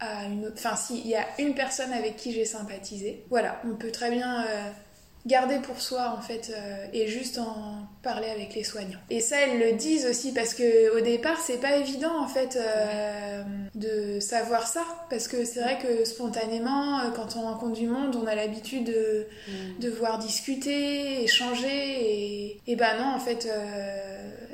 à, 0.00 0.24
une 0.26 0.46
autre. 0.46 0.56
Enfin, 0.58 0.74
si, 0.74 1.00
il 1.00 1.06
y 1.06 1.14
a 1.14 1.24
une 1.38 1.54
personne 1.54 1.92
avec 1.92 2.16
qui 2.16 2.32
j'ai 2.32 2.44
sympathisé. 2.44 3.24
Voilà, 3.30 3.60
on 3.64 3.76
peut 3.76 3.92
très 3.92 4.10
bien 4.10 4.44
garder 5.26 5.58
pour 5.58 5.80
soi 5.80 6.14
en 6.16 6.22
fait 6.22 6.52
euh, 6.56 6.86
et 6.92 7.08
juste 7.08 7.38
en 7.38 7.88
parler 8.02 8.28
avec 8.28 8.54
les 8.54 8.62
soignants. 8.62 9.00
Et 9.10 9.18
ça 9.20 9.36
elles 9.40 9.58
le 9.58 9.72
disent 9.76 10.06
aussi 10.06 10.32
parce 10.32 10.54
que 10.54 10.96
au 10.96 11.00
départ 11.00 11.38
c'est 11.44 11.60
pas 11.60 11.76
évident 11.76 12.16
en 12.20 12.28
fait 12.28 12.56
euh, 12.56 13.42
de 13.74 14.20
savoir 14.20 14.66
ça 14.68 14.84
parce 15.10 15.26
que 15.26 15.44
c'est 15.44 15.60
vrai 15.60 15.78
que 15.82 16.04
spontanément 16.04 17.00
euh, 17.00 17.10
quand 17.10 17.34
on 17.36 17.42
rencontre 17.42 17.72
du 17.72 17.88
monde 17.88 18.14
on 18.14 18.26
a 18.26 18.34
l'habitude 18.36 18.84
de 18.84 19.26
Mm. 19.48 19.80
devoir 19.80 20.18
discuter, 20.18 21.22
échanger 21.22 21.66
et, 21.68 22.60
et 22.66 22.76
ben 22.76 22.96
non 22.98 23.14
en 23.14 23.20
fait 23.20 23.48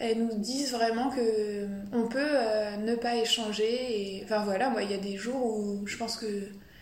elles 0.01 0.19
nous 0.19 0.37
disent 0.39 0.73
vraiment 0.73 1.09
que 1.11 1.67
on 1.93 2.09
peut 2.09 2.37
ne 2.85 2.95
pas 2.95 3.17
échanger 3.17 3.65
et 4.19 4.23
enfin 4.25 4.43
voilà 4.45 4.71
moi 4.71 4.83
il 4.83 4.91
y 4.91 4.95
a 4.95 4.99
des 4.99 5.17
jours 5.17 5.45
où 5.45 5.87
je 5.87 5.97
pense 5.97 6.17
que 6.17 6.27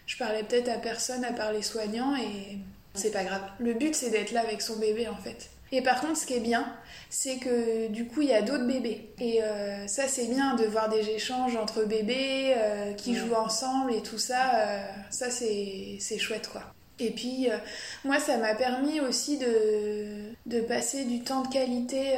je 0.06 0.16
parlais 0.16 0.42
peut-être 0.42 0.68
à 0.68 0.78
personne 0.78 1.24
à 1.24 1.32
part 1.32 1.52
les 1.52 1.62
soignants 1.62 2.14
et 2.16 2.58
c'est 3.00 3.10
pas 3.10 3.24
grave. 3.24 3.42
Le 3.58 3.74
but 3.74 3.94
c'est 3.94 4.10
d'être 4.10 4.32
là 4.32 4.40
avec 4.40 4.60
son 4.62 4.76
bébé 4.76 5.08
en 5.08 5.16
fait. 5.16 5.50
Et 5.72 5.82
par 5.82 6.00
contre 6.00 6.16
ce 6.16 6.26
qui 6.26 6.34
est 6.34 6.40
bien 6.40 6.66
c'est 7.10 7.36
que 7.38 7.88
du 7.88 8.06
coup 8.06 8.22
il 8.22 8.28
y 8.28 8.32
a 8.34 8.42
d'autres 8.42 8.66
bébés 8.66 9.10
et 9.20 9.42
euh, 9.42 9.86
ça 9.86 10.06
c'est 10.08 10.26
bien 10.26 10.54
de 10.54 10.64
voir 10.64 10.88
des 10.88 11.08
échanges 11.10 11.56
entre 11.56 11.84
bébés 11.84 12.54
euh, 12.56 12.92
qui 12.94 13.12
Ouais. 13.12 13.18
jouent 13.18 13.34
ensemble 13.34 13.92
et 13.92 14.02
tout 14.02 14.18
ça 14.18 14.42
euh, 14.56 14.82
ça 15.10 15.30
c'est 15.30 15.96
c'est 16.00 16.18
chouette 16.18 16.48
quoi. 16.52 16.62
Et 17.02 17.12
puis, 17.12 17.48
euh, 17.50 17.56
moi, 18.04 18.18
ça 18.20 18.36
m'a 18.36 18.54
permis 18.54 19.00
aussi 19.00 19.38
de, 19.38 20.34
de 20.44 20.60
passer 20.60 21.06
du 21.06 21.20
temps 21.24 21.40
de 21.40 21.48
qualité 21.48 22.12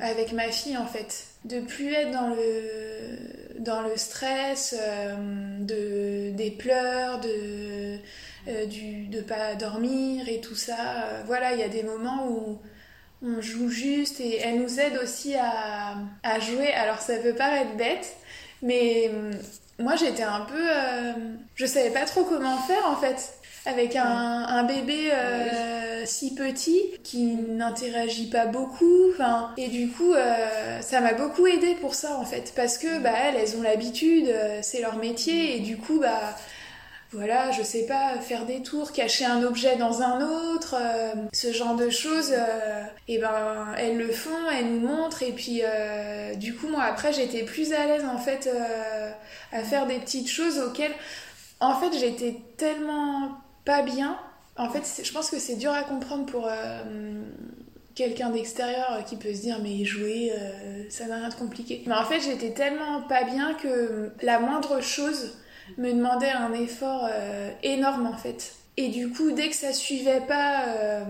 avec 0.00 0.32
ma 0.32 0.52
fille, 0.52 0.76
en 0.76 0.86
fait. 0.86 1.24
De 1.44 1.58
plus 1.58 1.92
être 1.92 2.12
dans 2.12 2.28
le, 2.28 3.58
dans 3.58 3.82
le 3.82 3.96
stress, 3.96 4.72
de, 5.60 6.30
des 6.30 6.50
pleurs, 6.52 7.18
de, 7.18 7.96
euh, 8.48 8.66
du, 8.66 9.06
de 9.06 9.20
pas 9.20 9.54
dormir 9.54 10.28
et 10.28 10.40
tout 10.40 10.54
ça. 10.54 10.76
Euh, 10.78 11.22
voilà, 11.26 11.52
il 11.54 11.60
y 11.60 11.62
a 11.62 11.68
des 11.68 11.82
moments 11.82 12.26
où 12.28 12.58
on 13.22 13.40
joue 13.40 13.68
juste 13.68 14.20
et 14.20 14.38
elle 14.38 14.60
nous 14.60 14.80
aide 14.80 14.98
aussi 15.02 15.34
à, 15.34 15.96
à 16.22 16.40
jouer. 16.40 16.72
Alors, 16.72 17.00
ça 17.00 17.16
peut 17.18 17.34
paraître 17.34 17.74
bête, 17.76 18.16
mais 18.62 19.10
hum, 19.10 19.30
moi, 19.78 19.96
j'étais 19.96 20.22
un 20.22 20.40
peu... 20.40 20.54
euh, 20.70 21.12
je 21.54 21.66
savais 21.66 21.90
pas 21.90 22.04
trop 22.04 22.24
comment 22.24 22.58
faire, 22.58 22.86
en 22.88 22.96
fait 22.96 23.34
avec 23.66 23.96
un, 23.96 24.04
un 24.04 24.64
bébé 24.64 25.10
euh, 25.10 26.02
si 26.04 26.34
petit 26.34 26.82
qui 27.02 27.34
n'interagit 27.34 28.28
pas 28.28 28.44
beaucoup 28.44 29.10
et 29.56 29.68
du 29.68 29.88
coup 29.88 30.12
ça 30.82 31.00
m'a 31.00 31.14
beaucoup 31.14 31.46
aidé 31.46 31.74
pour 31.80 31.94
ça 31.94 32.18
en 32.18 32.26
fait 32.26 32.52
parce 32.54 32.76
que 32.76 32.98
bah 32.98 33.12
elles 33.24 33.36
elles 33.36 33.56
ont 33.56 33.62
l'habitude 33.62 34.28
c'est 34.60 34.82
leur 34.82 34.96
métier 34.96 35.56
et 35.56 35.60
du 35.60 35.78
coup 35.78 35.98
bah 35.98 36.36
voilà, 37.14 37.50
je 37.52 37.62
sais 37.62 37.86
pas, 37.86 38.18
faire 38.20 38.44
des 38.44 38.62
tours, 38.62 38.92
cacher 38.92 39.24
un 39.24 39.42
objet 39.42 39.76
dans 39.76 40.02
un 40.02 40.20
autre, 40.20 40.74
euh, 40.78 41.14
ce 41.32 41.52
genre 41.52 41.76
de 41.76 41.88
choses, 41.88 42.34
et 43.08 43.18
ben 43.18 43.66
elles 43.78 43.96
le 43.96 44.10
font, 44.10 44.50
elles 44.56 44.66
nous 44.66 44.86
montrent, 44.86 45.22
et 45.22 45.32
puis 45.32 45.60
euh, 45.62 46.34
du 46.34 46.54
coup 46.54 46.68
moi 46.68 46.82
après 46.82 47.12
j'étais 47.12 47.44
plus 47.44 47.72
à 47.72 47.86
l'aise 47.86 48.04
en 48.04 48.18
fait 48.18 48.48
euh, 48.52 49.10
à 49.52 49.62
faire 49.62 49.86
des 49.86 49.98
petites 49.98 50.28
choses 50.28 50.58
auxquelles 50.58 50.94
en 51.60 51.74
fait 51.76 51.96
j'étais 51.98 52.36
tellement 52.56 53.38
pas 53.64 53.82
bien. 53.82 54.18
En 54.56 54.70
fait, 54.70 54.82
je 55.02 55.12
pense 55.12 55.30
que 55.30 55.38
c'est 55.38 55.56
dur 55.56 55.72
à 55.72 55.82
comprendre 55.82 56.26
pour 56.26 56.46
euh, 56.48 57.22
quelqu'un 57.94 58.30
d'extérieur 58.30 59.02
qui 59.04 59.16
peut 59.16 59.34
se 59.34 59.40
dire 59.40 59.58
mais 59.62 59.84
jouer, 59.84 60.32
euh, 60.32 60.84
ça 60.90 61.06
n'a 61.06 61.16
rien 61.16 61.28
de 61.28 61.34
compliqué. 61.34 61.82
Mais 61.86 61.94
en 61.94 62.04
fait, 62.04 62.20
j'étais 62.20 62.50
tellement 62.50 63.02
pas 63.02 63.24
bien 63.24 63.54
que 63.54 64.12
la 64.22 64.38
moindre 64.38 64.80
chose 64.80 65.32
me 65.78 65.92
demandait 65.92 66.30
un 66.30 66.52
effort 66.52 67.08
euh, 67.10 67.50
énorme 67.62 68.06
en 68.06 68.16
fait. 68.16 68.54
Et 68.76 68.88
du 68.88 69.10
coup, 69.10 69.30
dès 69.30 69.50
que 69.50 69.54
ça 69.54 69.72
suivait 69.72 70.22
pas 70.22 70.64
euh, 70.66 71.04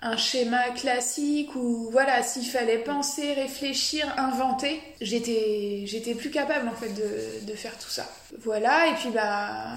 un 0.00 0.16
schéma 0.16 0.70
classique 0.70 1.54
ou 1.54 1.90
voilà, 1.90 2.22
s'il 2.22 2.46
fallait 2.46 2.78
penser, 2.78 3.34
réfléchir, 3.34 4.12
inventer, 4.16 4.80
j'étais 5.00 5.82
j'étais 5.86 6.14
plus 6.14 6.30
capable 6.30 6.68
en 6.68 6.74
fait 6.74 6.88
de, 6.94 7.46
de 7.46 7.54
faire 7.54 7.76
tout 7.78 7.90
ça. 7.90 8.06
Voilà, 8.42 8.88
et 8.88 8.94
puis 8.94 9.10
bah 9.10 9.76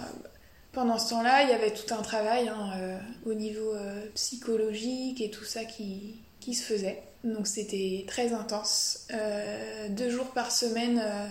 pendant 0.72 0.98
ce 0.98 1.12
temps-là, 1.12 1.44
il 1.44 1.50
y 1.50 1.54
avait 1.54 1.72
tout 1.72 1.94
un 1.94 2.02
travail 2.02 2.48
hein, 2.48 2.72
euh, 2.78 2.98
au 3.26 3.34
niveau 3.34 3.74
psychologique 4.16 5.22
et 5.22 5.30
tout 5.30 5.44
ça 5.44 5.66
qui, 5.66 6.22
qui 6.40 6.54
se 6.54 6.64
faisait. 6.64 7.04
Donc 7.24 7.48
c'était 7.48 8.04
très 8.06 8.34
intense. 8.34 9.08
Euh, 9.14 9.88
deux 9.90 10.10
jours 10.10 10.32
par 10.32 10.52
semaine, 10.52 11.02
euh, 11.02 11.28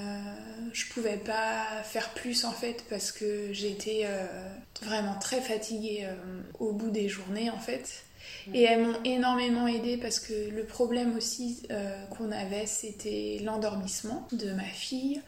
je 0.73 0.87
pouvais 0.91 1.19
pas 1.19 1.83
faire 1.85 2.15
plus 2.15 2.45
en 2.45 2.53
fait 2.53 2.85
parce 2.89 3.13
que 3.13 3.53
j'étais 3.53 4.03
euh, 4.05 4.27
vraiment 4.81 5.19
très 5.19 5.43
fatiguée 5.43 6.05
euh, 6.05 6.15
au 6.59 6.73
bout 6.73 6.91
des 6.91 7.09
journées 7.09 7.51
en 7.51 7.59
fait. 7.59 8.05
Et 8.55 8.63
elles 8.63 8.83
m'ont 8.83 8.99
énormément 9.05 9.67
aidée 9.67 9.99
parce 9.99 10.19
que 10.19 10.33
le 10.33 10.65
problème 10.65 11.17
aussi 11.17 11.67
qu'on 12.17 12.33
avait, 12.33 12.67
c'était 12.67 13.41
l'endormissement 13.45 14.27
de 14.33 14.53
ma 14.53 14.65
fille. 14.65 15.21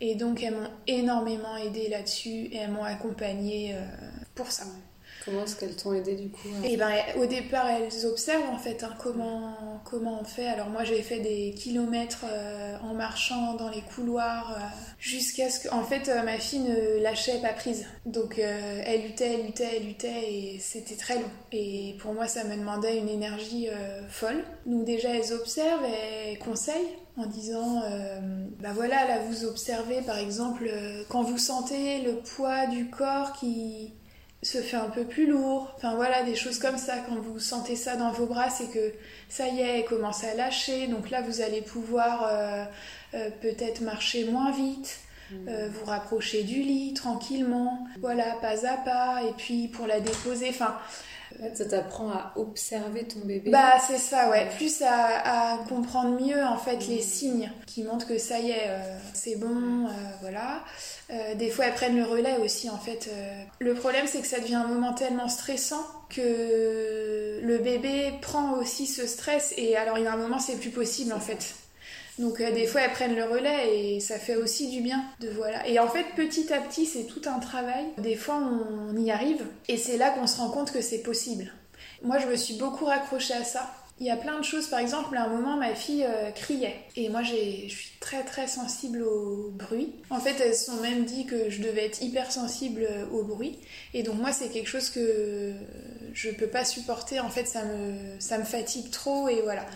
Et 0.00 0.14
donc 0.14 0.42
elles 0.42 0.54
m'ont 0.54 0.70
énormément 0.86 1.56
aidée 1.56 1.88
là-dessus 1.88 2.46
et 2.46 2.56
elles 2.56 2.70
m'ont 2.70 2.84
accompagnée 2.84 3.76
pour 4.34 4.50
ça. 4.50 4.64
Comment 5.28 5.44
est-ce 5.44 5.56
qu'elles 5.56 5.76
t'ont 5.76 5.92
aidé 5.92 6.14
du 6.14 6.28
coup 6.30 6.48
à- 6.62 6.66
Et 6.66 6.76
ben 6.76 6.90
au 7.18 7.26
départ 7.26 7.66
elles 7.68 8.06
observent 8.06 8.48
en 8.50 8.58
fait 8.58 8.82
hein, 8.82 8.94
comment, 9.02 9.54
comment 9.84 10.18
on 10.20 10.24
fait. 10.24 10.46
Alors 10.46 10.68
moi 10.68 10.84
j'ai 10.84 11.02
fait 11.02 11.20
des 11.20 11.52
kilomètres 11.56 12.24
euh, 12.24 12.76
en 12.82 12.94
marchant 12.94 13.54
dans 13.54 13.68
les 13.68 13.82
couloirs 13.82 14.52
euh, 14.56 14.60
jusqu'à 14.98 15.50
ce 15.50 15.60
que 15.60 15.74
en 15.74 15.82
fait 15.84 16.08
euh, 16.08 16.22
ma 16.22 16.38
fille 16.38 16.60
ne 16.60 17.02
lâchait 17.02 17.40
pas 17.40 17.52
prise. 17.52 17.84
Donc 18.06 18.38
elle 18.38 19.02
luttait, 19.02 19.34
elle 19.34 19.46
luttait, 19.46 19.68
elle 19.76 19.86
luttait 19.86 20.32
et 20.32 20.58
c'était 20.60 20.96
très 20.96 21.16
long. 21.16 21.30
Et 21.52 21.94
pour 22.00 22.14
moi 22.14 22.26
ça 22.26 22.44
me 22.44 22.56
demandait 22.56 22.98
une 22.98 23.08
énergie 23.08 23.68
folle. 24.08 24.44
Donc 24.66 24.84
déjà 24.84 25.10
elles 25.14 25.32
observent 25.32 25.84
et 25.84 26.36
conseillent 26.38 26.96
en 27.16 27.26
disant 27.26 27.82
bah 28.60 28.70
voilà 28.74 29.06
là 29.08 29.18
vous 29.28 29.44
observez 29.44 30.02
par 30.02 30.18
exemple 30.18 30.70
quand 31.08 31.22
vous 31.22 31.38
sentez 31.38 32.00
le 32.02 32.16
poids 32.20 32.66
du 32.66 32.88
corps 32.90 33.32
qui 33.32 33.92
se 34.42 34.58
fait 34.58 34.76
un 34.76 34.88
peu 34.90 35.04
plus 35.04 35.26
lourd. 35.26 35.72
Enfin 35.76 35.94
voilà, 35.94 36.22
des 36.22 36.36
choses 36.36 36.58
comme 36.58 36.78
ça. 36.78 36.98
Quand 37.08 37.16
vous 37.16 37.38
sentez 37.38 37.76
ça 37.76 37.96
dans 37.96 38.12
vos 38.12 38.26
bras, 38.26 38.50
c'est 38.50 38.70
que 38.70 38.92
ça 39.28 39.48
y 39.48 39.60
est, 39.60 39.80
elle 39.80 39.84
commence 39.84 40.24
à 40.24 40.34
lâcher. 40.34 40.86
Donc 40.86 41.10
là, 41.10 41.22
vous 41.22 41.40
allez 41.40 41.62
pouvoir 41.62 42.28
euh, 42.30 42.64
euh, 43.14 43.30
peut-être 43.40 43.80
marcher 43.80 44.24
moins 44.24 44.52
vite. 44.52 45.00
euh, 45.46 45.68
vous 45.70 45.84
rapprocher 45.84 46.42
du 46.42 46.62
lit 46.62 46.94
tranquillement, 46.94 47.86
voilà, 48.00 48.36
pas 48.40 48.66
à 48.66 48.78
pas, 48.78 49.22
et 49.28 49.32
puis 49.36 49.68
pour 49.68 49.86
la 49.86 50.00
déposer, 50.00 50.48
enfin, 50.48 50.78
En 51.34 51.42
fait, 51.42 51.56
ça 51.56 51.64
t'apprend 51.66 52.10
à 52.10 52.32
observer 52.36 53.04
ton 53.04 53.20
bébé. 53.20 53.50
bah 53.50 53.74
c'est 53.86 53.98
ça, 53.98 54.30
ouais, 54.30 54.48
plus 54.56 54.82
à, 54.82 55.54
à 55.54 55.58
comprendre 55.68 56.20
mieux 56.20 56.42
en 56.42 56.56
fait 56.56 56.86
les 56.88 57.00
signes 57.02 57.50
qui 57.66 57.82
montrent 57.84 58.06
que 58.06 58.18
ça 58.18 58.38
y 58.38 58.50
est, 58.50 58.68
euh, 58.68 58.98
c'est 59.14 59.36
bon, 59.36 59.86
euh, 59.86 59.90
voilà. 60.20 60.64
Euh, 61.10 61.34
des 61.36 61.50
fois 61.50 61.66
elles 61.66 61.74
prennent 61.74 61.96
le 61.96 62.04
relais 62.04 62.36
aussi 62.38 62.68
en 62.68 62.78
fait. 62.78 63.10
Le 63.60 63.74
problème 63.74 64.06
c'est 64.06 64.20
que 64.20 64.26
ça 64.26 64.40
devient 64.40 64.56
un 64.56 64.66
moment 64.66 64.92
tellement 64.92 65.28
stressant 65.28 65.84
que 66.10 67.40
le 67.42 67.58
bébé 67.58 68.12
prend 68.22 68.52
aussi 68.54 68.86
ce 68.86 69.06
stress 69.06 69.54
et 69.56 69.76
alors 69.76 69.98
il 69.98 70.04
y 70.04 70.06
a 70.06 70.12
un 70.12 70.16
moment 70.16 70.38
c'est 70.38 70.56
plus 70.56 70.70
possible 70.70 71.12
en 71.12 71.20
fait. 71.20 71.54
Donc 72.18 72.40
euh, 72.40 72.50
des 72.52 72.66
fois 72.66 72.82
elles 72.82 72.92
prennent 72.92 73.16
le 73.16 73.24
relais 73.24 73.76
et 73.76 74.00
ça 74.00 74.18
fait 74.18 74.36
aussi 74.36 74.70
du 74.70 74.80
bien 74.80 75.04
de 75.20 75.28
voilà. 75.28 75.66
Et 75.68 75.78
en 75.78 75.88
fait 75.88 76.06
petit 76.16 76.52
à 76.52 76.60
petit 76.60 76.86
c'est 76.86 77.04
tout 77.04 77.22
un 77.26 77.38
travail. 77.38 77.84
Des 77.98 78.16
fois 78.16 78.40
on 78.40 78.96
y 78.96 79.10
arrive 79.10 79.44
et 79.68 79.76
c'est 79.76 79.96
là 79.96 80.10
qu'on 80.10 80.26
se 80.26 80.38
rend 80.38 80.50
compte 80.50 80.72
que 80.72 80.80
c'est 80.80 81.02
possible. 81.02 81.52
Moi 82.02 82.18
je 82.18 82.26
me 82.26 82.36
suis 82.36 82.54
beaucoup 82.54 82.84
raccrochée 82.84 83.34
à 83.34 83.44
ça. 83.44 83.70
Il 84.00 84.06
y 84.06 84.10
a 84.10 84.16
plein 84.16 84.38
de 84.38 84.44
choses, 84.44 84.68
par 84.68 84.78
exemple, 84.78 85.16
à 85.16 85.24
un 85.24 85.28
moment, 85.28 85.56
ma 85.56 85.74
fille 85.74 86.04
euh, 86.04 86.30
criait. 86.30 86.76
Et 86.94 87.08
moi, 87.08 87.24
je 87.24 87.34
suis 87.68 87.90
très 87.98 88.22
très 88.22 88.46
sensible 88.46 89.02
au 89.02 89.50
bruit. 89.50 89.92
En 90.08 90.20
fait, 90.20 90.36
elles 90.40 90.54
se 90.54 90.66
sont 90.66 90.80
même 90.80 91.04
dit 91.04 91.26
que 91.26 91.50
je 91.50 91.60
devais 91.60 91.86
être 91.86 92.00
hyper 92.00 92.30
sensible 92.30 92.86
euh, 92.88 93.06
au 93.10 93.24
bruit. 93.24 93.58
Et 93.94 94.04
donc, 94.04 94.14
moi, 94.14 94.30
c'est 94.30 94.50
quelque 94.50 94.68
chose 94.68 94.90
que 94.90 95.52
je 96.14 96.30
peux 96.30 96.46
pas 96.46 96.64
supporter. 96.64 97.18
En 97.18 97.28
fait, 97.28 97.46
ça 97.46 97.64
me, 97.64 98.20
ça 98.20 98.38
me 98.38 98.44
fatigue 98.44 98.88
trop 98.90 99.28
et 99.28 99.42
voilà. 99.42 99.66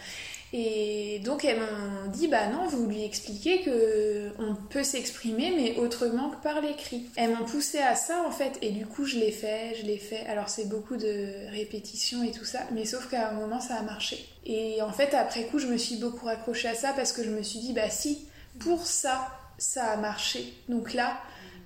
Et 0.55 1.21
donc, 1.25 1.45
elles 1.45 1.59
m'ont 1.59 2.11
dit, 2.13 2.29
bah 2.29 2.47
non, 2.49 2.67
vous 2.67 2.87
lui 2.87 3.03
expliquez 3.05 3.63
que 3.63 4.31
on 4.39 4.55
peut 4.55 4.83
s'exprimer, 4.83 5.53
mais 5.57 5.79
autrement 5.79 6.31
que 6.31 6.43
par 6.43 6.61
l'écrit. 6.61 7.07
Elles 7.17 7.31
m'ont 7.31 7.45
poussé 7.45 7.79
à 7.79 7.95
ça, 7.95 8.23
en 8.27 8.31
fait, 8.31 8.59
et 8.61 8.71
du 8.71 8.85
coup, 8.85 9.07
je 9.07 9.17
l'ai 9.19 9.31
fait, 9.31 9.75
je 9.81 9.87
l'ai 9.87 9.97
fait. 9.97 10.27
Alors, 10.27 10.51
c'est 10.51 10.69
beaucoup 10.69 10.97
de 10.97 11.51
répétitions 11.51 12.23
et 12.23 12.33
tout 12.33 12.45
ça, 12.45 12.61
mais 12.73 12.85
sauf 12.85 13.09
qu'à 13.09 13.31
un 13.31 13.33
moment, 13.33 13.61
ça 13.61 13.77
a 13.77 13.83
marché. 13.83 14.29
Et 14.45 14.83
en 14.83 14.93
fait, 14.93 15.15
après 15.15 15.45
coup, 15.45 15.59
je 15.59 15.69
me 15.69 15.79
suis 15.79 15.97
beaucoup 15.97 16.27
raccrochée 16.27 16.69
à 16.69 16.75
ça 16.75 16.93
parce 16.93 17.13
que 17.13 17.25
je 17.25 17.31
me 17.31 17.43
suis 17.43 17.61
dit, 17.61 17.73
bah 17.73 17.89
si, 17.89 18.27
pour 18.59 18.87
ça, 18.87 19.29
ça 19.57 19.87
a 19.87 19.97
marché. 19.97 20.53
Donc 20.69 20.93
là, 20.93 21.19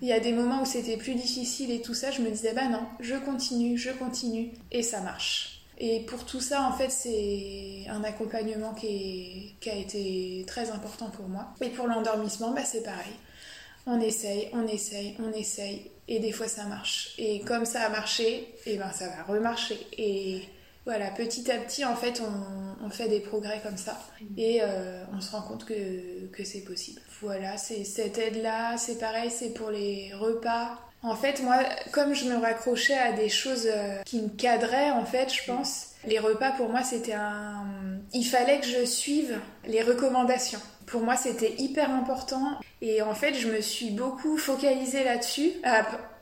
il 0.02 0.08
y 0.08 0.12
a 0.12 0.20
des 0.20 0.32
moments 0.32 0.62
où 0.62 0.66
c'était 0.66 0.96
plus 0.96 1.14
difficile 1.14 1.70
et 1.70 1.80
tout 1.80 1.94
ça, 1.94 2.10
je 2.10 2.20
me 2.20 2.30
disais, 2.30 2.52
bah 2.52 2.68
non, 2.68 2.82
je 3.00 3.14
continue, 3.14 3.78
je 3.78 3.90
continue, 3.90 4.52
et 4.70 4.82
ça 4.82 5.00
marche. 5.00 5.55
Et 5.78 6.00
pour 6.00 6.24
tout 6.24 6.40
ça, 6.40 6.62
en 6.62 6.72
fait, 6.72 6.90
c'est 6.90 7.84
un 7.88 8.02
accompagnement 8.04 8.72
qui, 8.74 8.86
est- 8.86 9.60
qui 9.60 9.70
a 9.70 9.74
été 9.74 10.44
très 10.46 10.70
important 10.70 11.10
pour 11.10 11.28
moi. 11.28 11.48
Et 11.60 11.68
pour 11.68 11.86
l'endormissement, 11.86 12.52
bah, 12.52 12.64
c'est 12.64 12.82
pareil. 12.82 13.12
On 13.86 14.00
essaye, 14.00 14.48
on 14.52 14.66
essaye, 14.66 15.16
on 15.20 15.32
essaye, 15.32 15.90
et 16.08 16.18
des 16.18 16.32
fois 16.32 16.48
ça 16.48 16.64
marche. 16.64 17.14
Et 17.18 17.40
comme 17.40 17.64
ça 17.64 17.82
a 17.82 17.88
marché, 17.88 18.54
et 18.66 18.76
ben 18.78 18.90
ça 18.90 19.06
va 19.08 19.22
remarcher. 19.32 19.78
Et 19.96 20.42
voilà, 20.84 21.10
petit 21.10 21.48
à 21.52 21.58
petit, 21.58 21.84
en 21.84 21.94
fait, 21.94 22.20
on, 22.84 22.90
fait 22.90 23.08
des 23.08 23.20
progrès 23.20 23.60
comme 23.62 23.76
ça. 23.76 24.00
Et 24.36 24.60
on 25.12 25.20
se 25.20 25.30
rend 25.32 25.42
compte 25.42 25.64
que, 25.64 26.26
que 26.28 26.44
c'est 26.44 26.62
possible. 26.62 27.00
Voilà, 27.20 27.56
c'est 27.58 27.84
cette 27.84 28.18
aide-là, 28.18 28.76
c'est 28.76 28.98
pareil, 28.98 29.30
c'est 29.30 29.52
pour 29.54 29.70
les 29.70 30.12
repas. 30.14 30.78
En 31.06 31.14
fait, 31.16 31.40
moi, 31.42 31.58
comme 31.92 32.14
je 32.14 32.24
me 32.24 32.36
raccrochais 32.36 32.98
à 32.98 33.12
des 33.12 33.28
choses 33.28 33.68
qui 34.04 34.20
me 34.22 34.28
cadraient, 34.28 34.90
en 34.90 35.04
fait, 35.04 35.32
je 35.32 35.44
pense, 35.50 35.94
les 36.06 36.18
repas 36.18 36.52
pour 36.52 36.68
moi 36.68 36.82
c'était 36.82 37.14
un... 37.14 37.64
Il 38.12 38.24
fallait 38.24 38.60
que 38.60 38.66
je 38.66 38.84
suive 38.84 39.38
les 39.66 39.82
recommandations. 39.82 40.60
Pour 40.86 41.02
moi 41.02 41.16
c'était 41.16 41.54
hyper 41.58 41.90
important 41.90 42.58
et 42.80 43.02
en 43.02 43.14
fait 43.14 43.34
je 43.34 43.48
me 43.48 43.60
suis 43.60 43.90
beaucoup 43.90 44.36
focalisée 44.36 45.04
là-dessus. 45.04 45.50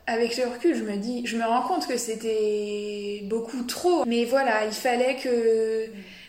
Avec 0.06 0.36
le 0.36 0.44
recul, 0.44 0.74
je 0.74 0.82
me 0.82 0.96
dis, 0.96 1.24
je 1.26 1.36
me 1.36 1.44
rends 1.44 1.62
compte 1.62 1.86
que 1.86 1.96
c'était 1.96 3.22
beaucoup 3.24 3.62
trop. 3.62 4.04
Mais 4.04 4.24
voilà, 4.24 4.66
il 4.66 4.72
fallait 4.72 5.16
que 5.16 5.86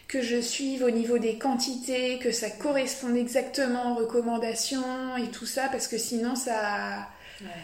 que 0.07 0.21
je 0.21 0.39
suive 0.39 0.83
au 0.83 0.91
niveau 0.91 1.17
des 1.17 1.37
quantités, 1.37 2.19
que 2.19 2.31
ça 2.31 2.49
corresponde 2.51 3.17
exactement 3.17 3.93
aux 3.93 3.95
recommandations 3.95 5.17
et 5.17 5.29
tout 5.29 5.47
ça, 5.47 5.63
parce 5.71 5.87
que 5.87 5.97
sinon 5.97 6.35
ça, 6.35 7.07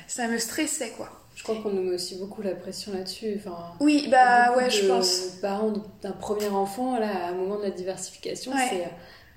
ça 0.07 0.27
me 0.27 0.37
stressait 0.37 0.91
quoi. 0.91 1.09
Je 1.35 1.43
crois 1.43 1.55
qu'on 1.55 1.69
nous 1.69 1.81
met 1.81 1.95
aussi 1.95 2.15
beaucoup 2.15 2.41
la 2.41 2.53
pression 2.53 2.93
là-dessus. 2.93 3.35
Enfin, 3.37 3.73
oui, 3.79 4.07
bah 4.11 4.55
ouais, 4.55 4.69
je 4.69 4.85
pense. 4.85 5.37
Parents 5.41 5.73
d'un 6.01 6.11
premier 6.11 6.49
enfant, 6.49 6.99
là, 6.99 7.07
à 7.07 7.29
un 7.29 7.33
moment 7.33 7.57
de 7.57 7.63
la 7.63 7.71
diversification, 7.71 8.51
c'est 8.69 8.87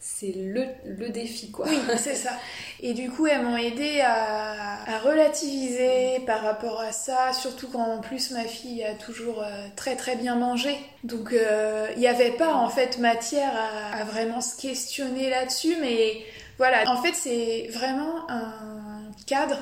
c'est 0.07 0.35
le, 0.37 0.67
le, 0.85 1.09
défi, 1.09 1.51
quoi. 1.51 1.67
Oui, 1.67 1.79
c'est 1.97 2.15
ça. 2.15 2.33
Et 2.83 2.93
du 2.93 3.11
coup, 3.11 3.27
elles 3.27 3.43
m'ont 3.43 3.57
aidé 3.57 4.03
à, 4.03 4.99
relativiser 5.03 6.21
par 6.27 6.43
rapport 6.43 6.79
à 6.79 6.93
ça, 6.93 7.33
surtout 7.33 7.69
quand 7.69 7.81
en 7.81 8.01
plus 8.03 8.31
ma 8.33 8.45
fille 8.45 8.85
a 8.85 8.95
toujours 8.95 9.43
euh, 9.43 9.67
très 9.77 9.97
très 9.97 10.17
bien 10.17 10.37
mangé. 10.37 10.77
Donc, 11.05 11.33
euh, 11.33 11.89
il 11.95 12.01
n'y 12.01 12.07
avait 12.07 12.33
pas 12.33 12.53
en 12.53 12.69
fait 12.69 12.99
matière 12.99 13.53
à, 13.57 14.01
à 14.01 14.05
vraiment 14.05 14.43
se 14.43 14.61
questionner 14.61 15.31
là-dessus, 15.31 15.77
mais 15.81 16.19
voilà. 16.59 16.87
En 16.91 17.01
fait, 17.01 17.15
c'est 17.15 17.69
vraiment 17.73 18.29
un 18.29 19.11
cadre 19.27 19.59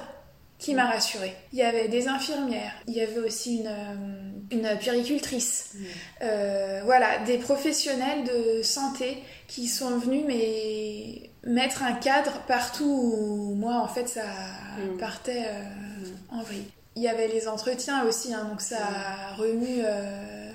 qui 0.62 0.74
m'a 0.74 0.86
rassurée. 0.86 1.34
Il 1.52 1.58
y 1.58 1.62
avait 1.62 1.88
des 1.88 2.06
infirmières, 2.06 2.72
il 2.86 2.94
y 2.94 3.00
avait 3.00 3.18
aussi 3.18 3.58
une, 3.58 3.66
euh, 3.66 4.30
une 4.52 4.78
puéricultrice, 4.78 5.72
mm. 5.74 5.84
euh, 6.22 6.82
voilà, 6.84 7.18
des 7.26 7.38
professionnels 7.38 8.24
de 8.24 8.62
santé 8.62 9.18
qui 9.48 9.66
sont 9.66 9.98
venus 9.98 10.22
mais 10.26 11.30
mettre 11.44 11.82
un 11.82 11.94
cadre 11.94 12.40
partout 12.46 12.84
où 12.84 13.54
moi 13.56 13.80
en 13.80 13.88
fait 13.88 14.08
ça 14.08 14.22
mm. 14.22 14.98
partait 14.98 15.44
euh, 15.46 15.62
mm. 15.62 16.38
en 16.38 16.42
vrille. 16.42 16.70
Il 16.94 17.02
y 17.02 17.08
avait 17.08 17.28
les 17.28 17.48
entretiens 17.48 18.04
aussi, 18.06 18.34
hein, 18.34 18.44
donc 18.50 18.60
ça 18.60 18.76
a 18.78 19.34
remu 19.34 19.82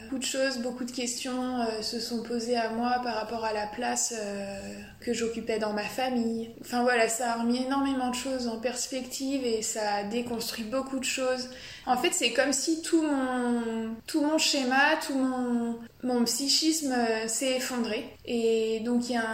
beaucoup 0.07 0.19
de 0.19 0.25
choses, 0.25 0.59
beaucoup 0.59 0.85
de 0.85 0.91
questions 0.91 1.59
euh, 1.59 1.81
se 1.81 1.99
sont 1.99 2.23
posées 2.23 2.55
à 2.55 2.69
moi 2.69 3.01
par 3.03 3.15
rapport 3.15 3.43
à 3.43 3.51
la 3.51 3.67
place 3.67 4.13
euh, 4.17 4.59
que 5.01 5.13
j'occupais 5.13 5.59
dans 5.59 5.73
ma 5.73 5.83
famille. 5.83 6.51
Enfin 6.61 6.81
voilà, 6.83 7.09
ça 7.09 7.33
a 7.33 7.41
remis 7.41 7.63
énormément 7.65 8.09
de 8.09 8.15
choses 8.15 8.47
en 8.47 8.57
perspective 8.57 9.43
et 9.43 9.61
ça 9.61 9.95
a 9.95 10.03
déconstruit 10.03 10.63
beaucoup 10.63 10.99
de 10.99 11.05
choses. 11.05 11.49
En 11.87 11.95
fait, 11.95 12.11
c'est 12.11 12.33
comme 12.33 12.51
si 12.51 12.81
tout 12.81 13.01
mon, 13.01 13.95
tout 14.05 14.21
mon 14.21 14.37
schéma, 14.37 14.97
tout 15.05 15.17
mon, 15.17 15.77
mon 16.03 16.25
psychisme 16.25 16.91
euh, 16.91 17.27
s'est 17.27 17.55
effondré. 17.55 18.05
Et 18.25 18.81
donc 18.81 19.09
il 19.09 19.13
y 19.13 19.17
a 19.17 19.25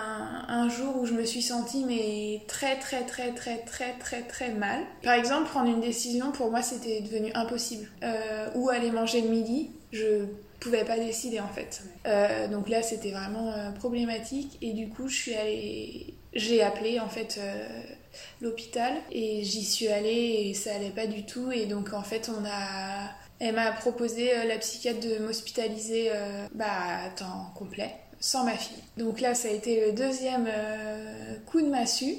un, 0.48 0.70
jour 0.70 0.98
où 1.02 1.06
je 1.06 1.14
me 1.14 1.26
suis 1.26 1.42
sentie 1.42 1.84
mais 1.86 2.42
très 2.48 2.78
très 2.78 3.02
très 3.02 3.32
très 3.32 3.58
très 3.58 3.94
très 3.94 4.22
très 4.22 4.52
mal. 4.52 4.82
Par 5.02 5.14
exemple, 5.14 5.50
prendre 5.50 5.70
une 5.70 5.82
décision 5.82 6.32
pour 6.32 6.52
moi 6.52 6.62
c'était 6.62 7.02
devenu 7.02 7.32
impossible. 7.34 7.90
Euh, 8.04 8.48
où 8.56 8.70
aller 8.70 8.92
manger 8.92 9.22
le 9.22 9.30
midi, 9.30 9.72
je 9.92 10.26
pouvais 10.64 10.86
pas 10.86 10.98
décider 10.98 11.40
en 11.40 11.48
fait. 11.48 11.84
Euh, 12.06 12.48
donc 12.48 12.70
là, 12.70 12.82
c'était 12.82 13.12
vraiment 13.12 13.52
euh, 13.52 13.72
problématique 13.72 14.58
et 14.62 14.74
du 14.74 14.90
coup, 14.90 15.08
je 15.08 15.16
suis 15.16 15.36
allée, 15.36 16.14
j'ai 16.34 16.62
appelé 16.64 17.00
en 17.00 17.10
fait 17.10 17.40
l'hôpital 18.42 18.94
et 19.12 19.44
j'y 19.44 19.64
suis 19.64 19.88
allée 19.88 20.46
et 20.46 20.54
ça 20.54 20.76
allait 20.76 20.90
pas 20.90 21.08
du 21.08 21.26
tout 21.26 21.52
et 21.52 21.66
donc 21.66 21.94
en 21.94 22.04
fait, 22.04 22.30
on 22.30 22.46
a, 22.46 23.10
elle 23.40 23.56
m'a 23.56 23.72
proposé 23.72 24.32
la 24.48 24.58
psychiatre 24.58 25.00
de 25.00 25.20
m'hospitaliser 25.20 26.12
bah 26.54 27.06
à 27.06 27.10
temps 27.10 27.52
complet 27.56 27.92
sans 28.20 28.46
ma 28.46 28.56
fille. 28.56 28.82
Donc 28.98 29.20
là, 29.20 29.36
ça 29.36 29.50
a 29.50 29.52
été 29.52 29.86
le 29.86 29.92
deuxième 29.94 30.48
coup 31.46 31.62
de 31.62 31.68
massue. 31.68 32.16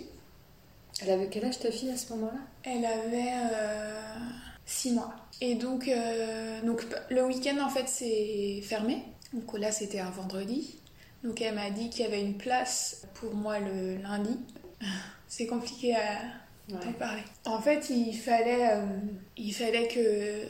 Elle 1.03 1.11
avait 1.11 1.28
quel 1.28 1.47
âge 1.47 1.59
ta 1.59 1.70
fille 1.70 1.90
à 1.90 1.97
ce 1.97 2.12
moment-là? 2.12 2.38
Elle 2.62 2.84
avait 2.84 3.32
6 4.66 4.92
mois. 4.92 5.14
Et 5.40 5.55
donc, 5.55 5.88
euh, 5.88 6.61
donc 6.62 6.86
le 7.11 7.24
week-end, 7.24 7.59
en 7.62 7.68
fait, 7.68 7.88
c'est 7.88 8.61
fermé. 8.62 9.03
Donc 9.32 9.59
là, 9.59 9.72
c'était 9.72 10.01
un 10.01 10.11
vendredi. 10.11 10.78
Donc 11.22 11.40
elle 11.40 11.55
m'a 11.55 11.70
dit 11.70 11.88
qu'il 11.90 12.05
y 12.05 12.09
avait 12.09 12.20
une 12.20 12.36
place 12.36 13.07
pour 13.14 13.34
moi 13.34 13.59
le 13.59 13.97
lundi. 13.97 14.38
C'est 15.37 15.49
compliqué 15.49 15.97
à, 15.97 16.76
en 16.76 16.93
parler. 16.93 17.24
En 17.45 17.61
fait, 17.61 17.91
il 17.91 18.16
fallait, 18.16 18.70
euh, 18.70 18.85
il 19.37 19.53
fallait 19.53 19.89
que 19.89 20.47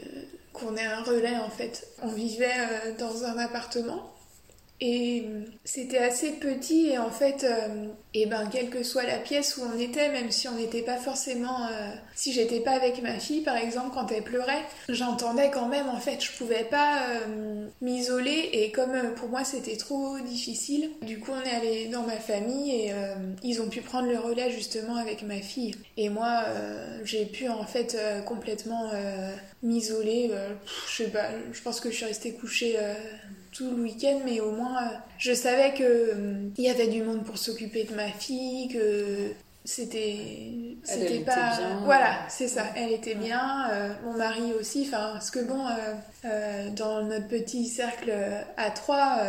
qu'on 0.52 0.76
ait 0.76 0.84
un 0.84 1.02
relais 1.02 1.38
en 1.38 1.48
fait. 1.48 1.88
On 2.02 2.08
vivait 2.08 2.52
euh, 2.58 2.94
dans 2.98 3.24
un 3.24 3.38
appartement 3.38 4.13
et 4.86 5.24
c'était 5.64 5.96
assez 5.96 6.32
petit 6.32 6.90
et 6.90 6.98
en 6.98 7.08
fait, 7.08 7.42
euh, 7.42 7.86
et 8.12 8.26
ben 8.26 8.46
quelle 8.52 8.68
que 8.68 8.82
soit 8.82 9.04
la 9.04 9.16
pièce 9.16 9.56
où 9.56 9.62
on 9.62 9.78
était, 9.78 10.10
même 10.10 10.30
si 10.30 10.46
on 10.46 10.56
n'était 10.56 10.82
pas 10.82 10.98
forcément, 10.98 11.64
euh, 11.68 11.94
si 12.14 12.34
j'étais 12.34 12.60
pas 12.60 12.72
avec 12.72 13.00
ma 13.00 13.18
fille 13.18 13.40
par 13.40 13.56
exemple 13.56 13.92
quand 13.94 14.12
elle 14.12 14.22
pleurait, 14.22 14.60
j'entendais 14.90 15.50
quand 15.50 15.68
même 15.68 15.88
en 15.88 15.96
fait, 15.96 16.22
je 16.22 16.32
pouvais 16.32 16.64
pas 16.64 16.98
euh, 17.08 17.66
m'isoler 17.80 18.50
et 18.52 18.72
comme 18.72 19.14
pour 19.16 19.30
moi 19.30 19.42
c'était 19.42 19.78
trop 19.78 20.18
difficile, 20.18 20.90
du 21.00 21.18
coup 21.18 21.30
on 21.32 21.42
est 21.48 21.54
allé 21.54 21.86
dans 21.86 22.02
ma 22.02 22.18
famille 22.18 22.70
et 22.72 22.92
ils 23.42 23.62
ont 23.62 23.70
pu 23.70 23.80
prendre 23.80 24.08
le 24.08 24.18
relais 24.18 24.50
justement 24.50 24.96
avec 24.96 25.22
ma 25.22 25.40
fille. 25.40 25.74
Et 25.96 26.10
moi 26.10 26.44
j'ai 27.04 27.24
pu 27.24 27.48
en 27.48 27.64
fait 27.64 27.96
complètement 28.26 28.90
m'isoler, 29.62 30.30
je 30.90 31.04
sais 31.04 31.10
pas, 31.10 31.30
je 31.52 31.62
pense 31.62 31.80
que 31.80 31.90
je 31.90 31.96
suis 31.96 32.04
restée 32.04 32.32
couchée 32.32 32.76
tout 33.54 33.70
le 33.70 33.82
week-end, 33.82 34.20
mais 34.24 34.40
au 34.40 34.50
moins 34.50 34.82
euh, 34.82 34.96
je 35.16 35.32
savais 35.32 35.72
que 35.72 35.82
euh, 35.82 36.48
il 36.58 36.64
y 36.64 36.68
avait 36.68 36.88
du 36.88 37.02
monde 37.02 37.24
pour 37.24 37.38
s'occuper 37.38 37.84
de 37.84 37.94
ma 37.94 38.08
fille, 38.08 38.68
que 38.68 39.32
c'était 39.64 40.76
c'était 40.82 41.20
pas 41.20 41.56
bien. 41.56 41.80
voilà 41.86 42.18
c'est 42.28 42.48
ça 42.48 42.64
elle 42.76 42.92
était 42.92 43.14
bien 43.14 43.66
euh, 43.70 43.94
mon 44.04 44.12
mari 44.12 44.52
aussi 44.60 44.84
enfin 44.86 45.12
parce 45.14 45.30
que 45.30 45.42
bon 45.42 45.64
dans 46.76 47.02
notre 47.02 47.28
petit 47.28 47.66
cercle 47.66 48.12
à 48.58 48.70
trois 48.72 49.20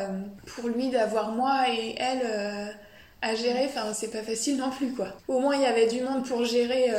pour 0.45 0.67
lui 0.67 0.89
d'avoir 0.89 1.31
moi 1.31 1.69
et 1.69 1.95
elle 1.97 2.75
à 3.21 3.33
gérer 3.33 3.67
enfin 3.67 3.93
c'est 3.93 4.11
pas 4.11 4.23
facile 4.23 4.57
non 4.57 4.71
plus 4.71 4.93
quoi. 4.93 5.13
Au 5.29 5.39
moins 5.39 5.55
il 5.55 5.61
y 5.61 5.65
avait 5.65 5.87
du 5.87 6.01
monde 6.01 6.25
pour 6.25 6.43
gérer 6.43 6.91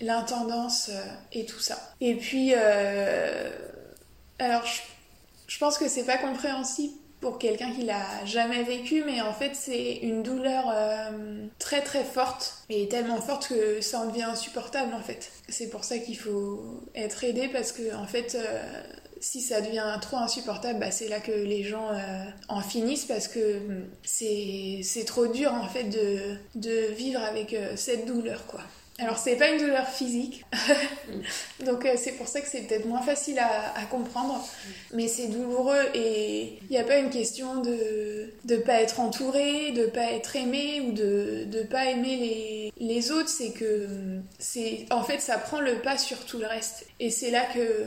l'intendance 0.00 0.92
et 1.32 1.46
tout 1.46 1.58
ça. 1.58 1.76
Et 2.00 2.14
puis 2.14 2.54
alors 2.54 4.64
je 4.64 4.80
je 5.50 5.58
pense 5.58 5.78
que 5.78 5.88
c'est 5.88 6.04
pas 6.04 6.16
compréhensible 6.16 6.94
pour 7.20 7.38
quelqu'un 7.38 7.72
qui 7.72 7.82
l'a 7.82 8.24
jamais 8.24 8.62
vécu, 8.62 9.02
mais 9.04 9.20
en 9.20 9.34
fait 9.34 9.54
c'est 9.54 9.96
une 9.96 10.22
douleur 10.22 10.72
euh, 10.72 11.44
très 11.58 11.82
très 11.82 12.04
forte 12.04 12.64
et 12.70 12.88
tellement 12.88 13.20
forte 13.20 13.48
que 13.48 13.80
ça 13.80 13.98
en 13.98 14.06
devient 14.06 14.22
insupportable 14.22 14.94
en 14.94 15.00
fait. 15.00 15.32
C'est 15.48 15.68
pour 15.68 15.82
ça 15.82 15.98
qu'il 15.98 16.16
faut 16.16 16.80
être 16.94 17.24
aidé 17.24 17.48
parce 17.48 17.72
que 17.72 17.94
en 17.96 18.06
fait 18.06 18.36
euh, 18.36 18.62
si 19.18 19.40
ça 19.40 19.60
devient 19.60 19.98
trop 20.00 20.18
insupportable, 20.18 20.78
bah, 20.78 20.92
c'est 20.92 21.08
là 21.08 21.18
que 21.18 21.32
les 21.32 21.64
gens 21.64 21.88
euh, 21.92 22.24
en 22.48 22.60
finissent 22.60 23.06
parce 23.06 23.26
que 23.26 23.58
hum, 23.58 23.84
c'est 24.04 25.04
trop 25.04 25.26
dur 25.26 25.52
en 25.52 25.68
fait 25.68 25.84
de, 25.84 26.36
de 26.54 26.92
vivre 26.94 27.20
avec 27.20 27.56
cette 27.74 28.06
douleur 28.06 28.46
quoi. 28.46 28.60
Alors 29.00 29.16
c'est 29.16 29.36
pas 29.36 29.48
une 29.48 29.58
douleur 29.58 29.88
physique, 29.88 30.44
donc 31.64 31.86
euh, 31.86 31.94
c'est 31.96 32.12
pour 32.12 32.28
ça 32.28 32.42
que 32.42 32.46
c'est 32.46 32.60
peut-être 32.62 32.84
moins 32.84 33.00
facile 33.00 33.38
à, 33.38 33.82
comprendre, 33.90 34.46
mais 34.92 35.08
c'est 35.08 35.28
douloureux 35.28 35.82
et 35.94 36.58
il 36.62 36.70
n'y 36.70 36.76
a 36.76 36.84
pas 36.84 36.98
une 36.98 37.08
question 37.08 37.62
de 37.62 38.30
ne 38.44 38.56
pas 38.56 38.82
être 38.82 39.00
entouré, 39.00 39.72
de 39.72 39.86
pas 39.86 40.12
être 40.12 40.36
aimé 40.36 40.82
ou 40.86 40.92
de 40.92 41.46
ne 41.50 41.62
pas 41.62 41.86
aimer 41.86 42.16
les, 42.16 42.72
les 42.78 43.10
autres, 43.10 43.30
c'est 43.30 43.52
que 43.52 43.88
c'est 44.38 44.84
en 44.90 45.02
fait 45.02 45.20
ça 45.20 45.38
prend 45.38 45.60
le 45.60 45.76
pas 45.76 45.96
sur 45.96 46.26
tout 46.26 46.38
le 46.38 46.46
reste. 46.46 46.84
Et 47.00 47.08
c'est 47.10 47.30
là 47.30 47.46
que, 47.54 47.86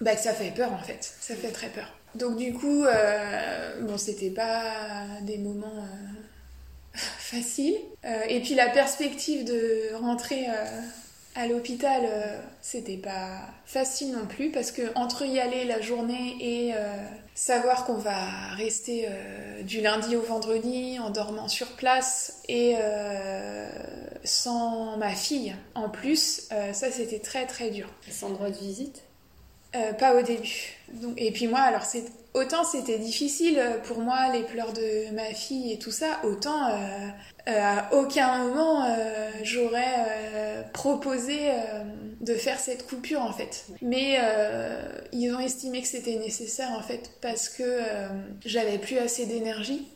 bah, 0.00 0.14
que 0.14 0.22
ça 0.22 0.32
fait 0.32 0.52
peur 0.52 0.72
en 0.72 0.78
fait, 0.78 1.12
ça 1.20 1.34
fait 1.34 1.50
très 1.50 1.70
peur. 1.70 1.92
Donc 2.14 2.36
du 2.36 2.52
coup, 2.52 2.84
euh, 2.84 3.80
bon 3.80 3.98
c'était 3.98 4.30
pas 4.30 5.06
des 5.22 5.38
moments... 5.38 5.78
Euh, 5.78 6.25
facile. 6.96 7.76
Euh, 8.04 8.22
et 8.28 8.40
puis 8.40 8.54
la 8.54 8.68
perspective 8.68 9.44
de 9.44 9.94
rentrer 9.94 10.46
euh, 10.48 10.80
à 11.34 11.46
l'hôpital, 11.46 12.02
euh, 12.04 12.40
c'était 12.62 12.96
pas 12.96 13.40
facile 13.64 14.12
non 14.12 14.26
plus 14.26 14.50
parce 14.50 14.72
que 14.72 14.82
entre 14.94 15.24
y 15.24 15.38
aller 15.38 15.64
la 15.64 15.80
journée 15.80 16.36
et 16.40 16.72
savoir 17.34 17.84
qu'on 17.84 17.96
va 17.96 18.14
rester 18.56 19.08
du 19.64 19.80
lundi 19.80 20.16
au 20.16 20.22
vendredi 20.22 20.98
en 20.98 21.10
dormant 21.10 21.48
sur 21.48 21.66
place 21.72 22.42
et 22.48 22.76
sans 24.24 24.96
ma 24.96 25.10
fille 25.10 25.54
en 25.74 25.88
plus, 25.88 26.48
ça 26.72 26.90
c'était 26.90 27.18
très 27.18 27.46
très 27.46 27.70
dur. 27.70 27.88
Sans 28.10 28.30
droit 28.30 28.50
de 28.50 28.56
visite? 28.56 29.02
Pas 29.98 30.14
au 30.14 30.22
début. 30.22 30.76
Donc, 30.88 31.14
et 31.16 31.32
puis 31.32 31.48
moi, 31.48 31.60
alors 31.60 31.82
c'est 31.82 32.04
autant 32.36 32.64
c'était 32.64 32.98
difficile 32.98 33.60
pour 33.84 33.98
moi 34.00 34.30
les 34.32 34.42
pleurs 34.42 34.72
de 34.72 35.12
ma 35.14 35.34
fille 35.34 35.72
et 35.72 35.78
tout 35.78 35.90
ça, 35.90 36.20
autant 36.24 36.68
euh, 36.68 36.76
euh, 37.48 37.60
à 37.60 37.92
aucun 37.94 38.44
moment 38.44 38.86
j'aurais 39.42 40.68
proposé 40.72 41.50
de 42.20 42.34
faire 42.34 42.58
cette 42.58 42.86
coupure 42.86 43.22
en 43.22 43.32
fait. 43.32 43.66
Mais 43.82 44.18
ils 45.12 45.32
ont 45.32 45.40
estimé 45.40 45.82
que 45.82 45.88
c'était 45.88 46.16
nécessaire 46.16 46.72
en 46.72 46.82
fait 46.82 47.10
parce 47.20 47.48
que 47.48 47.80
j'avais 48.44 48.78
plus 48.78 48.98
assez 48.98 49.26
d'énergie 49.26 49.86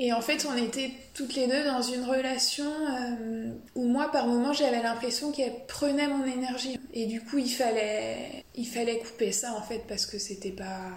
et 0.00 0.12
en 0.12 0.20
fait, 0.20 0.46
on 0.48 0.56
était 0.56 0.92
toutes 1.12 1.34
les 1.34 1.48
deux 1.48 1.64
dans 1.64 1.82
une 1.82 2.04
relation 2.04 2.70
euh, 2.70 3.52
où 3.74 3.88
moi, 3.88 4.12
par 4.12 4.28
moments, 4.28 4.52
j'avais 4.52 4.80
l'impression 4.80 5.32
qu'elle 5.32 5.66
prenait 5.66 6.06
mon 6.06 6.24
énergie. 6.24 6.78
Et 6.94 7.06
du 7.06 7.20
coup, 7.20 7.38
il 7.38 7.50
fallait, 7.50 8.44
il 8.54 8.66
fallait 8.66 9.00
couper 9.00 9.32
ça, 9.32 9.54
en 9.54 9.62
fait, 9.62 9.82
parce 9.88 10.06
que 10.06 10.20
c'était 10.20 10.52
pas, 10.52 10.92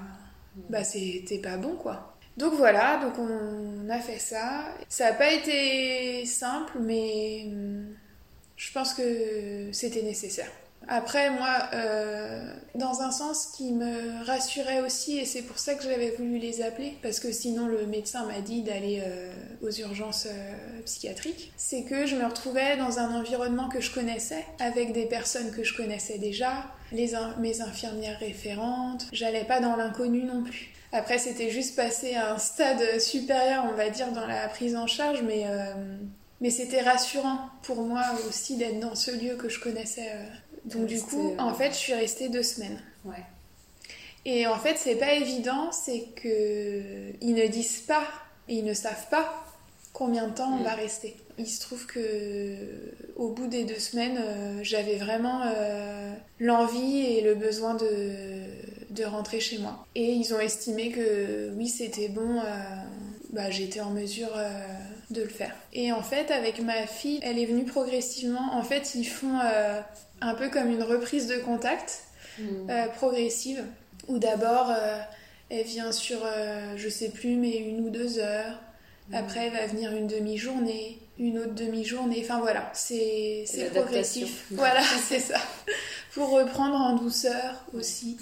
bah, 0.70 0.84
c'était 0.84 1.40
pas 1.40 1.58
bon, 1.58 1.76
quoi. 1.76 2.16
Donc 2.38 2.54
voilà, 2.54 2.98
donc 2.98 3.14
on 3.20 3.90
a 3.90 4.00
fait 4.00 4.20
ça. 4.20 4.76
Ça 4.90 5.12
n'a 5.12 5.14
pas 5.14 5.32
été 5.32 6.26
simple, 6.26 6.80
mais 6.80 7.44
hum, 7.48 7.88
je 8.56 8.72
pense 8.72 8.94
que 8.94 9.70
c'était 9.72 10.02
nécessaire. 10.02 10.52
Après, 10.88 11.30
moi, 11.30 11.70
euh, 11.74 12.54
dans 12.76 13.02
un 13.02 13.12
sens 13.12 13.48
qui 13.56 13.72
me 13.72 14.26
rassurait 14.26 14.82
aussi, 14.82 15.20
et 15.20 15.26
c'est 15.26 15.44
pour 15.44 15.60
ça 15.60 15.76
que 15.76 15.84
j'avais 15.84 16.12
voulu 16.12 16.38
les 16.38 16.62
appeler, 16.62 16.98
parce 17.02 17.20
que 17.20 17.32
sinon 17.32 17.68
le 17.68 17.86
médecin 17.86 18.26
m'a 18.26 18.42
dit 18.42 18.64
d'aller 18.64 19.02
euh, 19.06 19.32
aux 19.62 19.72
urgences 19.72 20.28
euh, 20.30 20.82
psychiatriques, 20.86 21.54
c'est 21.56 21.84
que 21.84 22.06
je 22.06 22.16
me 22.16 22.26
retrouvais 22.26 22.78
dans 22.78 23.00
un 23.00 23.16
environnement 23.16 23.70
que 23.70 23.80
je 23.80 23.94
connaissais, 23.94 24.46
avec 24.60 24.92
des 24.92 25.06
personnes 25.06 25.52
que 25.52 25.64
je 25.64 25.76
connaissais 25.76 26.18
déjà, 26.18 26.66
les 26.92 27.12
mes 27.40 27.62
infirmières 27.62 28.20
référentes, 28.20 29.08
j'allais 29.14 29.46
pas 29.46 29.60
dans 29.60 29.76
l'inconnu 29.76 30.24
non 30.24 30.44
plus. 30.44 30.74
Après, 30.92 31.20
c'était 31.20 31.50
juste 31.50 31.78
passer 31.78 32.16
à 32.16 32.34
un 32.34 32.38
stade 32.38 33.00
supérieur, 33.00 33.66
on 33.72 33.76
va 33.76 33.90
dire, 33.90 34.12
dans 34.12 34.28
la 34.28 34.50
prise 34.50 34.76
en 34.76 34.88
charge, 34.88 35.22
mais 35.22 35.46
mais 36.42 36.50
c'était 36.50 36.82
rassurant 36.82 37.50
pour 37.62 37.82
moi 37.84 38.04
aussi 38.28 38.58
d'être 38.58 38.80
dans 38.82 38.96
ce 38.96 39.12
lieu 39.12 39.36
que 39.36 39.48
je 39.48 39.62
connaissais 39.62 40.10
donc 40.66 40.86
du 40.86 41.02
coup, 41.02 41.36
en 41.38 41.54
fait, 41.54 41.72
je 41.72 41.78
suis 41.78 41.94
restée 41.94 42.30
deux 42.30 42.44
semaines. 42.44 42.82
Ouais. 43.06 43.24
Et 44.26 44.46
en 44.48 44.58
fait, 44.58 44.78
c'est 44.78 44.96
pas 44.96 45.14
évident, 45.14 45.72
c'est 45.72 46.04
que 46.16 47.12
ils 47.22 47.34
ne 47.34 47.48
disent 47.48 47.82
pas 47.82 48.04
et 48.48 48.56
ils 48.56 48.66
ne 48.66 48.74
savent 48.74 49.08
pas 49.10 49.46
combien 49.94 50.28
de 50.28 50.34
temps 50.34 50.58
on 50.60 50.64
va 50.64 50.74
rester. 50.74 51.16
Il 51.38 51.48
se 51.48 51.62
trouve 51.62 51.86
que 51.86 52.56
au 53.16 53.30
bout 53.30 53.48
des 53.48 53.64
deux 53.64 53.80
semaines, 53.80 54.20
euh, 54.20 54.60
j'avais 54.64 54.98
vraiment 54.98 55.42
euh, 55.44 56.14
l'envie 56.40 57.06
et 57.06 57.22
le 57.22 57.36
besoin 57.36 57.74
de, 57.74 58.44
de 58.92 59.04
rentrer 59.04 59.40
chez 59.40 59.58
moi. 59.58 59.86
Et 59.96 60.12
ils 60.12 60.34
ont 60.34 60.40
estimé 60.40 60.92
que 60.92 61.52
oui, 61.56 61.68
c'était 61.68 62.10
bon, 62.10 62.40
euh, 62.40 62.44
bah, 63.32 63.50
j'étais 63.50 63.82
en 63.82 63.90
mesure 63.90 64.32
de 65.10 65.22
le 65.22 65.30
faire. 65.30 65.56
Et 65.74 65.92
en 65.92 66.04
fait, 66.04 66.32
avec 66.32 66.62
ma 66.62 66.86
fille, 66.86 67.20
elle 67.24 67.40
est 67.40 67.46
venue 67.46 67.66
progressivement. 67.66 68.54
En 68.54 68.64
fait, 68.64 68.94
ils 68.96 69.06
font 69.06 69.40
un 70.22 70.36
peu 70.36 70.50
comme 70.50 70.70
une 70.70 70.84
reprise 70.84 71.28
de 71.28 71.38
contact 71.38 72.04
hmm. 72.40 72.70
euh, 72.70 72.88
progressive, 72.88 73.64
où 74.08 74.20
d'abord 74.20 74.70
euh, 74.70 75.00
elle 75.50 75.66
vient 75.66 75.92
sur, 75.92 76.20
euh, 76.24 76.74
je 76.78 76.90
sais 76.90 77.10
plus, 77.10 77.36
mais 77.36 77.58
une 77.58 77.82
ou 77.82 77.90
deux 77.90 78.20
heures. 78.20 78.60
Hmm. 79.10 79.16
Après, 79.16 79.48
elle 79.48 79.54
va 79.54 79.66
venir 79.68 79.94
une 79.94 80.08
demi-journée, 80.08 81.00
une 81.18 81.40
autre 81.40 81.56
demi-journée. 81.56 82.22
Enfin 82.24 82.40
voilà, 82.40 82.70
c'est 82.74 83.46
progressif. 83.74 84.46
Voilà, 84.52 84.84
c'est 85.08 85.20
ça. 85.20 85.40
Pour 86.14 86.30
reprendre 86.30 86.76
en 86.76 86.96
douceur 86.96 87.66
aussi 87.74 88.18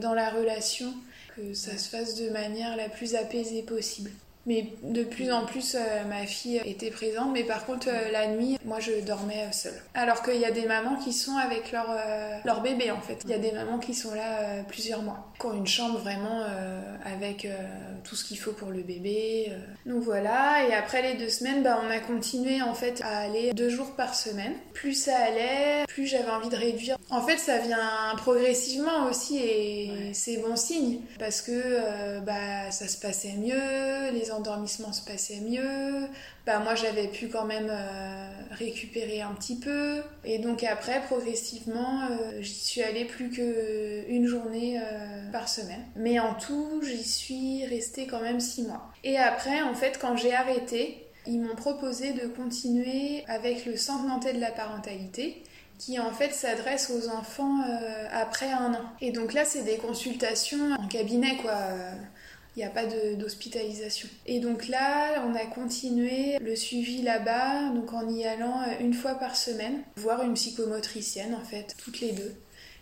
dans 0.00 0.14
la 0.14 0.30
relation, 0.30 0.92
que 1.36 1.54
ça 1.54 1.78
se 1.78 1.88
fasse 1.88 2.16
de 2.16 2.28
manière 2.30 2.76
la 2.76 2.88
plus 2.88 3.14
apaisée 3.14 3.62
possible. 3.62 4.10
Mais 4.46 4.74
de 4.82 5.04
plus 5.04 5.32
en 5.32 5.46
plus, 5.46 5.74
euh, 5.74 6.04
ma 6.08 6.26
fille 6.26 6.60
était 6.64 6.90
présente. 6.90 7.32
Mais 7.32 7.44
par 7.44 7.64
contre, 7.64 7.88
euh, 7.88 8.10
la 8.12 8.26
nuit, 8.26 8.58
moi, 8.64 8.78
je 8.80 8.92
dormais 9.04 9.50
seule. 9.52 9.80
Alors 9.94 10.22
qu'il 10.22 10.36
y 10.36 10.44
a 10.44 10.50
des 10.50 10.66
mamans 10.66 10.96
qui 10.96 11.12
sont 11.12 11.36
avec 11.36 11.72
leur, 11.72 11.86
euh, 11.90 12.38
leur 12.44 12.60
bébé, 12.60 12.90
en 12.90 13.00
fait. 13.00 13.20
Il 13.24 13.30
y 13.30 13.34
a 13.34 13.38
des 13.38 13.52
mamans 13.52 13.78
qui 13.78 13.94
sont 13.94 14.14
là 14.14 14.62
plusieurs 14.68 15.02
mois. 15.02 15.32
Qui 15.40 15.46
ont 15.46 15.54
une 15.54 15.66
chambre 15.66 15.98
vraiment 15.98 16.42
avec 17.04 17.48
tout 18.04 18.14
ce 18.16 18.24
qu'il 18.24 18.38
faut 18.38 18.52
pour 18.52 18.70
le 18.70 18.82
bébé. 18.82 19.52
Donc 19.86 20.02
voilà. 20.02 20.66
Et 20.68 20.74
après 20.74 21.02
les 21.02 21.14
deux 21.14 21.28
semaines, 21.28 21.62
bah, 21.62 21.80
on 21.84 21.90
a 21.90 21.98
continué, 21.98 22.62
en 22.62 22.74
fait, 22.74 23.00
à 23.02 23.18
aller 23.18 23.52
deux 23.52 23.68
jours 23.68 23.92
par 23.96 24.14
semaine. 24.14 24.54
Plus 24.72 24.94
ça 24.94 25.16
allait, 25.16 25.84
plus 25.88 26.06
j'avais 26.06 26.30
envie 26.30 26.48
de 26.48 26.56
réduire. 26.56 26.96
En 27.10 27.22
fait, 27.22 27.38
ça 27.38 27.58
vient 27.58 28.14
progressivement 28.16 29.06
aussi 29.08 29.38
et 29.38 30.12
c'est 30.12 30.38
bon 30.38 30.56
signe. 30.56 31.00
Parce 31.18 31.40
que 31.40 32.20
bah, 32.20 32.70
ça 32.70 32.88
se 32.88 32.98
passait 32.98 33.34
mieux, 33.36 34.10
les 34.12 34.30
endormissement 34.34 34.92
se 34.92 35.04
passait 35.04 35.40
mieux. 35.40 36.08
Bah, 36.46 36.58
moi, 36.58 36.74
j'avais 36.74 37.08
pu 37.08 37.28
quand 37.28 37.46
même 37.46 37.68
euh, 37.70 38.28
récupérer 38.50 39.22
un 39.22 39.32
petit 39.32 39.56
peu. 39.56 40.02
Et 40.24 40.38
donc 40.38 40.62
après, 40.62 41.00
progressivement, 41.02 42.02
euh, 42.10 42.40
j'y 42.40 42.54
suis 42.54 42.82
allée 42.82 43.04
plus 43.04 43.30
qu'une 43.30 44.26
journée 44.26 44.78
euh, 44.78 45.30
par 45.32 45.48
semaine. 45.48 45.84
Mais 45.96 46.18
en 46.20 46.34
tout, 46.34 46.82
j'y 46.82 47.04
suis 47.04 47.64
restée 47.66 48.06
quand 48.06 48.20
même 48.20 48.40
six 48.40 48.64
mois. 48.64 48.90
Et 49.04 49.18
après, 49.18 49.62
en 49.62 49.74
fait, 49.74 49.98
quand 49.98 50.16
j'ai 50.16 50.34
arrêté, 50.34 51.06
ils 51.26 51.40
m'ont 51.40 51.56
proposé 51.56 52.12
de 52.12 52.26
continuer 52.26 53.24
avec 53.26 53.64
le 53.64 53.76
Centre 53.76 54.04
de 54.32 54.40
la 54.40 54.50
parentalité 54.50 55.42
qui 55.78 55.98
en 55.98 56.12
fait 56.12 56.32
s'adresse 56.32 56.90
aux 56.90 57.08
enfants 57.08 57.60
après 58.12 58.52
un 58.52 58.74
an. 58.74 58.84
Et 59.00 59.10
donc 59.10 59.32
là, 59.32 59.44
c'est 59.44 59.64
des 59.64 59.76
consultations 59.76 60.72
en 60.78 60.86
cabinet, 60.86 61.36
quoi 61.38 61.56
il 62.56 62.60
n'y 62.60 62.64
a 62.64 62.70
pas 62.70 62.86
d'hospitalisation. 62.86 64.08
Et 64.26 64.40
donc 64.40 64.68
là, 64.68 65.24
on 65.26 65.34
a 65.34 65.44
continué 65.46 66.38
le 66.40 66.54
suivi 66.54 67.02
là-bas, 67.02 67.70
donc 67.70 67.92
en 67.92 68.08
y 68.08 68.24
allant 68.24 68.62
euh, 68.62 68.80
une 68.80 68.94
fois 68.94 69.14
par 69.14 69.36
semaine, 69.36 69.82
voir 69.96 70.22
une 70.22 70.34
psychomotricienne 70.34 71.34
en 71.34 71.44
fait, 71.44 71.74
toutes 71.82 72.00
les 72.00 72.12
deux. 72.12 72.34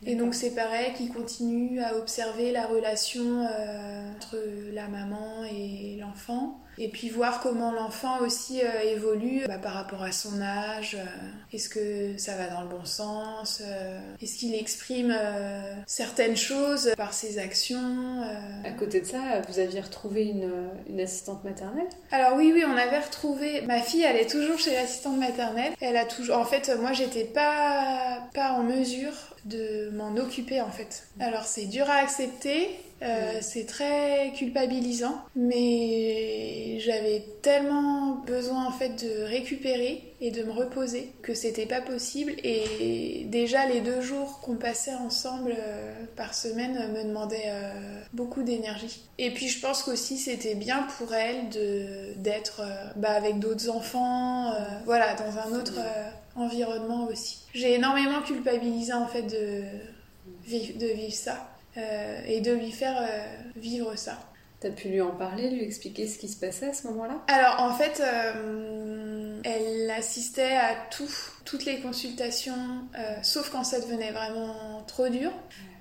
Et 0.04 0.16
donc 0.16 0.34
c'est 0.34 0.50
pareil, 0.50 0.92
qui 0.96 1.08
continue 1.08 1.80
à 1.80 1.96
observer 1.96 2.50
la 2.50 2.66
relation 2.66 3.46
euh, 3.46 4.12
entre 4.16 4.36
la 4.72 4.88
maman 4.88 5.44
et 5.44 5.96
l'enfant. 6.00 6.58
Et 6.78 6.88
puis 6.88 7.10
voir 7.10 7.40
comment 7.40 7.72
l'enfant 7.72 8.20
aussi 8.20 8.62
euh, 8.62 8.94
évolue 8.94 9.44
bah, 9.46 9.58
par 9.58 9.74
rapport 9.74 10.02
à 10.02 10.12
son 10.12 10.40
âge. 10.40 10.96
Euh, 10.96 11.04
est-ce 11.52 11.68
que 11.68 12.16
ça 12.18 12.36
va 12.36 12.48
dans 12.48 12.62
le 12.62 12.68
bon 12.68 12.84
sens 12.84 13.62
Est-ce 14.20 14.38
qu'il 14.38 14.54
exprime 14.54 15.14
certaines 15.86 16.36
choses 16.36 16.92
par 16.96 17.12
ses 17.12 17.38
actions 17.38 18.22
À 18.64 18.70
côté 18.70 19.00
de 19.00 19.06
ça, 19.06 19.42
vous 19.48 19.58
aviez 19.58 19.80
retrouvé 19.80 20.24
une, 20.24 20.50
une, 20.88 21.00
assistante 21.00 21.44
maternelle? 21.44 21.88
Alors 22.10 22.36
oui, 22.36 22.52
oui, 22.54 22.64
on 22.66 22.76
avait 22.76 23.00
retrouvé. 23.00 23.62
Ma 23.62 23.80
fille, 23.80 24.02
elle 24.02 24.16
est 24.16 24.30
toujours 24.30 24.58
chez 24.58 24.72
l'assistante 24.72 25.18
maternelle. 25.18 25.72
Elle 25.80 25.96
a 25.96 26.04
toujours. 26.04 26.38
En 26.38 26.44
fait, 26.44 26.70
moi, 26.80 26.92
j'étais 26.92 27.24
pas 27.24 28.22
pas 28.32 28.52
en 28.52 28.62
mesure 28.62 29.12
de 29.44 29.90
m'en 29.90 30.16
occuper 30.16 30.60
en 30.60 30.70
fait. 30.70 31.08
Alors 31.20 31.44
c'est 31.44 31.66
dur 31.66 31.88
à 31.90 31.96
accepter, 31.96 32.70
euh, 33.02 33.38
c'est 33.40 33.66
très 33.66 34.32
culpabilisant, 34.36 35.24
mais 35.34 36.78
j'avais 36.78 37.24
tellement 37.42 38.22
besoin 38.26 38.66
en 38.66 38.70
fait 38.70 39.04
de 39.04 39.24
récupérer 39.24 40.14
et 40.20 40.30
de 40.30 40.44
me 40.44 40.52
reposer 40.52 41.10
que 41.22 41.34
c'était 41.34 41.66
pas 41.66 41.80
possible. 41.80 42.32
Et 42.44 43.24
déjà 43.26 43.66
les 43.66 43.80
deux 43.80 44.00
jours 44.00 44.40
qu'on 44.40 44.54
passait 44.54 44.94
ensemble 44.94 45.54
euh, 45.58 46.04
par 46.16 46.32
semaine 46.34 46.92
me 46.92 47.02
demandaient 47.02 47.46
euh, 47.46 48.00
beaucoup 48.12 48.42
d'énergie. 48.42 49.02
Et 49.18 49.32
puis 49.32 49.48
je 49.48 49.60
pense 49.60 49.82
qu'aussi 49.82 50.16
c'était 50.16 50.54
bien 50.54 50.86
pour 50.98 51.12
elle 51.12 51.48
de 51.48 52.14
d'être 52.18 52.62
bah, 52.96 53.10
avec 53.10 53.40
d'autres 53.40 53.68
enfants, 53.68 54.52
voilà, 54.84 55.14
dans 55.14 55.38
un 55.38 55.58
autre 55.58 55.80
environnement 56.36 57.08
aussi. 57.10 57.40
J'ai 57.52 57.74
énormément 57.74 58.22
culpabilisé 58.22 58.92
en 58.92 59.06
fait 59.06 59.22
de 59.22 59.62
vivre, 60.44 60.78
de 60.78 60.86
vivre 60.86 61.12
ça 61.12 61.51
et 61.76 62.40
de 62.40 62.52
lui 62.52 62.70
faire 62.70 62.96
euh, 63.00 63.50
vivre 63.56 63.96
ça. 63.96 64.18
T'as 64.60 64.70
pu 64.70 64.88
lui 64.88 65.00
en 65.00 65.10
parler, 65.10 65.50
lui 65.50 65.64
expliquer 65.64 66.06
ce 66.06 66.18
qui 66.18 66.28
se 66.28 66.38
passait 66.38 66.68
à 66.68 66.72
ce 66.72 66.86
moment-là? 66.88 67.20
Alors 67.26 67.60
en 67.60 67.74
fait, 67.74 68.00
euh, 68.00 69.21
elle 69.44 69.90
assistait 69.90 70.56
à 70.56 70.74
tout, 70.90 71.08
toutes 71.44 71.64
les 71.64 71.80
consultations, 71.80 72.86
sauf 73.22 73.50
quand 73.50 73.64
ça 73.64 73.80
devenait 73.80 74.12
vraiment 74.12 74.82
trop 74.86 75.08
dur. 75.08 75.32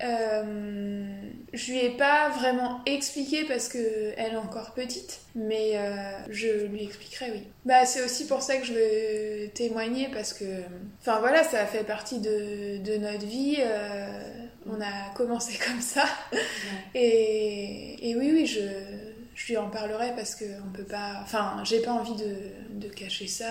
Euh, 0.02 1.04
je 1.52 1.70
lui 1.70 1.78
ai 1.78 1.90
pas 1.90 2.30
vraiment 2.30 2.80
expliqué 2.86 3.44
parce 3.44 3.68
que 3.68 4.12
elle 4.16 4.32
est 4.32 4.36
encore 4.36 4.74
petite, 4.74 5.20
mais 5.34 5.78
je 6.30 6.66
lui 6.66 6.84
expliquerai, 6.84 7.30
oui. 7.32 7.42
Bah 7.64 7.86
c'est 7.86 8.04
aussi 8.04 8.26
pour 8.26 8.42
ça 8.42 8.56
que 8.56 8.66
je 8.66 8.72
veux 8.72 9.48
témoigner 9.50 10.08
parce 10.12 10.32
que, 10.32 10.44
enfin 11.00 11.20
voilà, 11.20 11.44
ça 11.44 11.64
fait 11.66 11.84
partie 11.84 12.18
de, 12.18 12.78
de 12.78 12.96
notre 12.96 13.26
vie 13.26 13.58
on 14.66 14.80
a 14.80 15.14
commencé 15.14 15.58
comme 15.66 15.80
ça. 15.80 16.04
Et, 16.94 18.14
oui, 18.16 18.30
oui, 18.32 18.46
je, 18.46 18.60
je 19.42 19.48
lui 19.48 19.56
en 19.56 19.68
parlerai 19.68 20.12
parce 20.14 20.36
que 20.36 20.44
on 20.44 20.72
peut 20.72 20.84
pas. 20.84 21.18
Enfin, 21.22 21.62
j'ai 21.64 21.80
pas 21.80 21.92
envie 21.92 22.14
de, 22.14 22.88
cacher 22.94 23.26
ça. 23.26 23.46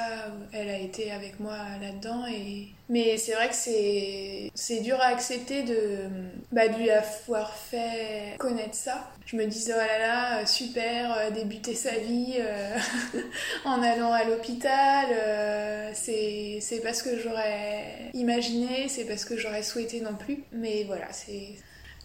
Elle 0.54 0.70
a 0.70 0.78
été 0.78 1.12
avec 1.12 1.40
moi 1.40 1.58
là-dedans 1.82 2.26
et. 2.28 2.68
Mais 2.90 3.18
c'est 3.18 3.34
vrai 3.34 3.48
que 3.48 3.56
c'est 3.56 4.52
c'est 4.54 4.82
dur 4.82 5.00
à 5.00 5.08
accepter 5.08 5.64
de 5.64 6.10
bah, 6.52 6.68
lui 6.68 6.90
avoir 6.90 7.54
fait 7.54 8.36
connaître 8.38 8.76
ça. 8.76 9.10
Je 9.26 9.38
me 9.38 9.46
disais 9.46 9.74
oh 9.74 9.80
là 9.80 10.00
là 10.00 10.46
super 10.46 11.18
euh, 11.18 11.30
débuter 11.32 11.74
sa 11.74 11.92
vie 11.92 12.36
euh, 12.38 12.78
en 13.66 13.82
allant 13.82 14.12
à 14.12 14.24
l'hôpital. 14.26 15.08
Euh, 15.12 15.92
c'est 15.94 16.60
c'est 16.62 16.82
pas 16.82 16.94
ce 16.94 17.04
que 17.04 17.18
j'aurais 17.18 18.12
imaginé, 18.14 18.88
c'est 18.90 19.06
pas 19.06 19.18
ce 19.18 19.26
que 19.26 19.38
j'aurais 19.38 19.64
souhaité 19.64 20.02
non 20.02 20.16
plus. 20.16 20.44
Mais 20.52 20.84
voilà, 20.86 21.12
c'est 21.12 21.56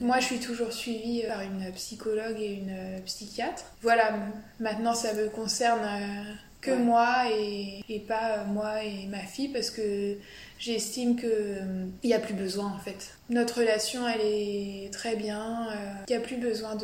moi, 0.01 0.21
je 0.21 0.27
suis 0.27 0.41
toujours 0.41 0.73
suivie 0.73 1.23
par 1.27 1.41
une 1.41 1.73
psychologue 1.73 2.39
et 2.39 2.55
une 2.55 3.03
psychiatre. 3.05 3.65
Voilà, 3.83 4.15
maintenant, 4.61 4.95
ça 4.95 5.15
me 5.15 5.29
concerne 5.29 5.81
euh, 5.85 6.33
que 6.61 6.73
moi 6.73 7.25
et, 7.31 7.83
pas 8.07 8.45
moi 8.45 8.83
et 8.85 9.07
ma 9.07 9.21
fille 9.21 9.49
parce 9.49 9.71
que 9.71 10.17
j'estime 10.59 11.17
qu'il 11.17 11.89
n'y 12.05 12.13
euh, 12.13 12.17
a 12.17 12.21
plus 12.21 12.35
besoin 12.35 12.73
en 12.75 12.79
fait. 12.79 13.15
Notre 13.31 13.61
relation, 13.61 14.07
elle 14.07 14.21
est 14.23 14.93
très 14.93 15.17
bien. 15.17 15.69
Euh, 15.71 15.93
il 16.09 16.11
n'y 16.11 16.17
a 16.17 16.21
plus 16.21 16.37
besoin 16.37 16.77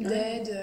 d'aide. 0.00 0.56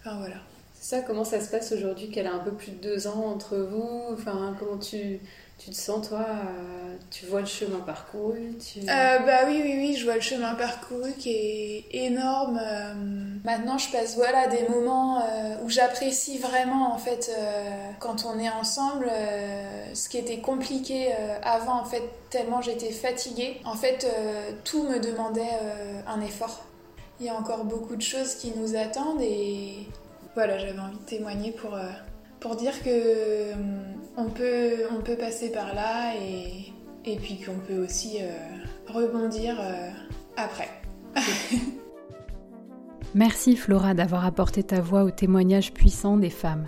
enfin, 0.00 0.16
voilà. 0.18 0.36
C'est 0.74 0.96
ça, 0.96 1.02
comment 1.02 1.24
ça 1.24 1.40
se 1.40 1.50
passe 1.50 1.72
aujourd'hui 1.72 2.10
qu'elle 2.10 2.26
a 2.26 2.34
un 2.34 2.38
peu 2.38 2.52
plus 2.52 2.72
de 2.72 2.78
deux 2.78 3.06
ans 3.06 3.24
entre 3.26 3.56
vous? 3.56 4.02
Enfin, 4.12 4.54
comment 4.58 4.78
tu 4.78 5.20
tu 5.58 5.70
te 5.70 5.76
sens, 5.76 6.08
toi, 6.08 6.20
euh, 6.20 6.96
tu 7.10 7.24
vois 7.26 7.40
le 7.40 7.46
chemin 7.46 7.78
parcouru 7.78 8.58
tu... 8.58 8.80
Euh, 8.80 9.18
bah 9.20 9.40
oui, 9.46 9.60
oui, 9.62 9.74
oui, 9.78 9.96
je 9.96 10.04
vois 10.04 10.16
le 10.16 10.20
chemin 10.20 10.54
parcouru 10.54 11.12
qui 11.14 11.30
est 11.30 11.86
énorme. 11.92 12.60
Euh, 12.62 12.94
maintenant, 13.42 13.78
je 13.78 13.90
passe 13.90 14.16
voilà, 14.16 14.48
des 14.48 14.68
moments 14.68 15.22
où 15.62 15.70
j'apprécie 15.70 16.38
vraiment, 16.38 16.92
en 16.92 16.98
fait, 16.98 17.34
quand 18.00 18.26
on 18.26 18.38
est 18.38 18.50
ensemble, 18.50 19.10
ce 19.94 20.08
qui 20.08 20.18
était 20.18 20.40
compliqué 20.40 21.12
avant, 21.42 21.80
en 21.80 21.84
fait, 21.84 22.02
tellement 22.30 22.60
j'étais 22.60 22.92
fatiguée. 22.92 23.60
En 23.64 23.74
fait, 23.74 24.06
tout 24.64 24.82
me 24.82 24.98
demandait 24.98 25.58
un 26.06 26.20
effort. 26.20 26.64
Il 27.18 27.26
y 27.26 27.28
a 27.30 27.34
encore 27.34 27.64
beaucoup 27.64 27.96
de 27.96 28.02
choses 28.02 28.34
qui 28.34 28.52
nous 28.56 28.76
attendent 28.76 29.22
et 29.22 29.88
voilà, 30.34 30.58
j'avais 30.58 30.78
envie 30.78 30.98
de 30.98 31.06
témoigner 31.06 31.50
pour 31.52 31.78
pour 32.40 32.56
dire 32.56 32.82
que 32.82 33.52
hum, 33.54 33.96
on 34.16 34.26
peut, 34.26 35.16
passer 35.18 35.50
par 35.50 35.74
là 35.74 36.14
et, 36.16 36.72
et 37.04 37.16
puis 37.16 37.40
qu'on 37.40 37.58
peut 37.58 37.82
aussi 37.82 38.18
euh, 38.20 38.32
rebondir 38.88 39.56
euh, 39.60 39.90
après. 40.36 40.68
Merci 43.14 43.56
Flora 43.56 43.94
d'avoir 43.94 44.24
apporté 44.26 44.62
ta 44.62 44.80
voix 44.80 45.04
au 45.04 45.10
témoignage 45.10 45.72
puissant 45.72 46.16
des 46.16 46.30
femmes. 46.30 46.66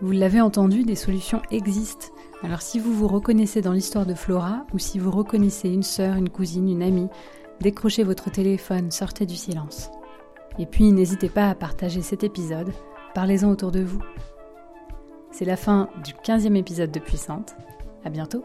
Vous 0.00 0.12
l'avez 0.12 0.40
entendu, 0.40 0.84
des 0.84 0.96
solutions 0.96 1.40
existent. 1.50 2.08
Alors 2.42 2.62
si 2.62 2.78
vous 2.78 2.92
vous 2.92 3.08
reconnaissez 3.08 3.62
dans 3.62 3.72
l'histoire 3.72 4.06
de 4.06 4.14
Flora 4.14 4.66
ou 4.72 4.78
si 4.78 4.98
vous 4.98 5.10
reconnaissez 5.10 5.70
une 5.70 5.82
sœur, 5.82 6.16
une 6.16 6.28
cousine, 6.28 6.68
une 6.68 6.82
amie, 6.82 7.08
décrochez 7.60 8.02
votre 8.02 8.30
téléphone, 8.30 8.90
sortez 8.90 9.24
du 9.24 9.36
silence. 9.36 9.90
Et 10.58 10.66
puis 10.66 10.92
n'hésitez 10.92 11.28
pas 11.28 11.48
à 11.48 11.54
partager 11.54 12.02
cet 12.02 12.22
épisode, 12.22 12.72
parlez-en 13.14 13.50
autour 13.50 13.72
de 13.72 13.80
vous. 13.80 14.02
C'est 15.36 15.44
la 15.44 15.56
fin 15.56 15.88
du 16.04 16.12
15e 16.12 16.54
épisode 16.54 16.92
de 16.92 17.00
Puissante. 17.00 17.56
À 18.04 18.08
bientôt! 18.08 18.44